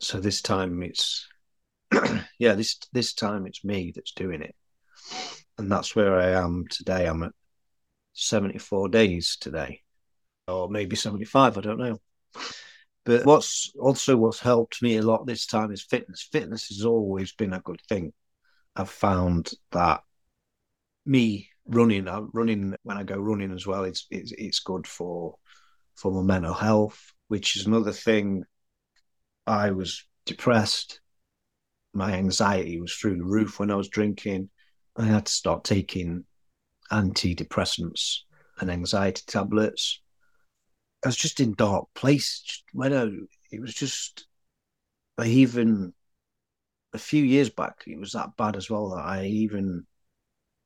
So 0.00 0.20
this 0.20 0.42
time 0.42 0.82
it's 0.82 1.28
yeah, 2.38 2.54
this 2.54 2.78
this 2.92 3.12
time 3.12 3.46
it's 3.46 3.64
me 3.64 3.92
that's 3.94 4.12
doing 4.12 4.42
it, 4.42 4.54
and 5.58 5.70
that's 5.70 5.94
where 5.94 6.18
I 6.18 6.30
am 6.30 6.64
today. 6.70 7.06
I'm 7.06 7.22
at 7.24 7.32
74 8.12 8.88
days 8.88 9.36
today, 9.40 9.82
or 10.48 10.68
maybe 10.68 10.96
75, 10.96 11.58
I 11.58 11.60
don't 11.60 11.78
know. 11.78 11.98
But 13.04 13.26
what's 13.26 13.72
also 13.80 14.16
what's 14.16 14.38
helped 14.38 14.80
me 14.80 14.96
a 14.96 15.02
lot 15.02 15.26
this 15.26 15.46
time 15.46 15.72
is 15.72 15.82
fitness. 15.82 16.28
Fitness 16.30 16.68
has 16.68 16.84
always 16.84 17.32
been 17.32 17.52
a 17.52 17.60
good 17.60 17.80
thing. 17.88 18.12
I've 18.76 18.90
found 18.90 19.50
that 19.72 20.02
me 21.04 21.48
running, 21.66 22.08
I'm 22.08 22.30
running 22.32 22.76
when 22.84 22.96
I 22.96 23.02
go 23.02 23.16
running 23.16 23.52
as 23.52 23.66
well. 23.66 23.84
It's 23.84 24.06
it's 24.10 24.32
it's 24.32 24.60
good 24.60 24.86
for 24.86 25.36
for 25.96 26.12
my 26.12 26.22
mental 26.22 26.54
health, 26.54 27.12
which 27.28 27.56
is 27.56 27.66
another 27.66 27.92
thing. 27.92 28.44
I 29.46 29.72
was 29.72 30.06
depressed. 30.24 31.00
My 31.92 32.12
anxiety 32.12 32.80
was 32.80 32.94
through 32.94 33.16
the 33.16 33.24
roof 33.24 33.58
when 33.58 33.70
I 33.70 33.74
was 33.74 33.88
drinking. 33.88 34.48
I 34.96 35.04
had 35.04 35.26
to 35.26 35.32
start 35.32 35.64
taking 35.64 36.24
antidepressants 36.92 38.18
and 38.58 38.70
anxiety 38.70 39.22
tablets. 39.26 40.00
I 41.04 41.08
was 41.08 41.16
just 41.16 41.40
in 41.40 41.54
dark 41.54 41.88
place. 41.94 42.62
When 42.72 42.92
I, 42.92 43.08
it 43.50 43.60
was 43.60 43.74
just, 43.74 44.26
I 45.18 45.26
even 45.26 45.94
a 46.92 46.98
few 46.98 47.24
years 47.24 47.50
back, 47.50 47.82
it 47.86 47.98
was 47.98 48.12
that 48.12 48.36
bad 48.36 48.56
as 48.56 48.70
well 48.70 48.90
that 48.90 49.04
I 49.04 49.24
even 49.24 49.86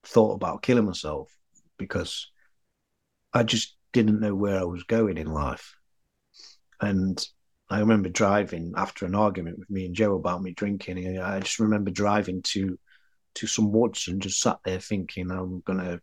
thought 0.04 0.34
about 0.34 0.62
killing 0.62 0.84
myself 0.84 1.30
because 1.78 2.30
I 3.32 3.42
just 3.42 3.76
didn't 3.92 4.20
know 4.20 4.34
where 4.34 4.58
I 4.58 4.64
was 4.64 4.82
going 4.82 5.16
in 5.16 5.26
life. 5.26 5.74
And 6.80 7.26
I 7.68 7.80
remember 7.80 8.08
driving 8.08 8.74
after 8.76 9.06
an 9.06 9.14
argument 9.14 9.58
with 9.58 9.70
me 9.70 9.86
and 9.86 9.94
Joe 9.94 10.14
about 10.14 10.42
me 10.42 10.52
drinking. 10.52 11.04
And 11.04 11.18
I 11.18 11.40
just 11.40 11.58
remember 11.58 11.90
driving 11.90 12.42
to 12.42 12.78
to 13.34 13.46
some 13.46 13.70
woods 13.70 14.08
and 14.08 14.22
just 14.22 14.40
sat 14.40 14.58
there 14.64 14.80
thinking, 14.80 15.30
I'm 15.30 15.60
gonna 15.60 16.00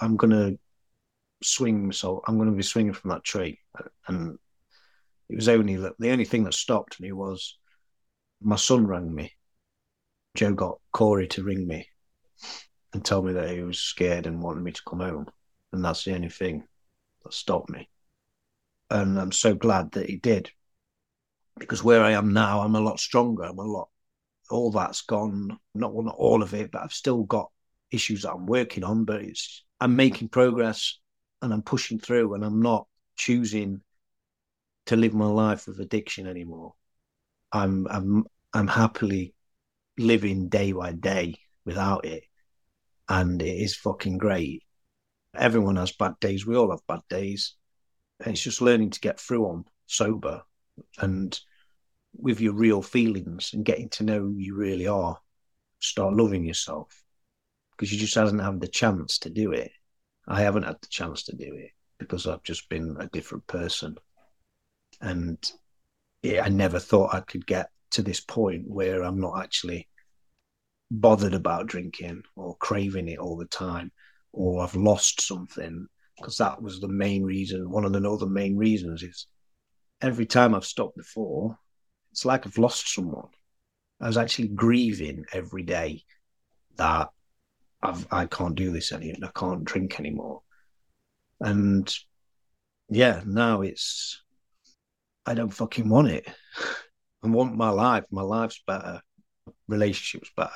I'm 0.00 0.16
gonna 0.16 0.52
swing, 1.42 1.92
so 1.92 2.22
I'm 2.26 2.38
gonna 2.38 2.52
be 2.52 2.62
swinging 2.62 2.92
from 2.92 3.10
that 3.10 3.24
tree. 3.24 3.60
And 4.08 4.38
it 5.28 5.36
was 5.36 5.48
only 5.48 5.76
the 5.76 6.10
only 6.10 6.24
thing 6.24 6.44
that 6.44 6.54
stopped 6.54 7.00
me 7.00 7.12
was 7.12 7.58
my 8.42 8.56
son 8.56 8.86
rang 8.86 9.14
me. 9.14 9.32
Joe 10.36 10.52
got 10.52 10.80
Corey 10.92 11.28
to 11.28 11.44
ring 11.44 11.66
me 11.66 11.88
and 12.92 13.04
tell 13.04 13.22
me 13.22 13.32
that 13.32 13.50
he 13.50 13.62
was 13.62 13.78
scared 13.78 14.26
and 14.26 14.42
wanted 14.42 14.62
me 14.62 14.72
to 14.72 14.82
come 14.86 15.00
home, 15.00 15.26
and 15.72 15.84
that's 15.84 16.04
the 16.04 16.14
only 16.14 16.28
thing 16.28 16.64
that 17.22 17.32
stopped 17.32 17.70
me. 17.70 17.88
And 18.90 19.18
I'm 19.18 19.32
so 19.32 19.54
glad 19.54 19.92
that 19.92 20.08
he 20.10 20.16
did, 20.16 20.50
because 21.58 21.82
where 21.82 22.02
I 22.02 22.12
am 22.12 22.32
now, 22.32 22.60
I'm 22.60 22.74
a 22.74 22.80
lot 22.80 23.00
stronger. 23.00 23.44
I'm 23.44 23.58
a 23.58 23.62
lot. 23.62 23.88
All 24.50 24.70
that's 24.70 25.00
gone. 25.02 25.58
Not 25.74 25.94
well, 25.94 26.04
not 26.04 26.16
all 26.18 26.42
of 26.42 26.52
it, 26.52 26.70
but 26.70 26.82
I've 26.82 26.92
still 26.92 27.22
got 27.22 27.50
issues 27.90 28.22
that 28.22 28.32
I'm 28.32 28.46
working 28.46 28.84
on. 28.84 29.04
But 29.04 29.22
it's 29.22 29.64
I'm 29.84 29.96
making 29.96 30.30
progress 30.30 30.98
and 31.42 31.52
I'm 31.52 31.60
pushing 31.60 31.98
through 31.98 32.32
and 32.32 32.42
I'm 32.42 32.62
not 32.62 32.86
choosing 33.16 33.82
to 34.86 34.96
live 34.96 35.12
my 35.12 35.26
life 35.26 35.66
with 35.66 35.78
addiction 35.78 36.26
anymore. 36.26 36.72
I'm 37.52 37.86
I'm 37.90 38.24
I'm 38.54 38.66
happily 38.66 39.34
living 39.98 40.48
day 40.48 40.72
by 40.72 40.92
day 40.92 41.34
without 41.66 42.06
it. 42.06 42.24
And 43.10 43.42
it 43.42 43.58
is 43.58 43.76
fucking 43.76 44.16
great. 44.16 44.62
Everyone 45.36 45.76
has 45.76 45.92
bad 45.92 46.14
days. 46.18 46.46
We 46.46 46.56
all 46.56 46.70
have 46.70 46.86
bad 46.88 47.02
days. 47.10 47.54
And 48.20 48.32
it's 48.32 48.42
just 48.42 48.62
learning 48.62 48.88
to 48.92 49.00
get 49.00 49.20
through 49.20 49.44
on 49.44 49.66
sober 49.84 50.44
and 50.96 51.38
with 52.16 52.40
your 52.40 52.54
real 52.54 52.80
feelings 52.80 53.50
and 53.52 53.66
getting 53.66 53.90
to 53.90 54.04
know 54.04 54.20
who 54.20 54.38
you 54.38 54.54
really 54.56 54.86
are. 54.86 55.18
Start 55.80 56.14
loving 56.14 56.46
yourself 56.46 57.03
because 57.76 57.92
you 57.92 57.98
just 57.98 58.14
hasn't 58.14 58.42
had 58.42 58.60
the 58.60 58.68
chance 58.68 59.18
to 59.20 59.30
do 59.30 59.52
it. 59.52 59.70
I 60.26 60.42
haven't 60.42 60.64
had 60.64 60.76
the 60.80 60.88
chance 60.88 61.24
to 61.24 61.36
do 61.36 61.54
it 61.54 61.70
because 61.98 62.26
I've 62.26 62.42
just 62.42 62.68
been 62.68 62.96
a 62.98 63.08
different 63.08 63.46
person. 63.46 63.96
And 65.00 65.38
yeah, 66.22 66.44
I 66.44 66.48
never 66.48 66.78
thought 66.78 67.14
I 67.14 67.20
could 67.20 67.46
get 67.46 67.70
to 67.90 68.02
this 68.02 68.20
point 68.20 68.64
where 68.66 69.02
I'm 69.02 69.20
not 69.20 69.42
actually 69.42 69.88
bothered 70.90 71.34
about 71.34 71.66
drinking 71.66 72.22
or 72.36 72.56
craving 72.56 73.08
it 73.08 73.18
all 73.18 73.36
the 73.36 73.46
time 73.46 73.90
or 74.32 74.62
I've 74.62 74.74
lost 74.74 75.20
something 75.20 75.86
because 76.16 76.38
that 76.38 76.62
was 76.62 76.80
the 76.80 76.88
main 76.88 77.24
reason. 77.24 77.70
One 77.70 77.84
of 77.84 77.92
the 77.92 78.10
other 78.10 78.26
main 78.26 78.56
reasons 78.56 79.02
is 79.02 79.26
every 80.00 80.26
time 80.26 80.54
I've 80.54 80.64
stopped 80.64 80.96
before, 80.96 81.58
it's 82.12 82.24
like 82.24 82.46
I've 82.46 82.58
lost 82.58 82.92
someone. 82.92 83.28
I 84.00 84.06
was 84.06 84.16
actually 84.16 84.48
grieving 84.48 85.24
every 85.32 85.62
day 85.62 86.02
that 86.76 87.08
I've, 87.84 88.06
I 88.10 88.26
can't 88.26 88.54
do 88.54 88.72
this 88.72 88.92
anymore. 88.92 89.30
I 89.34 89.38
can't 89.38 89.64
drink 89.64 90.00
anymore. 90.00 90.40
And 91.40 91.92
yeah, 92.88 93.22
now 93.26 93.60
it's, 93.60 94.22
I 95.26 95.34
don't 95.34 95.50
fucking 95.50 95.88
want 95.88 96.08
it. 96.08 96.26
I 97.22 97.28
want 97.28 97.56
my 97.56 97.70
life. 97.70 98.04
My 98.10 98.22
life's 98.22 98.62
better. 98.66 99.00
Relationships 99.68 100.30
better. 100.36 100.50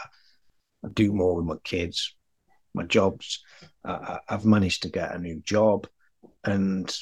I 0.85 0.89
do 0.89 1.13
more 1.13 1.37
with 1.37 1.45
my 1.45 1.57
kids. 1.65 2.15
My 2.75 2.85
jobs. 2.85 3.43
I've 3.85 4.45
managed 4.45 4.83
to 4.83 4.91
get 4.91 5.15
a 5.15 5.19
new 5.19 5.41
job, 5.41 5.87
and 6.45 6.95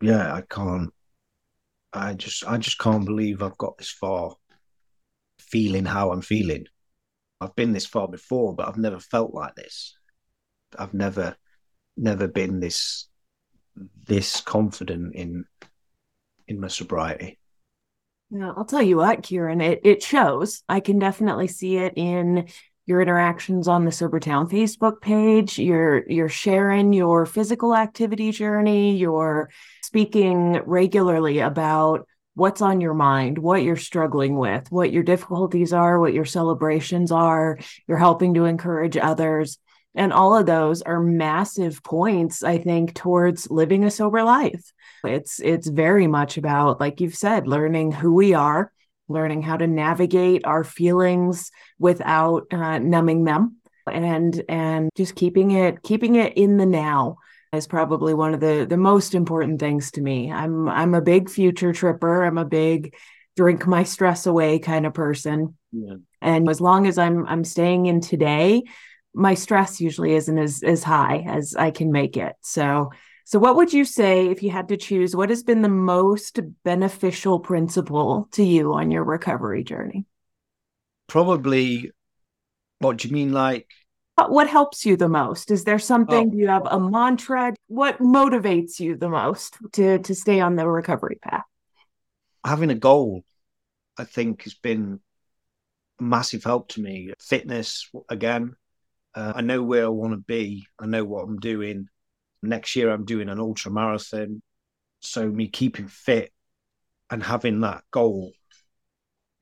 yeah, 0.00 0.32
I 0.32 0.42
can't. 0.42 0.92
I 1.92 2.14
just, 2.14 2.46
I 2.46 2.58
just 2.58 2.78
can't 2.78 3.04
believe 3.04 3.42
I've 3.42 3.58
got 3.58 3.78
this 3.78 3.90
far. 3.90 4.36
Feeling 5.40 5.84
how 5.84 6.12
I'm 6.12 6.22
feeling, 6.22 6.66
I've 7.40 7.54
been 7.54 7.72
this 7.72 7.86
far 7.86 8.08
before, 8.08 8.54
but 8.54 8.68
I've 8.68 8.78
never 8.78 8.98
felt 8.98 9.34
like 9.34 9.54
this. 9.54 9.96
I've 10.78 10.94
never, 10.94 11.36
never 11.96 12.28
been 12.28 12.60
this, 12.60 13.08
this 14.06 14.40
confident 14.40 15.14
in, 15.14 15.44
in 16.46 16.60
my 16.60 16.68
sobriety. 16.68 17.38
Yeah, 18.30 18.52
I'll 18.56 18.64
tell 18.64 18.82
you 18.82 18.98
what, 18.98 19.22
Kieran, 19.22 19.62
it 19.62 19.80
it 19.84 20.02
shows. 20.02 20.62
I 20.68 20.80
can 20.80 20.98
definitely 20.98 21.48
see 21.48 21.78
it 21.78 21.94
in 21.96 22.48
your 22.84 23.00
interactions 23.00 23.68
on 23.68 23.86
the 23.86 23.90
Sobertown 23.90 24.50
Facebook 24.50 25.00
page. 25.00 25.58
You're 25.58 26.04
you're 26.10 26.28
sharing 26.28 26.92
your 26.92 27.24
physical 27.24 27.74
activity 27.74 28.30
journey. 28.32 28.96
You're 28.96 29.48
speaking 29.82 30.60
regularly 30.66 31.38
about 31.38 32.06
what's 32.38 32.62
on 32.62 32.80
your 32.80 32.94
mind, 32.94 33.36
what 33.36 33.64
you're 33.64 33.76
struggling 33.76 34.36
with, 34.36 34.70
what 34.70 34.92
your 34.92 35.02
difficulties 35.02 35.72
are, 35.72 35.98
what 35.98 36.14
your 36.14 36.24
celebrations 36.24 37.10
are. 37.10 37.58
You're 37.88 37.98
helping 37.98 38.34
to 38.34 38.44
encourage 38.44 38.96
others. 38.96 39.58
And 39.96 40.12
all 40.12 40.36
of 40.36 40.46
those 40.46 40.80
are 40.82 41.00
massive 41.00 41.82
points, 41.82 42.44
I 42.44 42.58
think, 42.58 42.94
towards 42.94 43.50
living 43.50 43.82
a 43.82 43.90
sober 43.90 44.22
life. 44.22 44.72
It's 45.02 45.40
it's 45.40 45.66
very 45.66 46.06
much 46.06 46.38
about, 46.38 46.78
like 46.78 47.00
you've 47.00 47.16
said, 47.16 47.48
learning 47.48 47.90
who 47.90 48.14
we 48.14 48.34
are, 48.34 48.72
learning 49.08 49.42
how 49.42 49.56
to 49.56 49.66
navigate 49.66 50.42
our 50.44 50.62
feelings 50.62 51.50
without 51.80 52.46
uh, 52.52 52.78
numbing 52.78 53.24
them, 53.24 53.56
and 53.90 54.44
and 54.48 54.90
just 54.96 55.16
keeping 55.16 55.50
it 55.50 55.82
keeping 55.82 56.14
it 56.14 56.36
in 56.36 56.56
the 56.56 56.66
now 56.66 57.16
is 57.52 57.66
probably 57.66 58.14
one 58.14 58.34
of 58.34 58.40
the 58.40 58.66
the 58.68 58.76
most 58.76 59.14
important 59.14 59.60
things 59.60 59.90
to 59.92 60.00
me. 60.00 60.30
I'm 60.30 60.68
I'm 60.68 60.94
a 60.94 61.00
big 61.00 61.30
future 61.30 61.72
tripper. 61.72 62.24
I'm 62.24 62.38
a 62.38 62.44
big 62.44 62.94
drink 63.36 63.66
my 63.66 63.84
stress 63.84 64.26
away 64.26 64.58
kind 64.58 64.86
of 64.86 64.94
person. 64.94 65.56
Yeah. 65.72 65.96
And 66.20 66.48
as 66.48 66.60
long 66.60 66.86
as 66.86 66.98
I'm 66.98 67.26
I'm 67.26 67.44
staying 67.44 67.86
in 67.86 68.00
today, 68.00 68.64
my 69.14 69.34
stress 69.34 69.80
usually 69.80 70.14
isn't 70.14 70.38
as 70.38 70.62
as 70.62 70.82
high 70.82 71.24
as 71.26 71.54
I 71.56 71.70
can 71.70 71.90
make 71.90 72.16
it. 72.16 72.34
So 72.42 72.90
so 73.24 73.38
what 73.38 73.56
would 73.56 73.72
you 73.72 73.84
say 73.84 74.28
if 74.28 74.42
you 74.42 74.50
had 74.50 74.68
to 74.68 74.76
choose 74.76 75.14
what 75.14 75.28
has 75.28 75.42
been 75.42 75.62
the 75.62 75.68
most 75.68 76.40
beneficial 76.64 77.40
principle 77.40 78.28
to 78.32 78.42
you 78.42 78.72
on 78.72 78.90
your 78.90 79.04
recovery 79.04 79.64
journey? 79.64 80.06
Probably 81.06 81.90
what 82.78 82.98
do 82.98 83.08
you 83.08 83.14
mean 83.14 83.32
like 83.32 83.68
what 84.26 84.48
helps 84.48 84.84
you 84.84 84.96
the 84.96 85.08
most 85.08 85.50
is 85.50 85.64
there 85.64 85.78
something 85.78 86.28
oh. 86.28 86.30
do 86.30 86.36
you 86.36 86.48
have 86.48 86.66
a 86.66 86.78
mantra 86.78 87.54
what 87.68 87.98
motivates 87.98 88.80
you 88.80 88.96
the 88.96 89.08
most 89.08 89.56
to 89.72 89.98
to 89.98 90.14
stay 90.14 90.40
on 90.40 90.56
the 90.56 90.68
recovery 90.68 91.18
path 91.22 91.44
having 92.44 92.70
a 92.70 92.74
goal 92.74 93.22
i 93.98 94.04
think 94.04 94.42
has 94.42 94.54
been 94.54 95.00
a 96.00 96.02
massive 96.02 96.44
help 96.44 96.68
to 96.68 96.80
me 96.80 97.12
fitness 97.18 97.90
again 98.08 98.54
uh, 99.18 99.32
I 99.34 99.40
know 99.40 99.62
where 99.64 99.86
I 99.86 99.88
want 99.88 100.12
to 100.12 100.18
be. 100.18 100.68
I 100.78 100.86
know 100.86 101.04
what 101.04 101.24
I'm 101.24 101.40
doing. 101.40 101.88
Next 102.40 102.76
year, 102.76 102.90
I'm 102.90 103.04
doing 103.04 103.28
an 103.28 103.40
ultra 103.40 103.72
marathon. 103.72 104.42
So, 105.00 105.28
me 105.28 105.48
keeping 105.48 105.88
fit 105.88 106.32
and 107.10 107.20
having 107.20 107.60
that 107.60 107.82
goal 107.90 108.32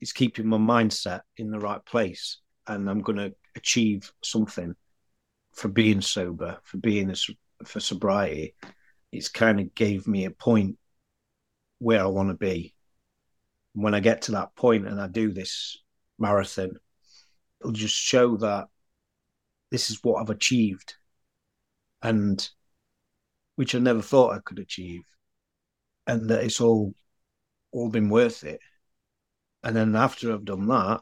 is 0.01 0.13
keeping 0.13 0.47
my 0.47 0.57
mindset 0.57 1.21
in 1.37 1.51
the 1.51 1.59
right 1.59 1.85
place. 1.85 2.39
And 2.65 2.89
I'm 2.89 3.01
going 3.01 3.17
to 3.17 3.35
achieve 3.57 4.11
something 4.23 4.75
for 5.53 5.67
being 5.67 6.01
sober, 6.01 6.57
for 6.63 6.77
being 6.77 7.09
a, 7.09 7.15
for 7.65 7.79
sobriety. 7.79 8.55
It's 9.11 9.29
kind 9.29 9.59
of 9.59 9.73
gave 9.73 10.07
me 10.07 10.25
a 10.25 10.31
point 10.31 10.77
where 11.79 12.01
I 12.01 12.07
want 12.07 12.29
to 12.29 12.35
be. 12.35 12.73
When 13.73 13.93
I 13.93 13.99
get 13.99 14.23
to 14.23 14.31
that 14.33 14.55
point 14.55 14.87
and 14.87 14.99
I 14.99 15.07
do 15.07 15.31
this 15.31 15.77
marathon, 16.17 16.71
it'll 17.59 17.71
just 17.71 17.95
show 17.95 18.37
that 18.37 18.67
this 19.71 19.89
is 19.89 20.03
what 20.03 20.21
I've 20.21 20.29
achieved, 20.29 20.95
and 22.01 22.47
which 23.55 23.75
I 23.75 23.79
never 23.79 24.01
thought 24.01 24.33
I 24.33 24.39
could 24.39 24.59
achieve, 24.59 25.03
and 26.05 26.29
that 26.29 26.43
it's 26.43 26.61
all 26.61 26.93
all 27.71 27.89
been 27.89 28.09
worth 28.09 28.43
it. 28.43 28.61
And 29.63 29.75
then 29.75 29.95
after 29.95 30.31
I've 30.31 30.45
done 30.45 30.67
that, 30.67 31.01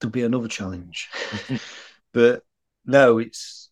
there'll 0.00 0.12
be 0.12 0.22
another 0.22 0.48
challenge. 0.48 1.08
but 2.12 2.42
no, 2.84 3.18
it's 3.18 3.70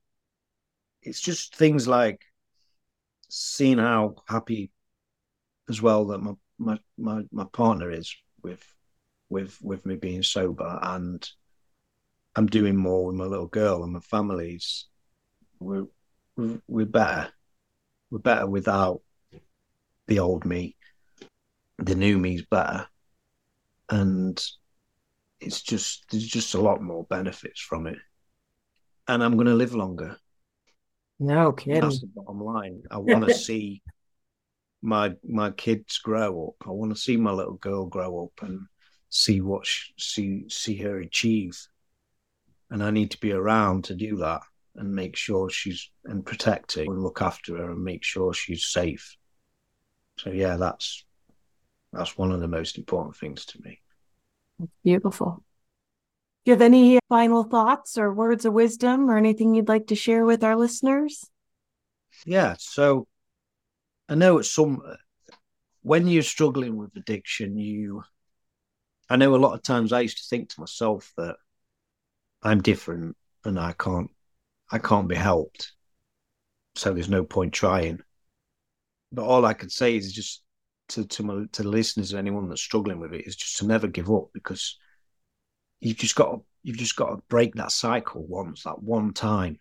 it's 1.03 1.21
just 1.21 1.57
things 1.57 1.89
like 1.89 2.23
seeing 3.29 3.79
how 3.79 4.17
happy 4.27 4.71
as 5.69 5.83
well 5.83 6.07
that 6.07 6.19
my 6.19 6.33
my 6.59 6.79
my, 6.97 7.23
my 7.31 7.45
partner 7.53 7.91
is 7.91 8.15
with 8.43 8.65
with 9.29 9.59
with 9.63 9.85
me 9.87 9.97
being 9.97 10.23
sober 10.23 10.79
and 10.83 11.29
I'm 12.39 12.47
doing 12.47 12.77
more 12.77 13.07
with 13.07 13.17
my 13.17 13.25
little 13.25 13.49
girl 13.49 13.83
and 13.83 13.93
my 13.93 14.01
families. 14.01 14.87
We're 15.59 15.87
we're 16.37 16.87
better. 16.87 17.33
We're 18.11 18.21
better 18.21 18.47
without 18.47 19.01
the 20.07 20.21
old 20.21 20.45
me. 20.45 20.77
The 21.79 21.97
new 21.97 22.17
me's 22.19 22.43
better, 22.43 22.87
and 23.89 24.41
it's 25.41 25.63
just 25.63 26.05
there's 26.11 26.27
just 26.27 26.55
a 26.55 26.61
lot 26.61 26.83
more 26.83 27.05
benefits 27.05 27.61
from 27.61 27.87
it. 27.87 27.99
And 29.07 29.23
I'm 29.23 29.35
going 29.35 29.47
to 29.47 29.55
live 29.55 29.75
longer. 29.75 30.17
No 31.19 31.53
kidding. 31.53 31.81
That's 31.81 32.01
the 32.01 32.09
bottom 32.09 32.43
line. 32.43 32.83
I 32.91 32.99
want 32.99 33.27
to 33.27 33.35
see 33.47 33.83
my 34.83 35.15
my 35.27 35.51
kids 35.51 35.99
grow 35.99 36.49
up. 36.49 36.69
I 36.69 36.71
want 36.71 36.95
to 36.95 37.01
see 37.01 37.17
my 37.17 37.33
little 37.33 37.57
girl 37.57 37.87
grow 37.87 38.25
up 38.25 38.47
and 38.47 38.61
see 39.11 39.41
what 39.41 39.67
she, 39.67 39.93
see 39.99 40.45
see 40.49 40.77
her 40.77 40.99
achieve 40.99 41.59
and 42.71 42.83
I 42.83 42.91
need 42.91 43.11
to 43.13 43.21
be 43.21 43.33
around 43.33 43.85
to 43.85 43.95
do 43.95 44.17
that 44.17 44.43
and 44.77 44.95
make 44.95 45.17
sure 45.17 45.51
she's 45.51 45.91
and 46.05 46.25
protect 46.25 46.75
her 46.75 46.83
and 46.83 47.03
look 47.03 47.23
after 47.23 47.57
her 47.57 47.71
and 47.73 47.83
make 47.83 48.05
sure 48.05 48.33
she's 48.33 48.67
safe. 48.67 49.17
So 50.19 50.31
yeah, 50.31 50.57
that's 50.57 51.05
that's 51.93 52.19
one 52.19 52.33
of 52.33 52.41
the 52.41 52.49
most 52.49 52.79
important 52.79 53.17
things 53.17 53.47
to 53.47 53.61
me. 53.63 53.81
Beautiful. 54.83 55.43
Do 56.45 56.51
you 56.51 56.55
have 56.55 56.63
any 56.63 56.99
final 57.09 57.45
thoughts 57.45 57.99
or 57.99 58.13
words 58.13 58.45
of 58.45 58.53
wisdom 58.53 59.11
or 59.11 59.17
anything 59.17 59.55
you'd 59.55 59.69
like 59.69 59.89
to 59.89 59.95
share 59.95 60.25
with 60.25 60.43
our 60.43 60.57
listeners? 60.57 61.25
Yeah, 62.25 62.57
so 62.59 63.07
I 64.09 64.15
know 64.15 64.39
it's 64.39 64.51
some 64.51 64.83
when 65.83 66.07
you're 66.07 66.23
struggling 66.23 66.77
with 66.77 66.97
addiction, 66.97 67.57
you 67.57 68.03
I 69.11 69.17
know 69.17 69.35
a 69.35 69.37
lot 69.37 69.55
of 69.55 69.63
times 69.63 69.93
I 69.93 70.01
used 70.01 70.19
to 70.19 70.29
think 70.29 70.51
to 70.51 70.61
myself 70.61 71.13
that 71.17 71.37
I'm 72.43 72.61
different 72.61 73.17
and 73.45 73.59
I 73.59 73.73
can't 73.73 74.11
I 74.71 74.79
can't 74.79 75.09
be 75.09 75.15
helped. 75.15 75.73
So 76.75 76.93
there's 76.93 77.09
no 77.09 77.25
point 77.25 77.53
trying. 77.53 78.01
But 79.11 79.25
all 79.25 79.47
I 79.47 79.55
can 79.55 79.71
say 79.71 79.97
is 79.97 80.13
just 80.13 80.43
to 80.89 81.07
to 81.07 81.23
my 81.23 81.45
to 81.53 81.63
the 81.63 81.69
listeners 81.69 82.15
or 82.15 82.19
anyone 82.19 82.49
that's 82.49 82.61
struggling 82.61 82.99
with 83.01 83.13
it 83.13 83.27
is 83.27 83.37
just 83.37 83.59
to 83.59 83.67
never 83.67 83.87
give 83.87 84.11
up 84.11 84.29
because 84.33 84.79
you've 85.81 85.97
just 85.97 86.15
got 86.17 86.33
to, 86.33 86.41
you've 86.63 86.79
just 86.79 86.97
got 86.97 87.11
to 87.11 87.23
break 87.29 87.55
that 87.55 87.73
cycle 87.73 88.27
once, 88.27 88.65
that 88.65 88.83
one 88.83 89.13
time. 89.13 89.59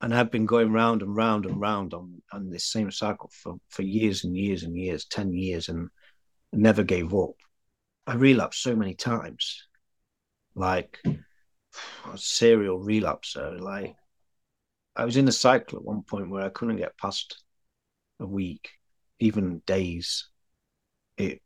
And 0.00 0.14
I've 0.14 0.30
been 0.30 0.46
going 0.46 0.72
round 0.72 1.02
and 1.02 1.14
round 1.14 1.46
and 1.46 1.60
round 1.60 1.94
on 1.94 2.22
on 2.32 2.50
this 2.50 2.66
same 2.66 2.90
cycle 2.90 3.30
for 3.32 3.56
for 3.68 3.82
years 3.82 4.24
and 4.24 4.36
years 4.36 4.62
and 4.62 4.76
years, 4.76 5.06
ten 5.06 5.32
years, 5.32 5.68
and 5.68 5.88
never 6.52 6.82
gave 6.82 7.14
up. 7.14 7.34
I 8.06 8.14
relapsed 8.14 8.62
so 8.62 8.76
many 8.76 8.94
times, 8.94 9.66
like 10.54 10.98
a 11.04 12.18
serial 12.18 12.80
relapser. 12.80 13.58
Like 13.58 13.96
I 14.94 15.04
was 15.04 15.16
in 15.16 15.28
a 15.28 15.32
cycle 15.32 15.78
at 15.78 15.84
one 15.84 16.02
point 16.02 16.28
where 16.28 16.42
I 16.42 16.50
couldn't 16.50 16.76
get 16.76 16.98
past 16.98 17.42
a 18.20 18.26
week, 18.26 18.70
even 19.18 19.62
days. 19.66 20.28
It, 21.16 21.40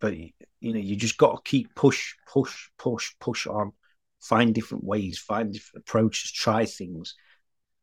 but 0.00 0.16
you 0.16 0.32
know, 0.60 0.80
you 0.80 0.96
just 0.96 1.18
got 1.18 1.44
to 1.44 1.50
keep 1.50 1.74
push, 1.74 2.14
push, 2.26 2.68
push, 2.78 3.12
push 3.20 3.46
on. 3.46 3.72
Find 4.20 4.54
different 4.54 4.84
ways, 4.84 5.18
find 5.18 5.52
different 5.52 5.84
approaches, 5.86 6.32
try 6.32 6.64
things. 6.64 7.14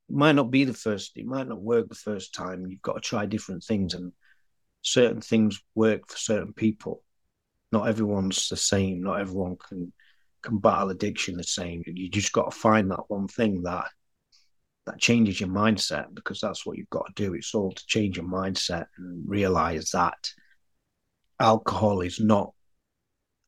It 0.10 0.16
might 0.16 0.32
not 0.32 0.50
be 0.50 0.64
the 0.64 0.74
first, 0.74 1.12
it 1.16 1.26
might 1.26 1.48
not 1.48 1.62
work 1.62 1.88
the 1.88 1.96
first 1.96 2.34
time. 2.34 2.66
You've 2.68 2.82
got 2.82 2.96
to 2.96 3.02
try 3.02 3.28
different 3.28 3.64
things, 3.64 3.94
and 3.94 4.12
certain 4.82 5.22
things 5.22 5.62
work 5.76 6.10
for 6.10 6.18
certain 6.18 6.54
people. 6.54 7.04
Not 7.72 7.88
everyone's 7.88 8.50
the 8.50 8.58
same. 8.58 9.04
Not 9.04 9.22
everyone 9.22 9.58
can 9.58 9.94
can 10.42 10.58
battle 10.58 10.90
addiction 10.90 11.38
the 11.38 11.44
same. 11.44 11.84
You 11.86 12.10
just 12.10 12.32
got 12.32 12.52
to 12.52 12.58
find 12.58 12.90
that 12.90 13.04
one 13.08 13.28
thing 13.28 13.64
that 13.64 13.86
that 14.86 15.00
changes 15.00 15.40
your 15.40 15.50
mindset 15.50 16.14
because 16.14 16.40
that's 16.40 16.66
what 16.66 16.78
you've 16.78 16.90
got 16.90 17.06
to 17.08 17.24
do. 17.24 17.34
It's 17.34 17.54
all 17.54 17.72
to 17.72 17.86
change 17.86 18.18
your 18.18 18.26
mindset 18.26 18.88
and 18.98 19.24
realize 19.28 19.92
that 19.92 20.32
alcohol 21.40 22.02
is 22.02 22.20
not 22.20 22.54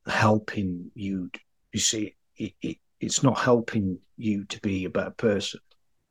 helping 0.05 0.91
you. 0.93 1.29
You 1.71 1.79
see, 1.79 2.15
it, 2.37 2.53
it, 2.61 2.77
it's 2.99 3.23
not 3.23 3.39
helping 3.39 3.99
you 4.17 4.45
to 4.45 4.61
be 4.61 4.85
a 4.85 4.89
better 4.89 5.11
person 5.11 5.59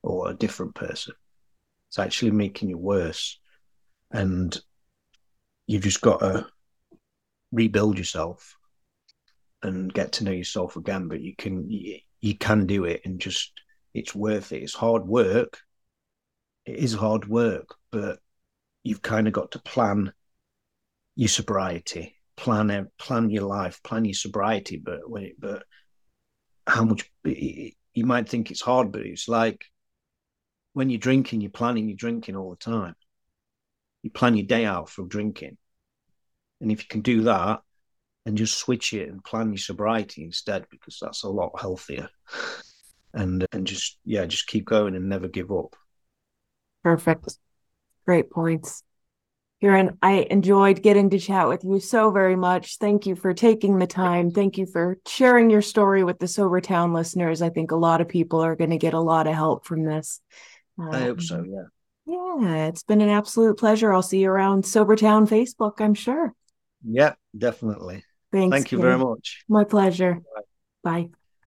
or 0.02 0.28
a 0.28 0.34
different 0.34 0.74
person. 0.74 1.14
It's 1.88 1.98
actually 1.98 2.32
making 2.32 2.70
you 2.70 2.78
worse. 2.78 3.38
And 4.10 4.58
you've 5.66 5.82
just 5.82 6.00
got 6.00 6.20
to 6.20 6.46
rebuild 7.52 7.96
yourself 7.96 8.56
and 9.62 9.92
get 9.92 10.12
to 10.12 10.24
know 10.24 10.32
yourself 10.32 10.76
again. 10.76 11.08
But 11.08 11.20
you 11.20 11.34
can 11.36 11.70
you, 11.70 11.98
you 12.20 12.36
can 12.36 12.66
do 12.66 12.84
it, 12.84 13.02
and 13.04 13.20
just 13.20 13.52
it's 13.94 14.14
worth 14.14 14.52
it. 14.52 14.62
It's 14.62 14.74
hard 14.74 15.06
work. 15.06 15.60
It 16.64 16.76
is 16.76 16.94
hard 16.94 17.28
work, 17.28 17.74
but 17.90 18.20
you've 18.82 19.02
kind 19.02 19.26
of 19.26 19.32
got 19.32 19.52
to 19.52 19.58
plan 19.58 20.12
your 21.14 21.28
sobriety, 21.28 22.16
plan 22.36 22.88
plan 22.98 23.30
your 23.30 23.44
life, 23.44 23.82
plan 23.82 24.04
your 24.04 24.14
sobriety. 24.14 24.76
But 24.76 25.08
when 25.08 25.24
it, 25.24 25.40
but 25.40 25.64
how 26.66 26.84
much 26.84 27.10
you 27.24 28.06
might 28.06 28.28
think 28.28 28.50
it's 28.50 28.60
hard, 28.60 28.92
but 28.92 29.02
it's 29.02 29.28
like 29.28 29.64
when 30.72 30.88
you're 30.88 30.98
drinking, 30.98 31.40
you're 31.40 31.50
planning 31.50 31.88
your 31.88 31.96
drinking 31.96 32.36
all 32.36 32.50
the 32.50 32.56
time. 32.56 32.94
You 34.02 34.10
plan 34.10 34.36
your 34.36 34.46
day 34.46 34.64
out 34.64 34.88
for 34.88 35.04
drinking, 35.04 35.58
and 36.60 36.72
if 36.72 36.82
you 36.82 36.88
can 36.88 37.02
do 37.02 37.22
that, 37.22 37.60
and 38.24 38.38
just 38.38 38.58
switch 38.58 38.92
it 38.92 39.08
and 39.08 39.22
plan 39.22 39.50
your 39.50 39.58
sobriety 39.58 40.24
instead, 40.24 40.66
because 40.70 40.98
that's 41.00 41.24
a 41.24 41.28
lot 41.28 41.60
healthier. 41.60 42.08
And 43.14 43.46
and 43.52 43.66
just 43.66 43.98
yeah, 44.04 44.24
just 44.24 44.46
keep 44.46 44.64
going 44.64 44.94
and 44.94 45.08
never 45.08 45.28
give 45.28 45.50
up. 45.50 45.76
Perfect. 46.82 47.38
Great 48.06 48.30
points. 48.30 48.82
Kieran, 49.60 49.96
I 50.02 50.26
enjoyed 50.28 50.82
getting 50.82 51.10
to 51.10 51.20
chat 51.20 51.48
with 51.48 51.62
you 51.62 51.78
so 51.78 52.10
very 52.10 52.34
much. 52.34 52.78
Thank 52.78 53.06
you 53.06 53.14
for 53.14 53.32
taking 53.32 53.78
the 53.78 53.86
time. 53.86 54.32
Thank 54.32 54.58
you 54.58 54.66
for 54.66 54.98
sharing 55.06 55.50
your 55.50 55.62
story 55.62 56.02
with 56.02 56.18
the 56.18 56.26
Sobertown 56.26 56.92
listeners. 56.92 57.42
I 57.42 57.48
think 57.48 57.70
a 57.70 57.76
lot 57.76 58.00
of 58.00 58.08
people 58.08 58.40
are 58.40 58.56
going 58.56 58.70
to 58.70 58.78
get 58.78 58.92
a 58.92 59.00
lot 59.00 59.28
of 59.28 59.34
help 59.34 59.64
from 59.64 59.84
this. 59.84 60.20
Um, 60.80 60.90
I 60.90 61.00
hope 61.02 61.20
so, 61.20 61.36
um, 61.36 61.46
yeah. 61.46 61.62
Yeah, 62.04 62.66
it's 62.66 62.82
been 62.82 63.02
an 63.02 63.08
absolute 63.08 63.56
pleasure. 63.56 63.92
I'll 63.92 64.02
see 64.02 64.22
you 64.22 64.30
around 64.30 64.64
Sobertown 64.64 65.28
Facebook, 65.28 65.74
I'm 65.80 65.94
sure. 65.94 66.32
Yeah, 66.84 67.14
definitely. 67.36 68.04
Thanks. 68.32 68.56
Thank 68.56 68.72
you 68.72 68.80
very 68.80 68.98
much. 68.98 69.44
My 69.48 69.62
pleasure. 69.62 70.20
Bye. 70.82 71.02
Bye. 71.02 71.21